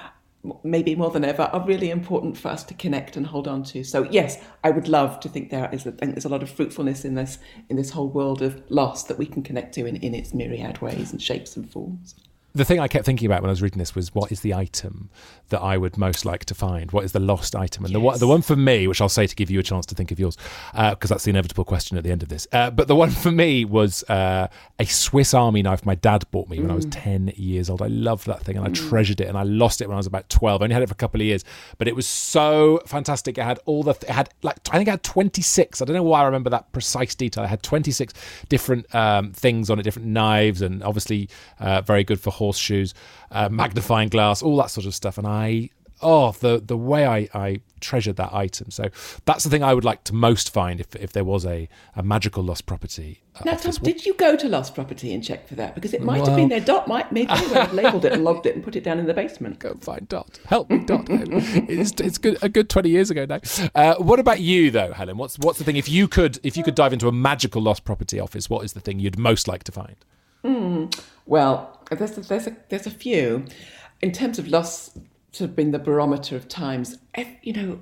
maybe 0.63 0.95
more 0.95 1.11
than 1.11 1.23
ever 1.23 1.43
are 1.43 1.65
really 1.65 1.91
important 1.91 2.35
for 2.35 2.47
us 2.47 2.63
to 2.63 2.73
connect 2.73 3.15
and 3.15 3.27
hold 3.27 3.47
on 3.47 3.61
to 3.61 3.83
so 3.83 4.01
yes 4.09 4.43
i 4.63 4.71
would 4.71 4.87
love 4.87 5.19
to 5.19 5.29
think 5.29 5.51
there 5.51 5.69
is 5.71 5.85
a, 5.85 5.91
think 5.91 6.15
there's 6.15 6.25
a 6.25 6.29
lot 6.29 6.41
of 6.41 6.49
fruitfulness 6.49 7.05
in 7.05 7.13
this 7.13 7.37
in 7.69 7.75
this 7.75 7.91
whole 7.91 8.09
world 8.09 8.41
of 8.41 8.59
loss 8.69 9.03
that 9.03 9.19
we 9.19 9.25
can 9.27 9.43
connect 9.43 9.75
to 9.75 9.85
in, 9.85 9.97
in 9.97 10.15
its 10.15 10.33
myriad 10.33 10.79
ways 10.79 11.11
and 11.11 11.21
shapes 11.21 11.55
and 11.55 11.69
forms 11.69 12.15
the 12.53 12.65
thing 12.65 12.79
I 12.79 12.87
kept 12.87 13.05
thinking 13.05 13.25
about 13.25 13.41
when 13.41 13.49
I 13.49 13.51
was 13.51 13.61
reading 13.61 13.79
this 13.79 13.95
was 13.95 14.13
what 14.13 14.31
is 14.31 14.41
the 14.41 14.53
item 14.53 15.09
that 15.49 15.61
I 15.61 15.77
would 15.77 15.97
most 15.97 16.25
like 16.25 16.45
to 16.45 16.53
find? 16.53 16.91
What 16.91 17.05
is 17.05 17.13
the 17.13 17.19
lost 17.19 17.55
item? 17.55 17.85
And 17.85 17.93
yes. 17.93 18.13
the, 18.13 18.25
the 18.25 18.27
one 18.27 18.41
for 18.41 18.55
me, 18.55 18.87
which 18.87 18.99
I'll 18.99 19.09
say 19.09 19.27
to 19.27 19.35
give 19.35 19.49
you 19.49 19.59
a 19.59 19.63
chance 19.63 19.85
to 19.87 19.95
think 19.95 20.11
of 20.11 20.19
yours, 20.19 20.37
because 20.71 21.11
uh, 21.11 21.13
that's 21.13 21.23
the 21.23 21.29
inevitable 21.29 21.63
question 21.63 21.97
at 21.97 22.03
the 22.03 22.11
end 22.11 22.23
of 22.23 22.29
this. 22.29 22.47
Uh, 22.51 22.69
but 22.69 22.87
the 22.87 22.95
one 22.95 23.09
for 23.09 23.31
me 23.31 23.63
was 23.63 24.03
uh, 24.09 24.47
a 24.79 24.85
Swiss 24.85 25.33
Army 25.33 25.61
knife 25.61 25.85
my 25.85 25.95
dad 25.95 26.25
bought 26.31 26.49
me 26.49 26.57
mm. 26.57 26.63
when 26.63 26.71
I 26.71 26.75
was 26.75 26.85
mm. 26.85 26.91
10 26.93 27.33
years 27.35 27.69
old. 27.69 27.81
I 27.81 27.87
loved 27.87 28.27
that 28.27 28.43
thing 28.43 28.57
and 28.57 28.65
I 28.65 28.69
mm. 28.69 28.89
treasured 28.89 29.21
it 29.21 29.27
and 29.27 29.37
I 29.37 29.43
lost 29.43 29.81
it 29.81 29.87
when 29.87 29.95
I 29.95 29.99
was 29.99 30.07
about 30.07 30.29
12. 30.29 30.61
I 30.61 30.65
only 30.65 30.73
had 30.73 30.83
it 30.83 30.87
for 30.87 30.93
a 30.93 30.95
couple 30.95 31.21
of 31.21 31.25
years, 31.25 31.45
but 31.77 31.87
it 31.87 31.95
was 31.95 32.07
so 32.07 32.81
fantastic. 32.85 33.37
It 33.37 33.43
had 33.43 33.59
all 33.65 33.83
the, 33.83 33.93
th- 33.93 34.09
it 34.09 34.13
had 34.13 34.29
like, 34.41 34.57
I 34.71 34.77
think 34.77 34.87
it 34.87 34.91
had 34.91 35.03
26. 35.03 35.81
I 35.81 35.85
don't 35.85 35.95
know 35.95 36.03
why 36.03 36.21
I 36.21 36.25
remember 36.25 36.49
that 36.49 36.71
precise 36.73 37.15
detail. 37.15 37.45
It 37.45 37.47
had 37.47 37.63
26 37.63 38.13
different 38.49 38.93
um, 38.93 39.31
things 39.31 39.69
on 39.69 39.79
it, 39.79 39.83
different 39.83 40.09
knives, 40.09 40.61
and 40.61 40.83
obviously 40.83 41.29
uh, 41.59 41.81
very 41.81 42.03
good 42.03 42.19
for 42.19 42.31
horseshoes, 42.41 42.93
uh, 43.31 43.49
magnifying 43.49 44.09
glass, 44.09 44.41
all 44.41 44.57
that 44.57 44.71
sort 44.71 44.87
of 44.87 44.95
stuff. 44.95 45.17
And 45.17 45.27
I 45.27 45.69
oh, 46.01 46.31
the 46.31 46.61
the 46.63 46.77
way 46.77 47.05
I, 47.05 47.29
I 47.33 47.61
treasured 47.79 48.15
that 48.17 48.33
item. 48.33 48.71
So 48.71 48.89
that's 49.25 49.43
the 49.43 49.49
thing 49.49 49.63
I 49.63 49.73
would 49.73 49.85
like 49.85 50.03
to 50.05 50.13
most 50.13 50.53
find 50.53 50.79
if, 50.79 50.95
if 50.95 51.13
there 51.13 51.23
was 51.23 51.45
a, 51.45 51.67
a 51.95 52.03
magical 52.03 52.43
lost 52.43 52.65
property. 52.65 53.21
Uh, 53.35 53.41
now, 53.45 53.55
Tom, 53.55 53.71
did 53.81 54.05
you 54.05 54.13
go 54.15 54.35
to 54.35 54.47
lost 54.47 54.75
property 54.75 55.13
and 55.13 55.23
check 55.23 55.47
for 55.47 55.55
that? 55.55 55.73
Because 55.73 55.93
it 55.93 56.01
might 56.03 56.17
well, 56.17 56.27
have 56.27 56.35
been 56.35 56.49
there. 56.49 56.59
Dot 56.59 56.87
might 56.87 57.11
maybe 57.11 57.33
they 57.33 57.59
have 57.59 57.73
labelled 57.73 58.05
it 58.05 58.13
and 58.13 58.23
logged 58.23 58.45
it 58.45 58.55
and 58.55 58.63
put 58.63 58.75
it 58.75 58.83
down 58.83 58.99
in 58.99 59.05
the 59.05 59.13
basement. 59.13 59.59
Go 59.59 59.73
find 59.75 60.07
Dot. 60.07 60.39
Help 60.45 60.69
me, 60.69 60.79
Dot. 60.79 61.05
it's 61.09 61.91
it's 61.99 62.17
good, 62.17 62.37
a 62.41 62.49
good 62.49 62.69
twenty 62.69 62.89
years 62.89 63.09
ago 63.09 63.25
now. 63.25 63.39
Uh, 63.73 63.95
what 63.95 64.19
about 64.19 64.39
you 64.39 64.71
though, 64.71 64.93
Helen? 64.93 65.17
What's 65.17 65.37
what's 65.39 65.57
the 65.57 65.65
thing? 65.65 65.77
If 65.77 65.89
you 65.89 66.07
could 66.07 66.39
if 66.43 66.57
you 66.57 66.63
could 66.63 66.75
dive 66.75 66.93
into 66.93 67.07
a 67.07 67.11
magical 67.11 67.61
lost 67.61 67.85
property 67.85 68.19
office, 68.19 68.49
what 68.49 68.63
is 68.65 68.73
the 68.73 68.79
thing 68.79 68.99
you'd 68.99 69.19
most 69.19 69.47
like 69.47 69.63
to 69.65 69.71
find? 69.71 69.95
Mm, 70.43 70.99
well, 71.25 71.80
there's 71.95 72.17
a, 72.17 72.21
there's 72.21 72.47
a 72.47 72.55
there's 72.69 72.87
a 72.87 72.91
few 72.91 73.45
in 74.01 74.11
terms 74.11 74.39
of 74.39 74.47
loss, 74.47 74.97
sort 75.31 75.49
of 75.49 75.55
been 75.55 75.71
the 75.71 75.79
barometer 75.79 76.35
of 76.35 76.47
times. 76.47 76.97
You 77.41 77.51
know, 77.51 77.79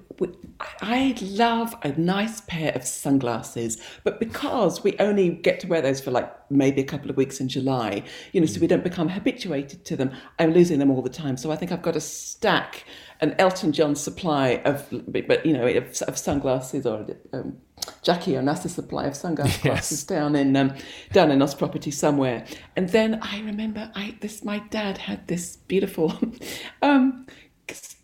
I 0.82 1.15
love 1.22 1.76
a 1.84 1.89
nice 1.89 2.42
pair 2.42 2.72
of 2.74 2.84
sunglasses, 2.84 3.80
but 4.04 4.20
because 4.20 4.84
we 4.84 4.98
only 4.98 5.30
get 5.30 5.60
to 5.60 5.68
wear 5.68 5.84
those 5.84 6.02
for 6.02 6.10
like 6.10 6.34
maybe 6.50 6.82
a 6.82 6.86
couple 6.86 7.12
of 7.12 7.18
weeks 7.18 7.39
in 7.39 7.48
July, 7.48 8.04
you 8.34 8.42
know, 8.42 8.48
so 8.48 8.60
we 8.60 8.65
don't 8.65 8.84
become 8.84 9.08
habituated 9.08 9.86
to 9.86 9.96
them, 9.96 10.12
I'm 10.39 10.52
losing 10.52 10.80
them 10.80 10.89
all 10.89 11.04
the 11.04 11.12
time. 11.12 11.38
So 11.38 11.52
I 11.52 11.58
think 11.58 11.72
I've 11.72 11.84
got 11.84 11.96
a 11.96 12.02
stack, 12.02 12.86
an 13.22 13.36
Elton 13.38 13.72
John 13.72 13.96
supply 13.96 14.63
of, 14.65 14.88
but 15.08 15.46
you 15.46 15.54
know, 15.54 15.68
of, 15.68 16.02
of 16.02 16.18
sunglasses 16.18 16.88
or 16.88 17.06
um, 17.32 17.58
Jackie 18.02 18.32
Onassis 18.32 18.72
supply 18.72 19.06
of 19.06 19.15
sunglasses 19.15 19.63
yes. 19.63 20.04
down 20.04 20.36
in 20.36 20.56
um, 20.56 20.74
down 21.12 21.30
in 21.30 21.38
Lost 21.38 21.60
Property 21.60 21.92
somewhere. 21.92 22.46
And 22.76 22.89
then 22.89 23.20
I 23.22 23.42
remember 23.42 23.92
I 23.94 24.18
this 24.22 24.44
my 24.44 24.60
dad 24.70 24.98
had 24.98 25.28
this 25.28 25.56
beautiful 25.56 26.18
um, 26.82 27.28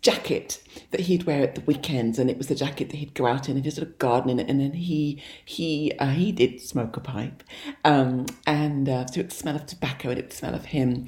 jacket 0.02 0.62
that 0.92 1.00
he'd 1.00 1.24
wear 1.24 1.42
at 1.42 1.54
the 1.56 1.60
weekends, 1.62 2.18
and 2.18 2.30
it 2.30 2.38
was 2.38 2.46
the 2.46 2.54
jacket 2.54 2.90
that 2.90 2.96
he'd 2.96 3.14
go 3.14 3.26
out 3.26 3.48
in 3.48 3.56
and 3.56 3.64
just 3.64 3.76
sort 3.76 3.88
of 3.88 3.98
garden 3.98 4.30
in 4.30 4.38
it. 4.38 4.48
And 4.48 4.60
then 4.60 4.72
he 4.72 5.22
he 5.44 5.92
uh, 5.98 6.10
he 6.10 6.32
did 6.32 6.60
smoke 6.60 6.96
a 6.96 7.00
pipe, 7.00 7.42
um, 7.84 8.26
and 8.46 8.88
uh, 8.88 9.06
so 9.06 9.20
it 9.20 9.32
smell 9.32 9.56
of 9.56 9.66
tobacco 9.66 10.10
and 10.10 10.18
it 10.18 10.32
smell 10.32 10.54
of 10.54 10.66
him. 10.66 11.06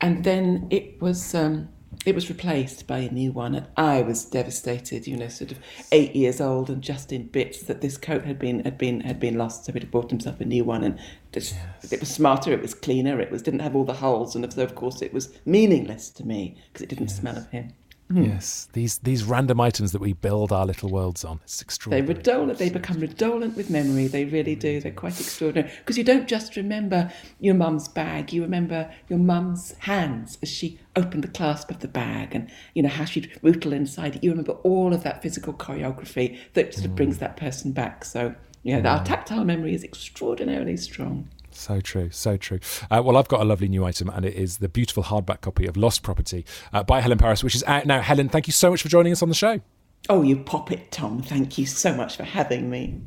And 0.00 0.24
then 0.24 0.66
it 0.70 1.00
was. 1.00 1.34
Um, 1.34 1.68
it 2.06 2.14
was 2.14 2.28
replaced 2.28 2.86
by 2.86 2.98
a 2.98 3.10
new 3.10 3.32
one, 3.32 3.54
and 3.54 3.66
I 3.76 4.02
was 4.02 4.24
devastated. 4.24 5.06
You 5.06 5.16
know, 5.16 5.28
sort 5.28 5.52
of 5.52 5.58
eight 5.90 6.14
years 6.14 6.40
old 6.40 6.70
and 6.70 6.80
just 6.80 7.12
in 7.12 7.26
bits 7.26 7.62
that 7.62 7.80
this 7.80 7.98
coat 7.98 8.24
had 8.24 8.38
been 8.38 8.60
had 8.64 8.78
been 8.78 9.00
had 9.00 9.18
been 9.18 9.36
lost. 9.36 9.64
So 9.64 9.72
he'd 9.72 9.90
bought 9.90 10.10
himself 10.10 10.40
a 10.40 10.44
new 10.44 10.64
one, 10.64 10.84
and 10.84 10.98
yes. 11.34 11.54
it 11.90 12.00
was 12.00 12.08
smarter, 12.08 12.52
it 12.52 12.62
was 12.62 12.74
cleaner, 12.74 13.20
it 13.20 13.30
was 13.30 13.42
didn't 13.42 13.60
have 13.60 13.74
all 13.74 13.84
the 13.84 13.94
holes, 13.94 14.36
and 14.36 14.50
so 14.52 14.62
of 14.62 14.74
course 14.74 15.02
it 15.02 15.12
was 15.12 15.36
meaningless 15.44 16.08
to 16.10 16.24
me 16.24 16.56
because 16.72 16.82
it 16.82 16.88
didn't 16.88 17.08
yes. 17.08 17.18
smell 17.18 17.36
of 17.36 17.50
him. 17.50 17.72
Mm. 18.10 18.26
Yes, 18.26 18.68
these 18.72 18.98
these 18.98 19.22
random 19.22 19.60
items 19.60 19.92
that 19.92 20.00
we 20.00 20.14
build 20.14 20.50
our 20.50 20.64
little 20.64 20.88
worlds 20.88 21.26
on. 21.26 21.40
It's 21.44 21.60
extraordinary. 21.60 22.06
They 22.06 22.14
redolent. 22.14 22.58
They 22.58 22.70
become 22.70 23.00
redolent 23.00 23.54
with 23.54 23.68
memory. 23.68 24.06
They 24.06 24.24
really 24.24 24.54
do. 24.54 24.80
They're 24.80 24.92
quite 24.92 25.20
extraordinary 25.20 25.70
because 25.78 25.98
you 25.98 26.04
don't 26.04 26.26
just 26.26 26.56
remember 26.56 27.12
your 27.38 27.54
mum's 27.54 27.86
bag. 27.86 28.32
You 28.32 28.40
remember 28.40 28.90
your 29.10 29.18
mum's 29.18 29.72
hands 29.80 30.38
as 30.42 30.48
she 30.48 30.78
opened 30.96 31.22
the 31.22 31.28
clasp 31.28 31.70
of 31.70 31.80
the 31.80 31.88
bag, 31.88 32.34
and 32.34 32.50
you 32.72 32.82
know 32.82 32.88
how 32.88 33.04
she'd 33.04 33.30
rootle 33.42 33.74
inside 33.74 34.16
it. 34.16 34.24
You 34.24 34.30
remember 34.30 34.52
all 34.62 34.94
of 34.94 35.02
that 35.02 35.22
physical 35.22 35.52
choreography 35.52 36.38
that 36.54 36.72
sort 36.72 36.86
of 36.86 36.92
mm. 36.92 36.96
brings 36.96 37.18
that 37.18 37.36
person 37.36 37.72
back. 37.72 38.06
So 38.06 38.34
yeah, 38.62 38.80
mm. 38.80 38.90
our 38.90 39.04
tactile 39.04 39.44
memory 39.44 39.74
is 39.74 39.84
extraordinarily 39.84 40.78
strong. 40.78 41.28
So 41.58 41.80
true, 41.80 42.10
so 42.10 42.36
true. 42.36 42.60
Uh, 42.88 43.02
well, 43.04 43.16
I've 43.16 43.28
got 43.28 43.40
a 43.40 43.44
lovely 43.44 43.68
new 43.68 43.84
item, 43.84 44.08
and 44.08 44.24
it 44.24 44.34
is 44.34 44.58
the 44.58 44.68
beautiful 44.68 45.02
hardback 45.02 45.40
copy 45.40 45.66
of 45.66 45.76
Lost 45.76 46.04
Property 46.04 46.46
uh, 46.72 46.84
by 46.84 47.00
Helen 47.00 47.18
Paris, 47.18 47.42
which 47.42 47.56
is 47.56 47.64
out 47.64 47.84
now. 47.84 48.00
Helen, 48.00 48.28
thank 48.28 48.46
you 48.46 48.52
so 48.52 48.70
much 48.70 48.80
for 48.80 48.88
joining 48.88 49.12
us 49.12 49.22
on 49.22 49.28
the 49.28 49.34
show. 49.34 49.60
Oh, 50.08 50.22
you 50.22 50.36
pop 50.36 50.70
it, 50.70 50.92
Tom. 50.92 51.20
Thank 51.20 51.58
you 51.58 51.66
so 51.66 51.92
much 51.94 52.16
for 52.16 52.22
having 52.22 52.70
me. 52.70 53.00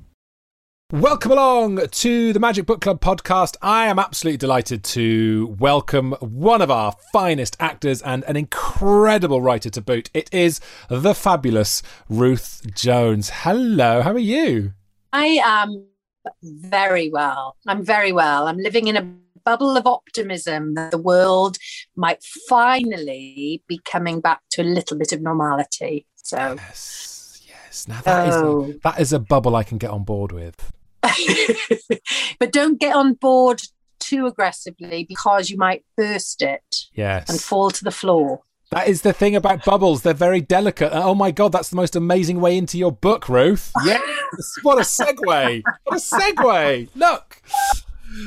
Welcome 0.92 1.32
along 1.32 1.80
to 1.88 2.34
the 2.34 2.40
Magic 2.42 2.66
Book 2.66 2.82
Club 2.82 3.00
podcast. 3.00 3.56
I 3.62 3.88
am 3.88 3.98
absolutely 3.98 4.38
delighted 4.38 4.84
to 4.84 5.56
welcome 5.58 6.12
one 6.20 6.62
of 6.62 6.70
our 6.70 6.94
finest 7.14 7.56
actors 7.62 8.02
and 8.02 8.26
an 8.26 8.36
incredible 8.36 9.42
writer 9.42 9.70
to 9.70 9.82
boot. 9.82 10.10
It 10.14 10.32
is 10.34 10.60
the 10.90 11.16
fabulous 11.16 11.82
Ruth 12.10 12.68
Jones. 12.76 13.30
Hello, 13.30 14.02
how 14.02 14.12
are 14.12 14.20
you? 14.20 14.74
I 15.14 15.40
am 15.46 15.91
very 16.44 17.10
well. 17.10 17.56
I'm 17.68 17.84
very 17.84 18.12
well. 18.12 18.48
I'm 18.48 18.58
living 18.58 18.88
in 18.88 18.98
a 18.98 19.08
bubble 19.44 19.76
of 19.76 19.88
optimism 19.88 20.76
that 20.76 20.92
the 20.92 20.98
world 20.98 21.58
might 21.96 22.24
finally 22.48 23.64
be 23.68 23.80
coming 23.86 24.22
back 24.22 24.42
to 24.52 24.62
a 24.62 24.64
little 24.64 24.98
bit 24.98 25.12
of 25.12 25.22
normality. 25.22 26.06
So 26.16 26.38
yes, 26.38 27.42
yes. 27.48 27.88
Now 27.88 28.02
that 28.02 28.34
oh. 28.34 28.66
is, 28.66 28.80
that 28.84 29.00
is 29.00 29.14
a 29.14 29.20
bubble 29.20 29.56
I 29.56 29.64
can 29.64 29.78
get 29.78 29.90
on 29.90 30.04
board 30.04 30.32
with. 30.32 30.72
but 32.40 32.52
don't 32.52 32.80
get 32.80 32.96
on 32.96 33.14
board 33.14 33.62
too 34.00 34.28
aggressively 34.28 35.06
because 35.08 35.50
you 35.50 35.58
might 35.58 35.84
burst 35.98 36.42
it. 36.42 36.76
Yes. 36.94 37.30
And 37.30 37.40
fall 37.40 37.72
to 37.72 37.84
the 37.84 37.92
floor. 37.92 38.42
That 38.72 38.88
is 38.88 39.02
the 39.02 39.12
thing 39.12 39.36
about 39.36 39.66
bubbles. 39.66 40.02
They're 40.02 40.14
very 40.14 40.40
delicate. 40.40 40.92
Oh 40.94 41.14
my 41.14 41.32
God, 41.32 41.52
that's 41.52 41.70
the 41.70 41.76
most 41.76 41.94
amazing 41.98 42.40
way 42.40 42.58
into 42.58 42.78
your 42.78 42.94
book, 42.94 43.28
Ruth. 43.28 43.70
Yes. 43.84 44.02
what 44.64 44.78
a 44.78 44.82
segue. 44.82 45.62
What 45.84 45.98
a 45.98 46.00
segue. 46.00 46.88
Look. 46.96 47.42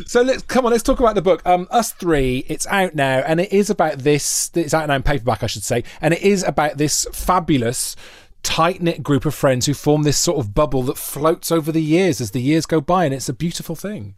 So 0.05 0.21
let's 0.21 0.43
come 0.43 0.67
on. 0.67 0.73
Let's 0.73 0.83
talk 0.83 1.01
about 1.01 1.15
the 1.15 1.23
book. 1.23 1.41
Um, 1.47 1.67
Us 1.71 1.93
Three. 1.93 2.45
It's 2.47 2.67
out 2.67 2.95
now, 2.95 3.21
and 3.21 3.41
it 3.41 3.55
is 3.55 3.71
about 3.71 4.01
this. 4.01 4.51
It's 4.55 4.75
out 4.75 4.87
now 4.87 4.97
in 4.97 5.03
paperback, 5.03 5.43
I 5.43 5.47
should 5.47 5.63
say, 5.63 5.83
and 6.03 6.13
it 6.13 6.21
is 6.21 6.43
about 6.43 6.77
this 6.77 7.07
fabulous, 7.13 7.97
tight 8.43 8.83
knit 8.83 9.03
group 9.03 9.25
of 9.25 9.35
friends 9.35 9.65
who 9.65 9.73
form 9.73 10.03
this 10.03 10.19
sort 10.19 10.39
of 10.39 10.55
bubble 10.55 10.83
that 10.85 10.99
floats 10.99 11.51
over 11.51 11.73
the 11.73 11.83
years 11.83 12.21
as 12.21 12.33
the 12.33 12.43
years 12.43 12.67
go 12.67 12.83
by, 12.83 13.07
and 13.07 13.15
it's 13.15 13.31
a 13.31 13.35
beautiful 13.35 13.77
thing. 13.77 14.15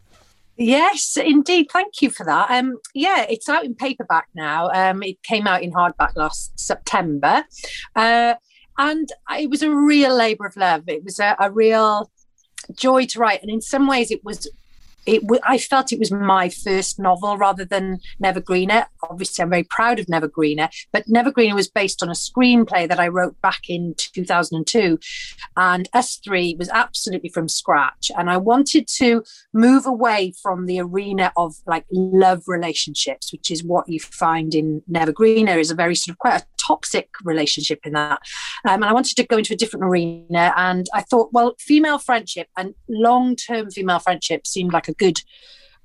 Yes, 0.57 1.17
indeed. 1.17 1.67
Thank 1.71 2.01
you 2.01 2.09
for 2.09 2.25
that. 2.25 2.49
Um, 2.49 2.77
yeah, 2.95 3.25
it's 3.29 3.47
out 3.47 3.63
in 3.63 3.75
paperback 3.75 4.27
now. 4.33 4.69
Um, 4.71 5.03
it 5.03 5.21
came 5.21 5.45
out 5.45 5.61
in 5.61 5.71
hardback 5.71 6.15
last 6.15 6.59
September, 6.59 7.45
uh, 7.95 8.33
and 8.77 9.07
it 9.37 9.49
was 9.51 9.61
a 9.61 9.69
real 9.69 10.15
labour 10.15 10.47
of 10.47 10.57
love. 10.57 10.83
It 10.87 11.03
was 11.03 11.19
a, 11.19 11.35
a 11.39 11.51
real 11.51 12.11
joy 12.73 13.05
to 13.05 13.19
write, 13.19 13.43
and 13.43 13.51
in 13.51 13.61
some 13.61 13.85
ways, 13.85 14.09
it 14.09 14.23
was 14.23 14.49
it 15.07 15.23
I 15.43 15.57
felt 15.57 15.93
it 15.93 15.99
was 15.99 16.11
my 16.11 16.49
first 16.49 16.99
novel 16.99 17.37
rather 17.37 17.65
than 17.65 17.99
Never 18.19 18.41
Greener. 18.41 18.87
Obviously, 19.09 19.41
I'm 19.41 19.49
very 19.49 19.63
proud 19.63 19.99
of 19.99 20.09
Never 20.09 20.27
Greener, 20.27 20.69
but 20.91 21.07
Never 21.07 21.31
Greener 21.31 21.55
was 21.55 21.69
based 21.69 22.03
on 22.03 22.09
a 22.09 22.13
screenplay 22.13 22.87
that 22.87 22.99
I 22.99 23.07
wrote 23.07 23.39
back 23.41 23.61
in 23.69 23.95
2002, 23.97 24.99
and 25.55 25.89
Us 25.93 26.19
Three 26.23 26.55
was 26.59 26.69
absolutely 26.69 27.29
from 27.29 27.47
scratch. 27.47 28.11
And 28.17 28.29
I 28.29 28.37
wanted 28.37 28.87
to 28.97 29.23
move 29.53 29.85
away 29.85 30.33
from 30.41 30.65
the 30.65 30.79
arena 30.79 31.31
of 31.37 31.55
like 31.65 31.85
love 31.91 32.43
relationships, 32.47 33.31
which 33.31 33.49
is 33.49 33.63
what 33.63 33.87
you 33.87 33.99
find 33.99 34.53
in 34.53 34.81
Never 34.87 35.13
Greener, 35.13 35.57
is 35.57 35.71
a 35.71 35.75
very 35.75 35.95
sort 35.95 36.13
of 36.13 36.19
quite 36.19 36.41
a 36.41 36.45
toxic 36.57 37.09
relationship 37.23 37.79
in 37.85 37.93
that. 37.93 38.19
Um, 38.67 38.81
and 38.81 38.85
I 38.85 38.93
wanted 38.93 39.15
to 39.17 39.25
go 39.25 39.37
into 39.37 39.53
a 39.53 39.57
different 39.57 39.85
arena. 39.85 40.53
And 40.55 40.87
I 40.93 41.01
thought, 41.01 41.29
well, 41.31 41.55
female 41.59 41.99
friendship 41.99 42.47
and 42.57 42.75
long 42.89 43.35
term 43.35 43.69
female 43.71 43.99
friendship 43.99 44.45
seemed 44.45 44.73
like 44.73 44.87
a 44.87 44.93
good 44.93 45.21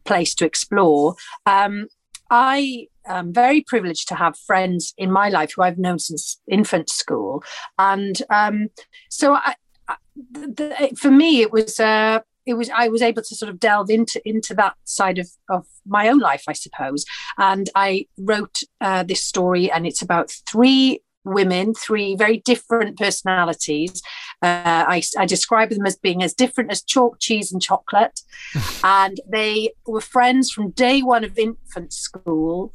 place 0.05 0.35
to 0.37 0.45
explore. 0.45 1.15
Um, 1.47 1.87
I 2.31 2.89
am 3.07 3.33
very 3.33 3.61
privileged 3.61 4.09
to 4.09 4.15
have 4.15 4.39
friends 4.39 4.95
in 4.97 5.13
my 5.13 5.29
life 5.29 5.53
who 5.55 5.63
I've 5.63 5.79
known 5.79 5.99
since 5.99 6.41
infant 6.49 6.89
school. 6.89 7.45
And 7.79 8.21
um, 8.31 8.69
so 9.11 9.35
I, 9.35 9.55
I, 9.89 10.93
for 10.97 11.11
me, 11.11 11.43
it 11.43 11.53
was. 11.53 11.79
Uh, 11.79 12.21
it 12.47 12.55
was 12.55 12.71
I 12.71 12.89
was 12.89 13.03
able 13.03 13.23
to 13.23 13.37
sort 13.37 13.51
of 13.51 13.61
delve 13.61 13.91
into 13.91 14.21
into 14.29 14.55
that 14.55 14.75
side 14.85 15.19
of 15.19 15.29
of 15.49 15.67
my 15.87 16.09
own 16.09 16.19
life, 16.19 16.45
I 16.49 16.53
suppose. 16.53 17.05
And 17.39 17.71
I 17.75 18.07
wrote 18.19 18.61
uh, 18.81 19.03
this 19.03 19.25
story, 19.25 19.71
and 19.71 19.87
it's 19.87 20.03
about 20.03 20.33
three 20.49 21.01
women, 21.25 21.75
three 21.75 22.17
very 22.17 22.39
different 22.39 22.99
personalities. 22.99 24.03
Uh, 24.43 24.85
I, 24.89 25.03
I 25.17 25.27
describe 25.27 25.71
them 25.71 25.87
as 25.87 25.97
being 25.97 26.23
as 26.23 26.35
different 26.35 26.73
as 26.73 26.83
chalk, 26.83 27.21
cheese, 27.21 27.53
and 27.53 27.63
chocolate. 27.63 28.21
and 28.85 29.21
they 29.31 29.73
were 29.87 30.01
friends 30.01 30.51
from 30.51 30.71
day 30.71 31.01
one 31.01 31.23
of 31.23 31.39
infant 31.39 31.93
school 31.93 32.73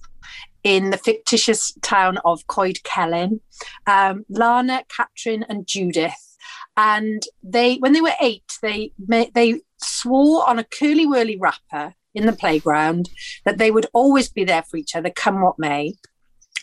in 0.63 0.91
the 0.91 0.97
fictitious 0.97 1.73
town 1.81 2.19
of 2.25 2.47
Coed 2.47 2.77
Celyn. 2.83 3.41
Um, 3.85 4.25
Lana, 4.29 4.83
Catrin, 4.89 5.43
and 5.49 5.67
Judith 5.67 6.26
and 6.75 7.23
they 7.43 7.77
when 7.77 7.93
they 7.93 8.01
were 8.01 8.13
eight 8.21 8.57
they 8.61 8.91
they 9.33 9.61
swore 9.77 10.47
on 10.47 10.59
a 10.59 10.63
Curly 10.63 11.05
Wurly 11.05 11.37
wrapper 11.39 11.93
in 12.13 12.25
the 12.25 12.33
playground 12.33 13.09
that 13.45 13.57
they 13.57 13.71
would 13.71 13.85
always 13.93 14.29
be 14.29 14.43
there 14.43 14.63
for 14.63 14.77
each 14.77 14.95
other 14.95 15.09
come 15.09 15.41
what 15.41 15.59
may. 15.59 15.93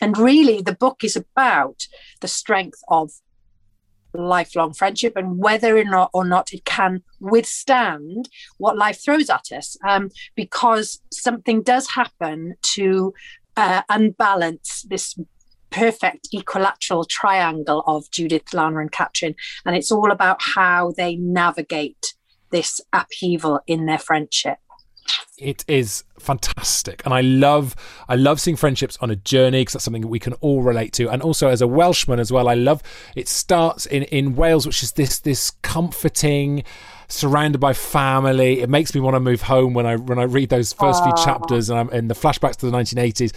And 0.01 0.17
really 0.17 0.61
the 0.61 0.75
book 0.75 1.03
is 1.03 1.15
about 1.15 1.87
the 2.19 2.27
strength 2.27 2.81
of 2.89 3.11
lifelong 4.13 4.73
friendship 4.73 5.13
and 5.15 5.37
whether 5.37 5.77
or 5.77 5.83
not 5.83 6.09
or 6.13 6.25
not 6.25 6.53
it 6.53 6.65
can 6.65 7.03
withstand 7.19 8.29
what 8.57 8.77
life 8.77 9.01
throws 9.03 9.29
at 9.29 9.51
us 9.51 9.77
um, 9.87 10.09
because 10.35 11.01
something 11.11 11.61
does 11.61 11.89
happen 11.89 12.55
to 12.61 13.13
uh, 13.57 13.81
unbalance 13.89 14.85
this 14.89 15.17
perfect 15.69 16.29
equilateral 16.33 17.05
triangle 17.05 17.83
of 17.87 18.09
Judith, 18.11 18.53
Lana, 18.53 18.79
and 18.79 18.91
Catrin. 18.91 19.35
And 19.65 19.75
it's 19.75 19.91
all 19.91 20.11
about 20.11 20.41
how 20.41 20.93
they 20.95 21.15
navigate 21.15 22.13
this 22.51 22.79
upheaval 22.93 23.59
in 23.67 23.85
their 23.85 23.99
friendship 23.99 24.57
it 25.37 25.65
is 25.67 26.03
fantastic 26.17 27.01
and 27.05 27.13
i 27.13 27.21
love 27.21 27.75
i 28.07 28.15
love 28.15 28.39
seeing 28.39 28.55
friendships 28.55 28.97
on 29.01 29.11
a 29.11 29.15
journey 29.15 29.61
because 29.61 29.73
that's 29.73 29.83
something 29.83 30.01
that 30.01 30.07
we 30.07 30.19
can 30.19 30.33
all 30.33 30.63
relate 30.63 30.93
to 30.93 31.09
and 31.09 31.21
also 31.21 31.49
as 31.49 31.61
a 31.61 31.67
welshman 31.67 32.19
as 32.19 32.31
well 32.31 32.47
i 32.47 32.53
love 32.53 32.81
it 33.15 33.27
starts 33.27 33.85
in 33.85 34.03
in 34.03 34.35
wales 34.35 34.65
which 34.65 34.81
is 34.81 34.93
this 34.93 35.19
this 35.19 35.51
comforting 35.61 36.63
surrounded 37.07 37.59
by 37.59 37.73
family 37.73 38.61
it 38.61 38.69
makes 38.69 38.93
me 38.93 39.01
want 39.01 39.15
to 39.15 39.19
move 39.19 39.43
home 39.43 39.73
when 39.73 39.85
i 39.85 39.95
when 39.95 40.19
i 40.19 40.23
read 40.23 40.49
those 40.49 40.73
first 40.73 41.01
Aww. 41.01 41.17
few 41.17 41.23
chapters 41.23 41.69
and 41.69 41.79
i'm 41.79 41.89
in 41.89 42.07
the 42.07 42.15
flashbacks 42.15 42.55
to 42.57 42.65
the 42.65 42.71
1980s 42.71 43.33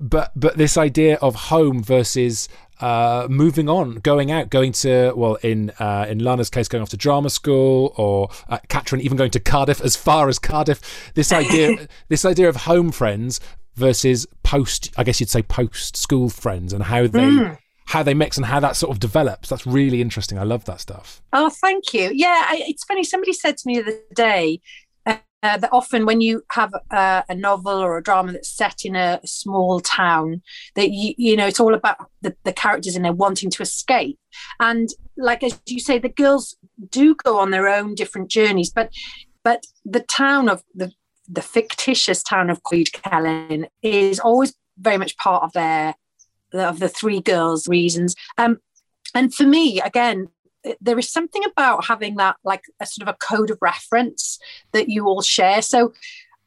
but 0.00 0.32
but 0.36 0.56
this 0.56 0.76
idea 0.76 1.16
of 1.16 1.34
home 1.34 1.82
versus 1.82 2.48
uh, 2.80 3.26
moving 3.28 3.68
on, 3.68 3.96
going 3.96 4.30
out, 4.30 4.50
going 4.50 4.72
to 4.72 5.12
well, 5.16 5.34
in 5.36 5.70
uh, 5.78 6.06
in 6.08 6.20
Lana's 6.20 6.50
case, 6.50 6.68
going 6.68 6.82
off 6.82 6.90
to 6.90 6.96
drama 6.96 7.30
school, 7.30 7.92
or 7.96 8.28
uh, 8.48 8.58
Catrin 8.68 9.00
even 9.00 9.16
going 9.16 9.32
to 9.32 9.40
Cardiff, 9.40 9.80
as 9.80 9.96
far 9.96 10.28
as 10.28 10.38
Cardiff. 10.38 11.12
This 11.14 11.32
idea, 11.32 11.88
this 12.08 12.24
idea 12.24 12.48
of 12.48 12.56
home 12.56 12.92
friends 12.92 13.40
versus 13.74 14.26
post, 14.42 14.92
I 14.96 15.04
guess 15.04 15.20
you'd 15.20 15.28
say 15.30 15.42
post 15.42 15.96
school 15.96 16.28
friends, 16.28 16.72
and 16.72 16.84
how 16.84 17.06
they. 17.06 17.30
Mm. 17.30 17.58
How 17.88 18.02
they 18.02 18.14
mix 18.14 18.36
and 18.36 18.46
how 18.46 18.60
that 18.60 18.76
sort 18.76 18.92
of 18.92 19.00
develops. 19.00 19.48
That's 19.48 19.66
really 19.66 20.00
interesting. 20.00 20.38
I 20.38 20.44
love 20.44 20.64
that 20.66 20.80
stuff. 20.80 21.22
Oh, 21.32 21.50
thank 21.50 21.94
you. 21.94 22.10
Yeah, 22.12 22.44
I, 22.48 22.62
it's 22.66 22.84
funny. 22.84 23.04
Somebody 23.04 23.32
said 23.32 23.56
to 23.56 23.62
me 23.66 23.76
the 23.76 23.82
other 23.82 23.98
day, 24.14 24.60
uh, 25.42 25.56
that 25.56 25.70
often 25.72 26.04
when 26.04 26.20
you 26.20 26.42
have 26.50 26.74
uh, 26.90 27.22
a 27.28 27.34
novel 27.34 27.78
or 27.78 27.96
a 27.96 28.02
drama 28.02 28.32
that's 28.32 28.48
set 28.48 28.84
in 28.84 28.96
a, 28.96 29.20
small 29.24 29.78
town 29.80 30.42
that 30.74 30.90
you, 30.90 31.14
you 31.16 31.36
know 31.36 31.46
it's 31.46 31.60
all 31.60 31.74
about 31.74 31.96
the, 32.22 32.34
the 32.44 32.52
characters 32.52 32.96
in 32.96 33.02
there 33.02 33.12
wanting 33.12 33.50
to 33.50 33.62
escape 33.62 34.18
and 34.58 34.88
like 35.16 35.42
as 35.42 35.60
you 35.66 35.78
say 35.80 35.98
the 35.98 36.08
girls 36.08 36.56
do 36.88 37.14
go 37.14 37.38
on 37.38 37.50
their 37.50 37.68
own 37.68 37.94
different 37.94 38.28
journeys 38.28 38.70
but 38.70 38.90
but 39.44 39.64
the 39.84 40.00
town 40.00 40.48
of 40.48 40.62
the 40.74 40.92
the 41.28 41.42
fictitious 41.42 42.22
town 42.22 42.48
of 42.48 42.62
Coed 42.62 42.86
Celyn 42.86 43.68
is 43.82 44.18
always 44.18 44.54
very 44.78 44.96
much 44.96 45.16
part 45.18 45.42
of 45.42 45.52
their 45.52 45.94
of 46.52 46.78
the 46.78 46.88
three 46.88 47.20
girls 47.20 47.68
reasons 47.68 48.14
um 48.36 48.58
and 49.14 49.34
for 49.34 49.44
me 49.44 49.80
again 49.80 50.28
there 50.80 50.98
is 50.98 51.10
something 51.10 51.42
about 51.44 51.86
having 51.86 52.16
that 52.16 52.36
like 52.44 52.62
a 52.80 52.86
sort 52.86 53.08
of 53.08 53.14
a 53.14 53.24
code 53.24 53.50
of 53.50 53.58
reference 53.60 54.38
that 54.72 54.88
you 54.88 55.06
all 55.06 55.22
share 55.22 55.62
so 55.62 55.92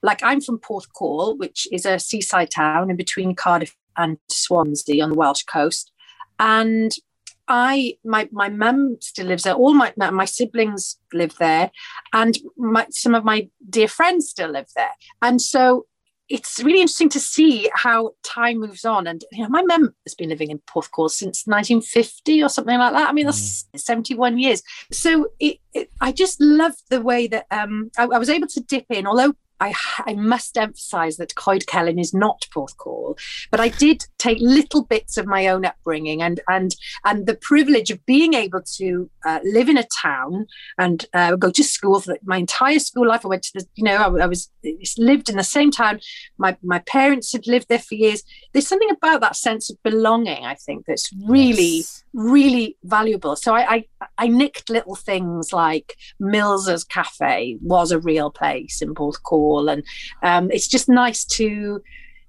like 0.04 0.22
i'm 0.24 0.42
from 0.42 0.60
porthcawl 0.60 1.38
which 1.38 1.68
is 1.72 1.86
a 1.86 2.00
seaside 2.00 2.52
town 2.52 2.90
in 2.90 2.96
between 2.96 3.36
cardiff 3.36 3.76
and 3.98 4.18
swansea 4.30 5.04
on 5.04 5.10
the 5.10 5.16
welsh 5.16 5.44
coast 5.44 5.92
and 6.40 6.96
I 7.48 7.98
my 8.06 8.30
my 8.32 8.48
mum 8.48 8.98
still 9.02 9.28
lives 9.28 9.44
there. 9.44 9.54
All 9.54 9.74
my 9.74 9.94
my 9.98 10.24
siblings 10.24 10.98
live 11.12 11.36
there, 11.38 11.70
and 12.14 12.38
my, 12.56 12.88
some 12.92 13.14
of 13.14 13.26
my 13.26 13.50
dear 13.70 13.90
friends 13.90 14.30
still 14.30 14.50
live 14.50 14.70
there. 14.74 14.92
And 15.22 15.42
so 15.42 15.86
it's 16.32 16.64
really 16.64 16.80
interesting 16.80 17.10
to 17.10 17.20
see 17.20 17.70
how 17.74 18.12
time 18.24 18.60
moves 18.60 18.86
on. 18.86 19.06
And 19.06 19.24
you 19.32 19.44
know, 19.44 19.50
my 19.50 19.62
mum 19.64 19.94
has 20.06 20.16
been 20.16 20.30
living 20.30 20.50
in 20.50 20.60
Porthcawl 20.60 21.10
since 21.10 21.46
1950 21.46 22.44
or 22.44 22.50
something 22.50 22.78
like 22.78 22.94
that. 22.94 23.10
I 23.10 23.12
mean, 23.12 23.26
that's 23.26 23.66
mm. 23.76 23.80
71 23.80 24.40
years. 24.40 24.64
So 24.92 25.28
it, 25.40 25.58
it, 25.74 25.92
I 26.00 26.12
just 26.12 26.40
love 26.40 26.74
the 26.90 27.02
way 27.02 27.28
that 27.28 27.48
um, 27.52 27.92
I, 27.98 28.04
I 28.04 28.18
was 28.18 28.30
able 28.30 28.48
to 28.48 28.62
dip 28.62 28.86
in, 28.90 29.08
although 29.08 29.36
I, 29.62 29.74
I 30.08 30.16
must 30.16 30.58
emphasize 30.58 31.18
that 31.18 31.36
Coed 31.36 31.66
Celyn 31.68 32.00
is 32.00 32.14
not 32.16 32.48
Porthcawl, 32.54 33.18
but 33.52 33.60
I 33.60 33.70
did 33.70 34.06
take 34.18 34.40
little 34.42 34.84
bits 34.84 35.18
of 35.18 35.28
my 35.28 35.48
own 35.48 35.66
upbringing 35.66 36.22
and 36.24 36.40
and 36.50 36.76
and 37.06 37.28
the 37.28 37.36
privilege 37.36 37.92
of 37.92 38.04
being 38.08 38.34
able 38.34 38.64
to 38.78 39.10
uh, 39.24 39.40
live 39.44 39.70
in 39.70 39.78
a 39.78 39.86
town 40.02 40.48
and 40.80 41.06
uh, 41.14 41.36
go 41.36 41.52
to 41.52 41.64
school 41.64 42.02
for 42.02 42.18
my 42.24 42.38
entire 42.38 42.80
school 42.80 43.08
life. 43.08 43.24
I 43.24 43.30
went 43.30 43.44
to 43.44 43.60
the, 43.60 43.68
you 43.76 43.84
know, 43.84 43.96
I, 43.96 44.24
I, 44.24 44.26
was 44.26 44.50
lived 44.98 45.30
in 45.30 45.38
the 45.38 45.44
same 45.44 45.70
town. 45.70 46.00
My 46.40 46.58
my 46.64 46.80
parents 46.80 47.32
had 47.32 47.46
lived 47.46 47.68
there 47.70 47.80
for 47.80 47.94
years. 47.94 48.24
There's 48.54 48.68
something 48.68 48.90
about 48.90 49.22
that 49.22 49.36
sense 49.36 49.70
of 49.70 49.82
belonging. 49.84 50.44
I 50.44 50.56
think 50.56 50.88
that's 50.88 51.12
really 51.28 51.78
yes. 51.78 52.04
really 52.14 52.78
valuable. 52.84 53.36
So 53.36 53.54
I, 53.54 53.76
I 53.76 53.86
I 54.18 54.28
nicked 54.28 54.72
little 54.72 54.96
things 54.96 55.54
like 55.54 55.96
Mills's 56.20 56.84
Cafe 56.84 57.58
was 57.62 57.92
a 57.92 58.00
real 58.00 58.32
place 58.32 58.82
in 58.82 58.96
Porthcawl 58.96 59.51
and 59.70 59.84
um, 60.24 60.50
it's 60.52 60.68
just 60.68 60.90
nice 60.90 61.26
to 61.26 61.82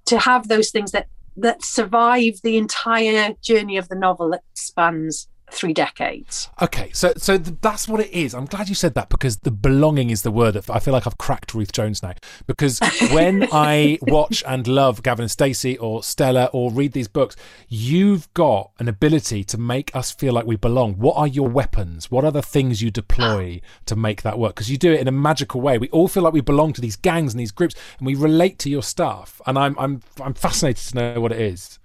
to 0.05 0.19
have 0.19 0.47
those 0.47 0.69
things 0.69 0.91
that 0.91 1.07
that 1.37 1.63
survive 1.63 2.33
the 2.43 2.57
entire 2.57 3.33
journey 3.41 3.77
of 3.77 3.89
the 3.89 3.95
novel 3.95 4.29
that 4.29 4.43
spans 4.53 5.27
three 5.53 5.73
decades. 5.73 6.49
Okay, 6.61 6.89
so 6.93 7.13
so 7.17 7.37
th- 7.37 7.57
that's 7.61 7.87
what 7.87 7.99
it 7.99 8.11
is. 8.11 8.33
I'm 8.33 8.45
glad 8.45 8.69
you 8.69 8.75
said 8.75 8.95
that 8.95 9.09
because 9.09 9.37
the 9.37 9.51
belonging 9.51 10.09
is 10.09 10.23
the 10.23 10.31
word. 10.31 10.55
That 10.55 10.69
I 10.69 10.79
feel 10.79 10.93
like 10.93 11.07
I've 11.07 11.17
cracked 11.17 11.53
Ruth 11.53 11.71
Jones 11.71 12.01
now 12.03 12.13
because 12.47 12.79
when 13.11 13.47
I 13.51 13.99
watch 14.01 14.43
and 14.47 14.67
love 14.67 15.03
Gavin 15.03 15.23
and 15.23 15.31
Stacey 15.31 15.77
or 15.77 16.03
Stella 16.03 16.49
or 16.53 16.71
read 16.71 16.93
these 16.93 17.07
books, 17.07 17.35
you've 17.69 18.33
got 18.33 18.71
an 18.79 18.87
ability 18.87 19.43
to 19.45 19.57
make 19.57 19.95
us 19.95 20.11
feel 20.11 20.33
like 20.33 20.45
we 20.45 20.55
belong. 20.55 20.95
What 20.95 21.15
are 21.15 21.27
your 21.27 21.47
weapons? 21.47 22.09
What 22.11 22.25
are 22.25 22.31
the 22.31 22.41
things 22.41 22.81
you 22.81 22.91
deploy 22.91 23.61
to 23.85 23.95
make 23.95 24.23
that 24.23 24.39
work? 24.39 24.55
Because 24.55 24.69
you 24.69 24.77
do 24.77 24.91
it 24.91 24.99
in 24.99 25.07
a 25.07 25.11
magical 25.11 25.61
way. 25.61 25.77
We 25.77 25.89
all 25.89 26.07
feel 26.07 26.23
like 26.23 26.33
we 26.33 26.41
belong 26.41 26.73
to 26.73 26.81
these 26.81 26.95
gangs 26.95 27.33
and 27.33 27.39
these 27.39 27.51
groups, 27.51 27.75
and 27.97 28.05
we 28.05 28.15
relate 28.15 28.59
to 28.59 28.69
your 28.69 28.83
stuff. 28.83 29.41
And 29.45 29.57
I'm 29.57 29.75
I'm 29.77 30.01
I'm 30.21 30.33
fascinated 30.33 30.85
to 30.87 30.95
know 30.95 31.21
what 31.21 31.31
it 31.31 31.39
is. 31.39 31.79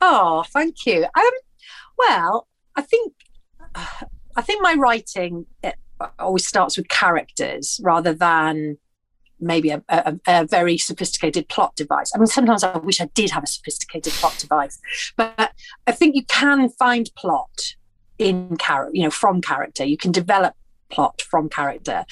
Oh, 0.00 0.44
thank 0.48 0.86
you. 0.86 1.04
Um, 1.04 1.30
well, 1.98 2.46
I 2.80 2.82
think 2.82 3.12
I 4.36 4.42
think 4.42 4.62
my 4.62 4.74
writing 4.74 5.44
always 6.18 6.46
starts 6.46 6.78
with 6.78 6.88
characters 6.88 7.78
rather 7.82 8.14
than 8.14 8.78
maybe 9.38 9.68
a, 9.70 9.82
a, 9.88 10.18
a, 10.26 10.46
very 10.46 10.78
sophisticated 10.78 11.48
plot 11.48 11.76
device. 11.76 12.10
I 12.14 12.18
mean, 12.18 12.26
sometimes 12.26 12.64
I 12.64 12.76
wish 12.78 13.00
I 13.00 13.06
did 13.14 13.30
have 13.30 13.42
a 13.42 13.46
sophisticated 13.46 14.12
plot 14.14 14.36
device, 14.38 14.78
but 15.16 15.52
I 15.86 15.92
think 15.92 16.14
you 16.14 16.24
can 16.24 16.70
find 16.70 17.10
plot 17.16 17.74
in 18.18 18.56
character, 18.56 18.96
you 18.96 19.02
know, 19.02 19.10
from 19.10 19.40
character. 19.42 19.84
You 19.84 19.96
can 19.98 20.12
develop 20.12 20.54
plot 20.90 21.22
from 21.22 21.48
character. 21.48 22.04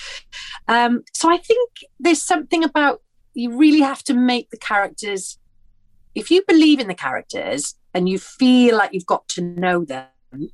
Um, 0.68 1.02
so 1.14 1.31
I 1.31 1.38
think 1.38 1.70
there's 1.98 2.22
something 2.22 2.62
about 2.62 3.02
you 3.35 3.57
really 3.57 3.81
have 3.81 4.02
to 4.04 4.14
make 4.14 4.50
the 4.50 4.59
characters. 4.59 5.38
If 6.14 6.31
you 6.31 6.42
believe 6.46 6.78
in 6.78 6.88
the 6.88 6.94
characters 6.94 7.74
and 7.94 8.09
you 8.09 8.18
feel 8.18 8.76
like 8.76 8.92
you've 8.92 9.07
got 9.07 9.28
to 9.31 9.42
know 9.42 9.85
them, 9.85 10.07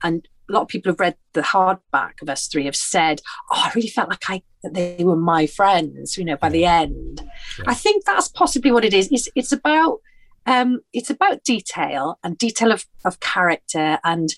and 0.03 0.29
a 0.49 0.53
lot 0.53 0.63
of 0.63 0.69
people 0.69 0.93
have 0.93 1.01
read 1.01 1.17
the 1.33 1.41
hardback 1.41 2.21
of 2.21 2.29
us 2.29 2.47
three 2.47 2.67
have 2.67 2.77
said, 2.77 3.21
"Oh, 3.51 3.63
I 3.65 3.73
really 3.75 3.89
felt 3.89 4.11
like 4.11 4.29
I 4.29 4.43
that 4.63 4.75
they 4.75 5.03
were 5.03 5.17
my 5.17 5.47
friends." 5.47 6.17
You 6.17 6.25
know, 6.25 6.37
by 6.37 6.49
the 6.49 6.65
end, 6.65 7.23
yeah. 7.59 7.65
I 7.67 7.75
think 7.75 8.05
that's 8.05 8.29
possibly 8.29 8.71
what 8.71 8.85
it 8.85 8.95
is. 8.95 9.09
It's 9.11 9.29
it's 9.35 9.53
about 9.53 10.01
um, 10.47 10.81
it's 10.93 11.11
about 11.11 11.45
detail 11.45 12.19
and 12.23 12.37
detail 12.37 12.73
of 12.73 12.85
of 13.05 13.21
character 13.21 13.99
and 14.05 14.29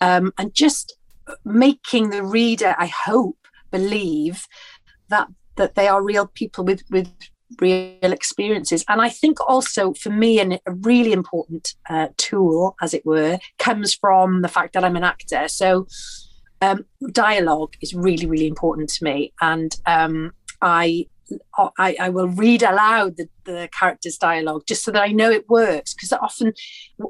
um, 0.00 0.32
and 0.38 0.54
just 0.54 0.96
making 1.44 2.10
the 2.10 2.22
reader, 2.22 2.74
I 2.78 2.86
hope, 2.86 3.38
believe 3.70 4.46
that 5.08 5.28
that 5.56 5.74
they 5.74 5.88
are 5.88 6.02
real 6.02 6.26
people 6.26 6.64
with 6.64 6.82
with 6.90 7.08
real 7.60 8.12
experiences. 8.12 8.84
And 8.88 9.00
I 9.00 9.08
think 9.08 9.38
also 9.48 9.92
for 9.94 10.10
me, 10.10 10.40
and 10.40 10.54
a 10.54 10.72
really 10.72 11.12
important 11.12 11.74
uh, 11.88 12.08
tool, 12.16 12.76
as 12.80 12.94
it 12.94 13.04
were, 13.04 13.38
comes 13.58 13.94
from 13.94 14.42
the 14.42 14.48
fact 14.48 14.74
that 14.74 14.84
I'm 14.84 14.96
an 14.96 15.04
actor. 15.04 15.48
So 15.48 15.86
um, 16.60 16.84
dialogue 17.10 17.74
is 17.80 17.94
really, 17.94 18.26
really 18.26 18.46
important 18.46 18.88
to 18.90 19.04
me. 19.04 19.32
And 19.40 19.74
um, 19.86 20.32
I 20.60 21.06
I, 21.78 21.96
I, 22.00 22.08
will 22.08 22.28
read 22.28 22.62
aloud 22.62 23.16
the, 23.16 23.28
the 23.44 23.68
character's 23.78 24.16
dialogue 24.16 24.62
just 24.66 24.84
so 24.84 24.90
that 24.90 25.02
I 25.02 25.08
know 25.08 25.30
it 25.30 25.48
works. 25.48 25.94
Because 25.94 26.12
often, 26.12 26.52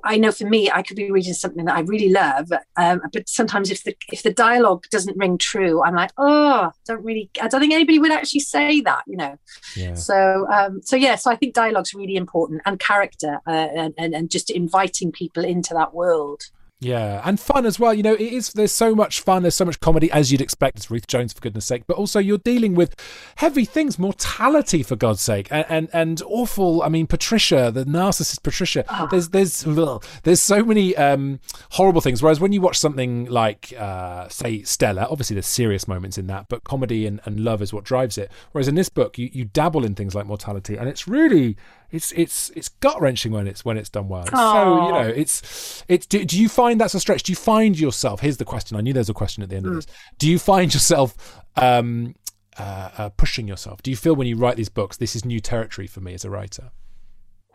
I 0.05 0.17
know 0.19 0.33
for 0.33 0.47
me, 0.49 0.71
I 0.71 0.83
could 0.83 0.97
be 0.97 1.11
reading 1.11 1.35
something 1.35 1.65
that 1.65 1.77
I 1.77 1.81
really 1.81 2.09
love, 2.09 2.51
um, 2.77 3.01
but 3.13 3.29
sometimes 3.29 3.71
if 3.71 3.85
the 3.85 3.97
if 4.13 4.23
the 4.23 4.33
dialogue 4.33 4.85
doesn't 4.91 5.17
ring 5.17 5.39
true, 5.39 5.83
I'm 5.83 5.95
like, 5.95 6.13
oh, 6.19 6.71
don't 6.87 7.05
really. 7.05 7.31
I 7.41 7.49
don't 7.49 7.61
think 7.61 7.73
anybody 7.73 7.99
would 7.99 8.13
actually 8.13 8.41
say 8.41 8.81
that, 8.83 9.05
you 9.07 9.17
know. 9.17 9.37
Yeah. 9.77 9.95
So, 9.95 10.47
um, 10.51 10.83
so 10.83 10.97
yeah. 10.97 11.17
So 11.17 11.31
I 11.31 11.37
think 11.37 11.55
dialogue's 11.55 11.95
really 11.95 12.17
important 12.17 12.63
and 12.67 12.79
character, 12.79 13.41
uh, 13.47 13.51
and, 13.51 13.95
and 13.99 14.15
and 14.15 14.31
just 14.31 14.51
inviting 14.51 15.13
people 15.13 15.45
into 15.45 15.75
that 15.75 15.95
world. 15.95 16.43
Yeah, 16.83 17.23
and 17.25 17.39
fun 17.39 17.65
as 17.65 17.79
well. 17.79 17.95
You 17.95 18.03
know, 18.03 18.15
it 18.15 18.21
is. 18.21 18.53
There's 18.53 18.73
so 18.73 18.93
much 18.93 19.21
fun. 19.21 19.43
There's 19.43 19.55
so 19.55 19.65
much 19.65 19.79
comedy, 19.79 20.11
as 20.11 20.33
you'd 20.33 20.41
expect. 20.41 20.79
It's 20.79 20.91
Ruth 20.91 21.07
Jones, 21.07 21.33
for 21.33 21.41
goodness' 21.41 21.65
sake. 21.65 21.85
But 21.87 21.97
also, 21.97 22.19
you're 22.19 22.39
dealing 22.39 22.75
with 22.75 22.97
heavy 23.37 23.65
things, 23.65 24.01
mortality, 24.01 24.83
for 24.83 24.97
God's 24.97 25.21
sake, 25.21 25.47
and 25.53 25.65
and, 25.69 25.89
and 25.93 26.23
awful. 26.27 26.83
I 26.83 26.89
mean, 26.89 27.07
Patricia, 27.07 27.71
the 27.73 27.85
narcissist 27.85 28.43
Patricia. 28.43 28.85
Oh. 28.89 29.07
There's 29.09 29.29
there's 29.29 29.65
ugh, 29.65 30.05
there's 30.25 30.43
so 30.43 30.65
many 30.65 30.97
um, 30.97 31.39
horrible 31.71 32.01
things. 32.01 32.21
Whereas 32.21 32.41
when 32.41 32.51
you 32.51 32.61
watch 32.61 32.79
something 32.79 33.27
like, 33.27 33.73
uh, 33.79 34.29
say, 34.29 34.63
Stella, 34.63 35.07
obviously 35.09 35.35
there's 35.35 35.47
serious 35.47 35.87
moments 35.87 36.19
in 36.19 36.27
that, 36.27 36.49
but 36.49 36.65
comedy 36.65 37.07
and, 37.07 37.21
and 37.25 37.39
love 37.39 37.63
is 37.63 37.73
what 37.73 37.85
drives 37.85 38.19
it. 38.19 38.29
Whereas 38.51 38.67
in 38.67 38.75
this 38.75 38.89
book, 38.89 39.19
you 39.19 39.31
you 39.33 39.45
dabble 39.45 39.85
in 39.85 39.95
things 39.95 40.17
like 40.17 40.27
mortality, 40.27 40.77
and 40.77 40.89
it's 40.89 41.07
really 41.07 41.57
it's 41.93 42.11
it's 42.13 42.51
it's 42.57 42.69
gut 42.71 43.01
wrenching 43.01 43.33
when 43.33 43.47
it's 43.47 43.65
when 43.65 43.77
it's 43.77 43.91
done 43.91 44.09
well. 44.09 44.23
It's 44.23 44.31
so 44.31 44.87
you 44.87 44.93
know, 44.93 45.13
it's 45.15 45.85
it's. 45.89 46.07
Do, 46.07 46.25
do, 46.25 46.41
you 46.41 46.49
find 46.49 46.81
that's 46.81 46.95
a 46.95 47.01
stretch? 47.01 47.23
Do 47.23 47.33
you 47.33 47.37
find 47.37 47.79
yourself? 47.79 48.21
Here's 48.21 48.39
the 48.39 48.45
question. 48.45 48.77
I 48.77 48.81
knew 48.81 48.93
there's 48.93 49.11
a 49.11 49.15
question 49.15 49.43
at 49.43 49.51
the 49.51 49.57
end 49.57 49.67
mm. 49.67 49.71
of 49.71 49.75
this. 49.77 49.87
Do 50.19 50.29
you 50.29 50.39
find 50.39 50.73
yourself 50.73 51.43
um, 51.57 52.15
uh, 52.59 52.91
uh, 52.97 53.09
pushing 53.11 53.47
yourself? 53.47 53.83
Do 53.83 53.91
you 53.91 53.97
feel 53.97 54.17
when 54.17 54.27
you 54.27 54.37
write 54.37 54.57
these 54.57 54.71
books, 54.71 54.97
this 54.97 55.15
is 55.15 55.25
new 55.25 55.41
territory 55.41 55.87
for 55.87 56.01
me 56.01 56.15
as 56.15 56.25
a 56.25 56.31
writer? 56.31 56.71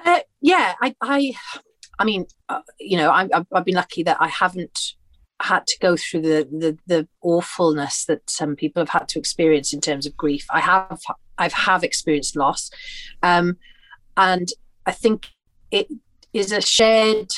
Uh, 0.06 0.20
yeah, 0.40 0.76
I, 0.82 0.96
I, 1.02 1.34
I 1.98 2.06
mean, 2.06 2.28
uh, 2.48 2.62
you 2.80 2.98
know, 2.98 3.10
I, 3.10 3.28
I've 3.52 3.66
been 3.66 3.76
lucky 3.76 4.04
that 4.04 4.18
I 4.20 4.28
haven't 4.28 4.94
had 5.40 5.66
to 5.68 5.80
go 5.80 5.96
through 5.96 6.22
the, 6.22 6.48
the 6.52 6.78
the 6.88 7.08
awfulness 7.22 8.06
that 8.06 8.28
some 8.28 8.56
people 8.56 8.82
have 8.82 8.90
had 8.90 9.08
to 9.08 9.20
experience 9.20 9.74
in 9.74 9.82
terms 9.82 10.06
of 10.06 10.18
grief. 10.18 10.46
I 10.50 10.62
have 10.62 11.00
I've 11.38 11.54
have 11.54 11.84
experienced 11.84 12.36
loss, 12.36 12.72
um, 13.22 13.58
and 14.18 14.50
I 14.86 14.92
think 14.92 15.28
it 15.72 15.88
is 16.34 16.52
a 16.52 16.62
shared. 16.62 17.32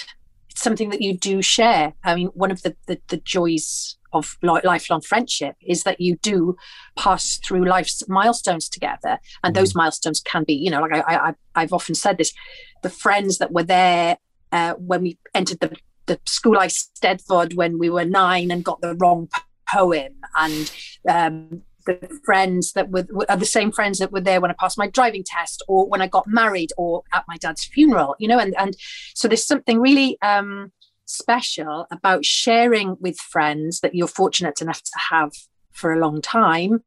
It's 0.49 0.61
something 0.61 0.89
that 0.89 1.01
you 1.01 1.17
do 1.17 1.41
share. 1.41 1.93
I 2.03 2.15
mean, 2.15 2.27
one 2.27 2.51
of 2.51 2.63
the 2.63 2.75
the, 2.87 2.99
the 3.09 3.17
joys 3.17 3.97
of 4.11 4.37
lifelong 4.41 5.01
friendship 5.01 5.55
is 5.61 5.83
that 5.83 6.01
you 6.01 6.17
do 6.23 6.55
pass 6.97 7.39
through 7.45 7.65
life's 7.65 8.01
milestones 8.07 8.67
together 8.67 9.19
and 9.43 9.55
those 9.55 9.69
mm-hmm. 9.69 9.81
milestones 9.81 10.19
can 10.19 10.43
be 10.43 10.53
you 10.53 10.71
know 10.71 10.81
like 10.81 10.91
I, 10.91 11.15
I 11.15 11.33
i've 11.53 11.73
often 11.73 11.93
said 11.93 12.17
this 12.17 12.33
the 12.81 12.89
friends 12.89 13.37
that 13.37 13.51
were 13.51 13.61
there 13.61 14.17
uh, 14.51 14.73
when 14.73 15.03
we 15.03 15.19
entered 15.35 15.59
the 15.59 15.75
the 16.07 16.19
school 16.25 16.57
Eisteddfod 16.57 17.53
when 17.53 17.77
we 17.77 17.91
were 17.91 18.03
nine 18.03 18.49
and 18.49 18.63
got 18.63 18.81
the 18.81 18.95
wrong 18.95 19.29
poem 19.71 20.15
and 20.35 20.71
um, 21.07 21.61
the 21.93 22.19
friends 22.23 22.73
that 22.73 22.89
were 22.89 23.05
are 23.27 23.37
the 23.37 23.45
same 23.45 23.71
friends 23.71 23.99
that 23.99 24.11
were 24.11 24.21
there 24.21 24.41
when 24.41 24.51
I 24.51 24.55
passed 24.55 24.77
my 24.77 24.87
driving 24.87 25.23
test 25.23 25.63
or 25.67 25.87
when 25.87 26.01
I 26.01 26.07
got 26.07 26.27
married 26.27 26.71
or 26.77 27.03
at 27.13 27.25
my 27.27 27.37
dad's 27.37 27.65
funeral, 27.65 28.15
you 28.19 28.27
know, 28.27 28.39
and 28.39 28.55
and 28.57 28.75
so 29.13 29.27
there's 29.27 29.45
something 29.45 29.79
really 29.79 30.17
um, 30.21 30.71
special 31.05 31.87
about 31.91 32.25
sharing 32.25 32.97
with 32.99 33.17
friends 33.17 33.79
that 33.81 33.95
you're 33.95 34.07
fortunate 34.07 34.61
enough 34.61 34.81
to 34.83 34.99
have 35.09 35.31
for 35.71 35.93
a 35.93 35.99
long 35.99 36.21
time, 36.21 36.83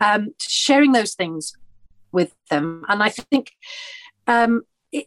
um, 0.00 0.34
sharing 0.40 0.92
those 0.92 1.14
things 1.14 1.52
with 2.12 2.34
them, 2.48 2.84
and 2.88 3.02
I 3.02 3.10
think 3.10 3.52
um, 4.26 4.62
it, 4.92 5.06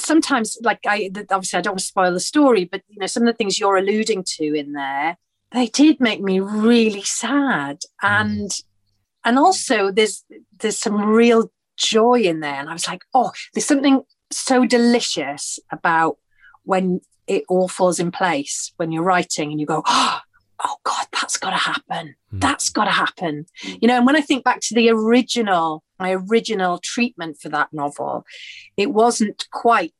sometimes 0.00 0.58
like 0.62 0.80
I 0.86 1.10
obviously 1.30 1.58
I 1.58 1.62
don't 1.62 1.72
want 1.72 1.80
to 1.80 1.86
spoil 1.86 2.12
the 2.12 2.20
story, 2.20 2.64
but 2.64 2.82
you 2.88 2.98
know 2.98 3.06
some 3.06 3.22
of 3.24 3.26
the 3.26 3.36
things 3.36 3.58
you're 3.58 3.76
alluding 3.76 4.24
to 4.36 4.54
in 4.54 4.72
there, 4.72 5.16
they 5.52 5.66
did 5.66 6.00
make 6.00 6.20
me 6.20 6.40
really 6.40 7.02
sad, 7.02 7.80
and 8.02 8.50
mm. 8.50 8.64
And 9.26 9.38
also 9.38 9.90
there's 9.90 10.24
there's 10.58 10.78
some 10.78 11.02
real 11.02 11.50
joy 11.76 12.20
in 12.22 12.40
there, 12.40 12.54
and 12.54 12.70
I 12.70 12.72
was 12.72 12.88
like, 12.88 13.02
oh, 13.12 13.32
there's 13.52 13.66
something 13.66 14.02
so 14.30 14.64
delicious 14.64 15.58
about 15.70 16.16
when 16.64 17.00
it 17.26 17.44
all 17.48 17.68
falls 17.68 18.00
in 18.00 18.10
place 18.10 18.72
when 18.76 18.92
you're 18.92 19.02
writing 19.02 19.50
and 19.50 19.60
you 19.60 19.66
go, 19.66 19.82
oh, 19.84 20.20
oh 20.64 20.76
God, 20.84 21.06
that's 21.12 21.36
got 21.36 21.50
to 21.50 21.56
happen. 21.56 22.14
Mm. 22.32 22.40
That's 22.40 22.70
got 22.70 22.84
to 22.84 22.90
happen. 22.90 23.46
You 23.62 23.88
know, 23.88 23.96
and 23.96 24.06
when 24.06 24.16
I 24.16 24.20
think 24.20 24.44
back 24.44 24.60
to 24.62 24.74
the 24.74 24.90
original, 24.90 25.82
my 25.98 26.12
original 26.12 26.78
treatment 26.78 27.38
for 27.40 27.48
that 27.50 27.72
novel, 27.72 28.24
it 28.76 28.92
wasn't 28.92 29.46
quite 29.52 29.92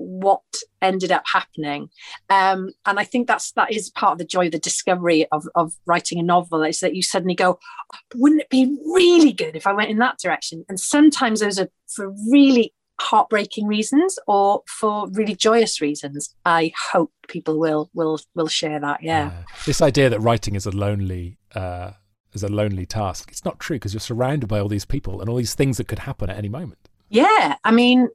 what 0.00 0.42
ended 0.82 1.12
up 1.12 1.22
happening. 1.30 1.88
Um, 2.28 2.70
and 2.86 2.98
i 2.98 3.04
think 3.04 3.26
that's 3.26 3.52
that 3.52 3.72
is 3.72 3.90
part 3.90 4.12
of 4.12 4.18
the 4.18 4.24
joy 4.24 4.46
of 4.46 4.52
the 4.52 4.58
discovery 4.58 5.26
of, 5.32 5.46
of 5.54 5.72
writing 5.86 6.18
a 6.18 6.22
novel 6.22 6.62
is 6.62 6.80
that 6.80 6.94
you 6.94 7.02
suddenly 7.02 7.34
go 7.34 7.58
oh, 7.92 7.98
wouldn't 8.14 8.42
it 8.42 8.50
be 8.50 8.76
really 8.94 9.32
good 9.32 9.56
if 9.56 9.66
i 9.66 9.72
went 9.72 9.90
in 9.90 9.98
that 9.98 10.18
direction? 10.18 10.64
And 10.68 10.78
sometimes 10.78 11.40
those 11.40 11.58
are 11.58 11.68
for 11.88 12.12
really 12.30 12.72
heartbreaking 13.00 13.66
reasons 13.66 14.18
or 14.26 14.62
for 14.66 15.08
really 15.12 15.34
joyous 15.34 15.80
reasons. 15.80 16.34
I 16.44 16.72
hope 16.92 17.12
people 17.28 17.58
will 17.58 17.90
will 17.94 18.20
will 18.34 18.48
share 18.48 18.78
that 18.80 19.02
yeah, 19.02 19.30
yeah. 19.30 19.42
this 19.66 19.80
idea 19.80 20.10
that 20.10 20.20
writing 20.20 20.54
is 20.54 20.66
a 20.66 20.70
lonely 20.70 21.38
uh 21.54 21.92
is 22.32 22.42
a 22.44 22.48
lonely 22.48 22.86
task 22.86 23.28
it's 23.30 23.44
not 23.44 23.58
true 23.58 23.76
because 23.76 23.92
you're 23.92 24.00
surrounded 24.00 24.46
by 24.46 24.60
all 24.60 24.68
these 24.68 24.84
people 24.84 25.20
and 25.20 25.28
all 25.28 25.36
these 25.36 25.54
things 25.54 25.78
that 25.78 25.88
could 25.88 26.00
happen 26.00 26.30
at 26.30 26.36
any 26.36 26.48
moment. 26.48 26.88
Yeah. 27.08 27.56
I 27.64 27.70
mean 27.72 28.08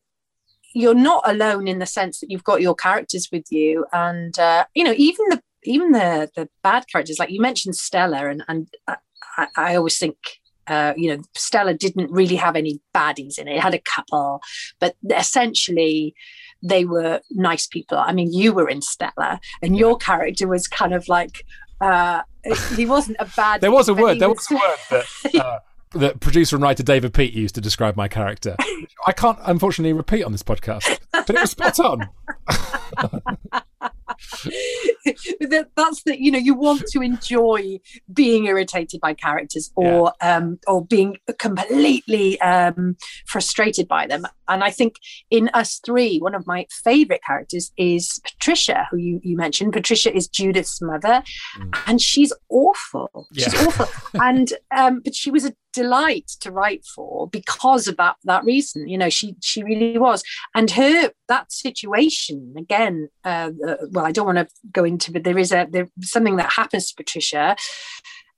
you're 0.76 0.94
not 0.94 1.24
alone 1.26 1.68
in 1.68 1.80
the 1.80 1.86
sense 1.86 2.20
that 2.20 2.30
you've 2.30 2.44
got 2.44 2.62
your 2.62 2.76
characters 2.76 3.30
with 3.32 3.46
you 3.50 3.86
and 3.94 4.38
uh 4.38 4.66
you 4.76 4.84
know 4.84 4.94
even 4.98 5.26
the 5.30 5.42
even 5.64 5.92
the 5.92 6.30
the 6.36 6.48
bad 6.62 6.86
characters 6.92 7.18
like 7.18 7.32
you 7.32 7.42
mentioned 7.42 7.76
stella 7.76 8.30
and 8.30 8.44
and 8.48 8.68
i, 8.88 9.48
I 9.56 9.76
always 9.76 9.98
think 9.98 10.18
uh, 10.68 10.94
you 10.98 11.16
know, 11.16 11.22
Stella 11.36 11.76
didn't 11.76 12.12
really 12.12 12.38
have 12.38 12.56
any 12.56 12.80
baddies 12.92 13.38
in 13.38 13.48
it. 13.48 13.58
It 13.58 13.62
had 13.62 13.76
a 13.76 13.82
couple, 13.82 14.42
but 14.80 14.96
essentially 15.16 16.16
they 16.64 16.86
were 16.86 17.22
nice 17.30 17.68
people. 17.68 18.00
I 18.00 18.14
mean, 18.14 18.34
you 18.34 18.52
were 18.52 18.68
in 18.68 18.82
Stella, 18.82 19.40
and 19.62 19.78
your 19.78 19.96
character 19.96 20.48
was 20.48 20.68
kind 20.68 20.96
of 20.96 21.08
like 21.08 21.46
uh, 21.82 22.24
he 22.76 22.88
wasn't 22.88 23.18
a 23.20 23.30
bad. 23.36 23.62
there 23.62 23.72
was 23.72 23.90
a 23.90 23.94
word. 23.94 24.18
There 24.18 24.30
was, 24.30 24.50
was 24.50 24.52
a 24.52 24.56
word 24.56 25.04
that. 25.34 25.62
That 25.96 26.20
producer 26.20 26.56
and 26.56 26.64
writer 26.64 26.84
David 26.84 27.14
Peet 27.14 27.34
used 27.34 27.56
to 27.56 27.62
describe 27.62 27.96
my 27.96 28.08
character. 28.08 28.56
I 29.08 29.12
can't 29.12 29.40
unfortunately 29.44 29.94
repeat 29.94 30.24
on 30.24 30.32
this 30.32 30.44
podcast, 30.44 31.00
but 31.12 31.30
it 31.30 31.40
was 31.40 31.52
spot 31.52 31.80
on. 31.80 32.10
that's 35.76 36.04
the 36.04 36.16
you 36.18 36.32
know 36.32 36.40
you 36.40 36.54
want 36.54 36.84
to 36.88 37.02
enjoy 37.02 37.80
being 38.14 38.46
irritated 38.46 39.00
by 39.02 39.14
characters 39.14 39.72
or 39.76 40.14
yeah. 40.22 40.38
um, 40.38 40.60
or 40.68 40.86
being 40.86 41.18
completely 41.38 42.40
um, 42.42 42.96
frustrated 43.26 43.88
by 43.88 44.08
them 44.08 44.26
and 44.48 44.64
i 44.64 44.72
think 44.72 44.96
in 45.30 45.50
us 45.54 45.80
three 45.86 46.18
one 46.20 46.36
of 46.36 46.46
my 46.48 46.66
favorite 46.84 47.22
characters 47.26 47.72
is 47.78 48.20
patricia 48.24 48.88
who 48.92 48.98
you, 48.98 49.20
you 49.24 49.36
mentioned 49.36 49.74
patricia 49.74 50.16
is 50.16 50.28
judith's 50.28 50.82
mother 50.82 51.24
mm. 51.58 51.80
and 51.88 52.02
she's 52.02 52.34
awful 52.50 53.28
yeah. 53.32 53.50
she's 53.50 53.68
awful 53.68 53.88
and 54.22 54.54
um, 54.76 55.02
but 55.04 55.16
she 55.16 55.32
was 55.32 55.46
a 55.46 55.54
delight 55.76 56.28
to 56.42 56.52
write 56.52 56.86
for 56.86 57.28
because 57.28 57.88
of 57.88 57.98
that 57.98 58.16
that 58.24 58.44
reason 58.44 58.88
you 58.88 58.98
know 58.98 59.10
she 59.10 59.36
she 59.42 59.64
really 59.64 59.98
was. 59.98 60.24
And 60.56 60.72
her 60.72 61.12
that 61.28 61.52
situation 61.52 62.56
again 62.58 63.10
uh, 63.24 63.52
uh, 63.68 63.76
well 63.92 64.06
i 64.06 64.12
don't 64.12 64.26
want 64.26 64.38
to 64.38 64.48
go 64.72 64.84
into 64.84 65.12
but 65.12 65.24
there 65.24 65.38
is 65.38 65.52
a 65.52 65.68
there 65.70 65.88
something 66.02 66.38
that 66.38 66.54
happens 66.54 66.90
to 66.90 66.96
patricia 66.96 67.56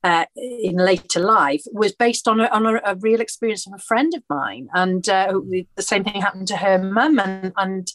uh, 0.03 0.25
in 0.37 0.77
later 0.77 1.19
life 1.19 1.63
was 1.73 1.93
based 1.93 2.27
on 2.27 2.39
a, 2.39 2.45
on 2.45 2.65
a, 2.65 2.79
a, 2.85 2.95
real 2.95 3.19
experience 3.19 3.65
of 3.65 3.73
a 3.73 3.79
friend 3.79 4.13
of 4.13 4.23
mine. 4.29 4.69
And 4.73 5.09
uh, 5.09 5.33
the 5.75 5.81
same 5.81 6.03
thing 6.03 6.21
happened 6.21 6.47
to 6.49 6.57
her 6.57 6.77
mum. 6.77 7.19
And 7.19 7.51
and 7.57 7.91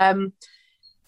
um, 0.00 0.32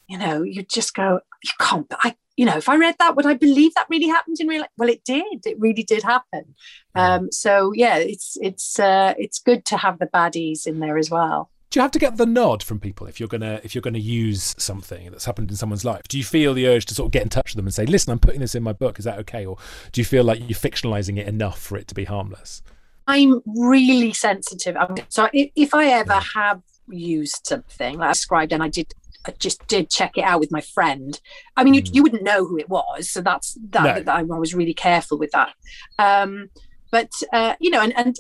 you 0.09 0.19
know 0.19 0.43
you 0.43 0.63
just 0.63 0.95
go 0.95 1.21
you 1.45 1.53
can't 1.61 1.87
i 2.01 2.17
you 2.39 2.45
know, 2.45 2.57
if 2.57 2.69
I 2.69 2.77
read 2.77 2.95
that, 3.01 3.17
would 3.17 3.27
I 3.27 3.35
believe 3.35 3.75
that 3.75 3.89
really 3.91 4.07
happened 4.07 4.37
in 4.39 4.47
real 4.47 4.61
life? 4.61 4.71
Well, 4.79 4.89
it 4.89 5.03
did. 5.05 5.45
It 5.45 5.59
really 5.59 5.83
did 5.83 6.05
happen. 6.05 6.55
Um, 6.95 7.33
so 7.33 7.73
yeah, 7.75 7.97
it's 7.97 8.39
it's 8.41 8.79
uh, 8.79 9.15
it's 9.19 9.41
good 9.41 9.65
to 9.67 9.77
have 9.77 9.99
the 9.99 10.07
baddies 10.07 10.65
in 10.65 10.79
there 10.79 10.97
as 10.97 11.11
well. 11.11 11.51
Do 11.71 11.81
you 11.81 11.83
have 11.83 11.91
to 11.91 11.99
get 11.99 12.17
the 12.17 12.27
nod 12.27 12.63
from 12.63 12.79
people 12.79 13.09
if 13.09 13.19
you're 13.19 13.29
gonna 13.29 13.61
if 13.65 13.75
you're 13.75 13.83
gonna 13.83 13.99
use 13.99 14.55
something 14.57 15.11
that's 15.11 15.25
happened 15.25 15.51
in 15.51 15.57
someone's 15.57 15.85
life? 15.85 16.07
Do 16.07 16.17
you 16.17 16.23
feel 16.23 16.55
the 16.55 16.69
urge 16.69 16.87
to 16.87 16.95
sort 16.95 17.09
of 17.09 17.13
get 17.13 17.25
in 17.25 17.29
touch 17.29 17.51
with 17.51 17.57
them 17.57 17.67
and 17.67 17.75
say, 17.75 17.87
"Listen, 17.87 18.13
I'm 18.13 18.21
putting 18.21 18.41
this 18.41 18.55
in 18.55 18.63
my 18.63 18.73
book. 18.73 19.01
Is 19.01 19.05
that 19.05 19.19
okay?" 19.19 19.45
Or 19.45 19.57
do 19.91 20.01
you 20.01 20.05
feel 20.05 20.23
like 20.23 20.39
you're 20.39 20.51
fictionalizing 20.51 21.19
it 21.19 21.27
enough 21.27 21.61
for 21.61 21.77
it 21.77 21.89
to 21.89 21.95
be 21.95 22.05
harmless? 22.05 22.63
I'm 23.09 23.41
really 23.57 24.13
sensitive. 24.13 24.77
I'm, 24.77 24.95
so 25.09 25.29
if 25.33 25.75
I 25.75 25.87
ever 25.87 26.13
yeah. 26.13 26.23
have 26.37 26.63
used 26.89 27.47
something 27.47 27.99
like 27.99 28.11
I 28.11 28.13
described, 28.13 28.53
and 28.53 28.63
I 28.63 28.69
did 28.69 28.95
I 29.29 29.33
just 29.39 29.67
did 29.67 29.91
check 29.91 30.17
it 30.17 30.23
out 30.23 30.41
with 30.41 30.51
my 30.51 30.61
friend. 30.61 31.21
I 31.57 31.65
mean, 31.65 31.75
you, 31.75 31.83
mm. 31.83 31.95
you 31.95 32.03
wouldn't 32.03 32.23
know 32.23 32.47
who 32.47 32.57
it 32.57 32.69
was, 32.69 33.11
so 33.11 33.21
that's 33.21 33.57
that. 33.71 34.07
No. 34.07 34.13
I, 34.13 34.21
I 34.21 34.23
was 34.23 34.55
really 34.55 34.75
careful 34.75 35.19
with 35.19 35.31
that. 35.33 35.53
Um, 35.99 36.49
but 36.91 37.11
uh, 37.33 37.55
you 37.61 37.71
know, 37.71 37.83
and 37.83 37.97
and 37.97 38.17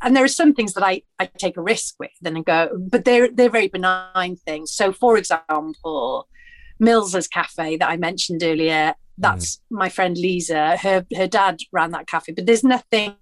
and 0.00 0.16
there 0.16 0.24
are 0.24 0.28
some 0.28 0.54
things 0.54 0.74
that 0.74 0.84
I, 0.84 1.02
I 1.18 1.26
take 1.38 1.56
a 1.56 1.62
risk 1.62 1.96
with 1.98 2.10
and 2.24 2.38
I 2.38 2.40
go, 2.42 2.70
but 2.78 3.04
they're 3.04 3.28
they're 3.28 3.50
very 3.50 3.68
benign 3.68 4.36
things. 4.36 4.72
So, 4.72 4.92
for 4.92 5.16
example, 5.16 6.28
Mills's 6.78 7.28
Cafe 7.28 7.76
that 7.78 7.88
I 7.88 7.96
mentioned 7.96 8.42
earlier, 8.42 8.94
that's 9.18 9.56
mm. 9.56 9.60
my 9.70 9.88
friend 9.88 10.16
Lisa. 10.16 10.76
Her 10.76 11.04
her 11.16 11.26
dad 11.26 11.58
ran 11.72 11.90
that 11.90 12.06
cafe, 12.06 12.32
but 12.32 12.46
there's 12.46 12.64
nothing 12.64 13.16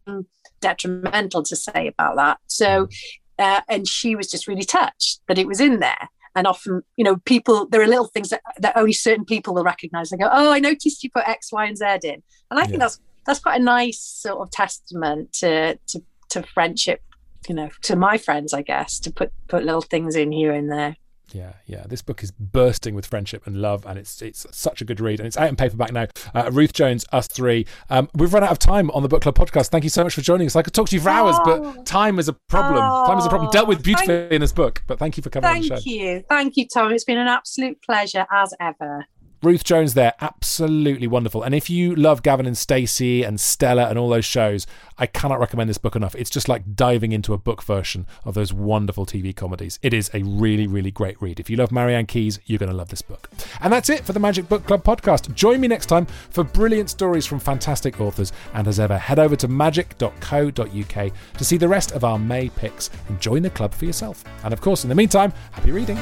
detrimental 0.60 1.42
to 1.44 1.56
say 1.56 1.86
about 1.86 2.16
that. 2.16 2.38
So, 2.46 2.86
mm. 2.86 2.90
uh, 3.38 3.62
and 3.68 3.88
she 3.88 4.14
was 4.14 4.30
just 4.30 4.46
really 4.46 4.64
touched 4.64 5.20
that 5.28 5.38
it 5.38 5.46
was 5.46 5.60
in 5.60 5.80
there 5.80 6.08
and 6.34 6.46
often 6.46 6.82
you 6.96 7.04
know 7.04 7.16
people 7.24 7.66
there 7.66 7.82
are 7.82 7.86
little 7.86 8.06
things 8.06 8.30
that, 8.30 8.42
that 8.58 8.76
only 8.76 8.92
certain 8.92 9.24
people 9.24 9.54
will 9.54 9.64
recognize. 9.64 10.12
And 10.12 10.20
go 10.20 10.28
oh 10.30 10.52
i 10.52 10.58
noticed 10.58 11.02
you 11.02 11.10
put 11.10 11.28
x 11.28 11.52
y 11.52 11.66
and 11.66 11.76
z 11.76 11.84
in. 12.04 12.22
And 12.50 12.60
i 12.60 12.64
think 12.64 12.78
that's 12.78 13.00
that's 13.26 13.40
quite 13.40 13.60
a 13.60 13.64
nice 13.64 14.00
sort 14.00 14.40
of 14.40 14.50
testament 14.50 15.32
to 15.34 15.76
to 15.88 16.02
to 16.30 16.42
friendship 16.42 17.02
you 17.48 17.54
know 17.54 17.70
to 17.82 17.96
my 17.96 18.18
friends 18.18 18.52
i 18.52 18.62
guess 18.62 18.98
to 19.00 19.10
put 19.10 19.32
put 19.48 19.64
little 19.64 19.82
things 19.82 20.14
in 20.14 20.30
here 20.30 20.52
and 20.52 20.70
there 20.70 20.96
Yeah, 21.32 21.52
yeah. 21.66 21.84
This 21.88 22.02
book 22.02 22.22
is 22.22 22.30
bursting 22.32 22.94
with 22.94 23.06
friendship 23.06 23.46
and 23.46 23.56
love, 23.62 23.86
and 23.86 23.98
it's 23.98 24.20
it's 24.20 24.46
such 24.50 24.80
a 24.80 24.84
good 24.84 25.00
read, 25.00 25.20
and 25.20 25.26
it's 25.26 25.36
out 25.36 25.48
in 25.48 25.56
paperback 25.56 25.92
now. 25.92 26.06
Uh, 26.34 26.50
Ruth 26.52 26.72
Jones, 26.72 27.04
Us 27.12 27.26
Three. 27.28 27.66
Um, 27.88 28.08
we've 28.14 28.32
run 28.34 28.42
out 28.42 28.50
of 28.50 28.58
time 28.58 28.90
on 28.90 29.02
the 29.02 29.08
book 29.08 29.22
club 29.22 29.36
podcast. 29.36 29.68
Thank 29.68 29.84
you 29.84 29.90
so 29.90 30.02
much 30.04 30.14
for 30.14 30.22
joining 30.22 30.46
us. 30.46 30.56
I 30.56 30.62
could 30.62 30.74
talk 30.74 30.88
to 30.88 30.96
you 30.96 31.00
for 31.02 31.08
hours, 31.10 31.36
but 31.44 31.60
Oh. 31.62 31.82
time 31.84 32.18
is 32.18 32.28
a 32.28 32.32
problem. 32.32 32.82
Oh, 32.84 33.06
time 33.06 33.18
is 33.18 33.26
a 33.26 33.28
problem. 33.28 33.50
Dealt 33.52 33.68
with 33.68 33.82
beautifully 33.82 34.16
thank- 34.16 34.32
in 34.32 34.40
this 34.40 34.52
book, 34.52 34.82
but 34.86 34.98
thank 34.98 35.16
you 35.16 35.22
for 35.22 35.30
coming 35.30 35.48
on 35.50 35.56
the 35.60 35.62
show. 35.66 35.74
Thank 35.76 35.86
you. 35.86 36.24
Thank 36.28 36.56
you, 36.56 36.66
Tom. 36.72 36.92
It's 36.92 37.04
been 37.04 37.18
an 37.18 37.28
absolute 37.28 37.80
pleasure 37.82 38.26
as 38.32 38.52
ever. 38.60 39.06
Ruth 39.42 39.64
Jones 39.64 39.94
there, 39.94 40.12
absolutely 40.20 41.06
wonderful. 41.06 41.42
And 41.42 41.54
if 41.54 41.70
you 41.70 41.94
love 41.94 42.22
Gavin 42.22 42.44
and 42.44 42.58
Stacey 42.58 43.22
and 43.22 43.40
Stella 43.40 43.88
and 43.88 43.98
all 43.98 44.10
those 44.10 44.26
shows, 44.26 44.66
I 44.98 45.06
cannot 45.06 45.40
recommend 45.40 45.70
this 45.70 45.78
book 45.78 45.96
enough. 45.96 46.14
It's 46.14 46.28
just 46.28 46.46
like 46.46 46.76
diving 46.76 47.12
into 47.12 47.32
a 47.32 47.38
book 47.38 47.62
version 47.62 48.06
of 48.24 48.34
those 48.34 48.52
wonderful 48.52 49.06
TV 49.06 49.34
comedies. 49.34 49.78
It 49.80 49.94
is 49.94 50.10
a 50.12 50.22
really, 50.24 50.66
really 50.66 50.90
great 50.90 51.20
read. 51.22 51.40
If 51.40 51.48
you 51.48 51.56
love 51.56 51.72
Marianne 51.72 52.04
Keyes, 52.04 52.38
you're 52.44 52.58
going 52.58 52.70
to 52.70 52.76
love 52.76 52.90
this 52.90 53.00
book. 53.00 53.30
And 53.62 53.72
that's 53.72 53.88
it 53.88 54.04
for 54.04 54.12
the 54.12 54.20
Magic 54.20 54.46
Book 54.46 54.66
Club 54.66 54.84
podcast. 54.84 55.32
Join 55.34 55.58
me 55.58 55.68
next 55.68 55.86
time 55.86 56.04
for 56.04 56.44
brilliant 56.44 56.90
stories 56.90 57.24
from 57.24 57.38
fantastic 57.38 57.98
authors. 57.98 58.34
And 58.52 58.68
as 58.68 58.78
ever, 58.78 58.98
head 58.98 59.18
over 59.18 59.36
to 59.36 59.48
magic.co.uk 59.48 61.12
to 61.38 61.44
see 61.44 61.56
the 61.56 61.68
rest 61.68 61.92
of 61.92 62.04
our 62.04 62.18
May 62.18 62.50
picks 62.50 62.90
and 63.08 63.18
join 63.18 63.40
the 63.40 63.48
club 63.48 63.72
for 63.72 63.86
yourself. 63.86 64.22
And 64.44 64.52
of 64.52 64.60
course, 64.60 64.84
in 64.84 64.90
the 64.90 64.94
meantime, 64.94 65.32
happy 65.52 65.70
reading. 65.70 65.98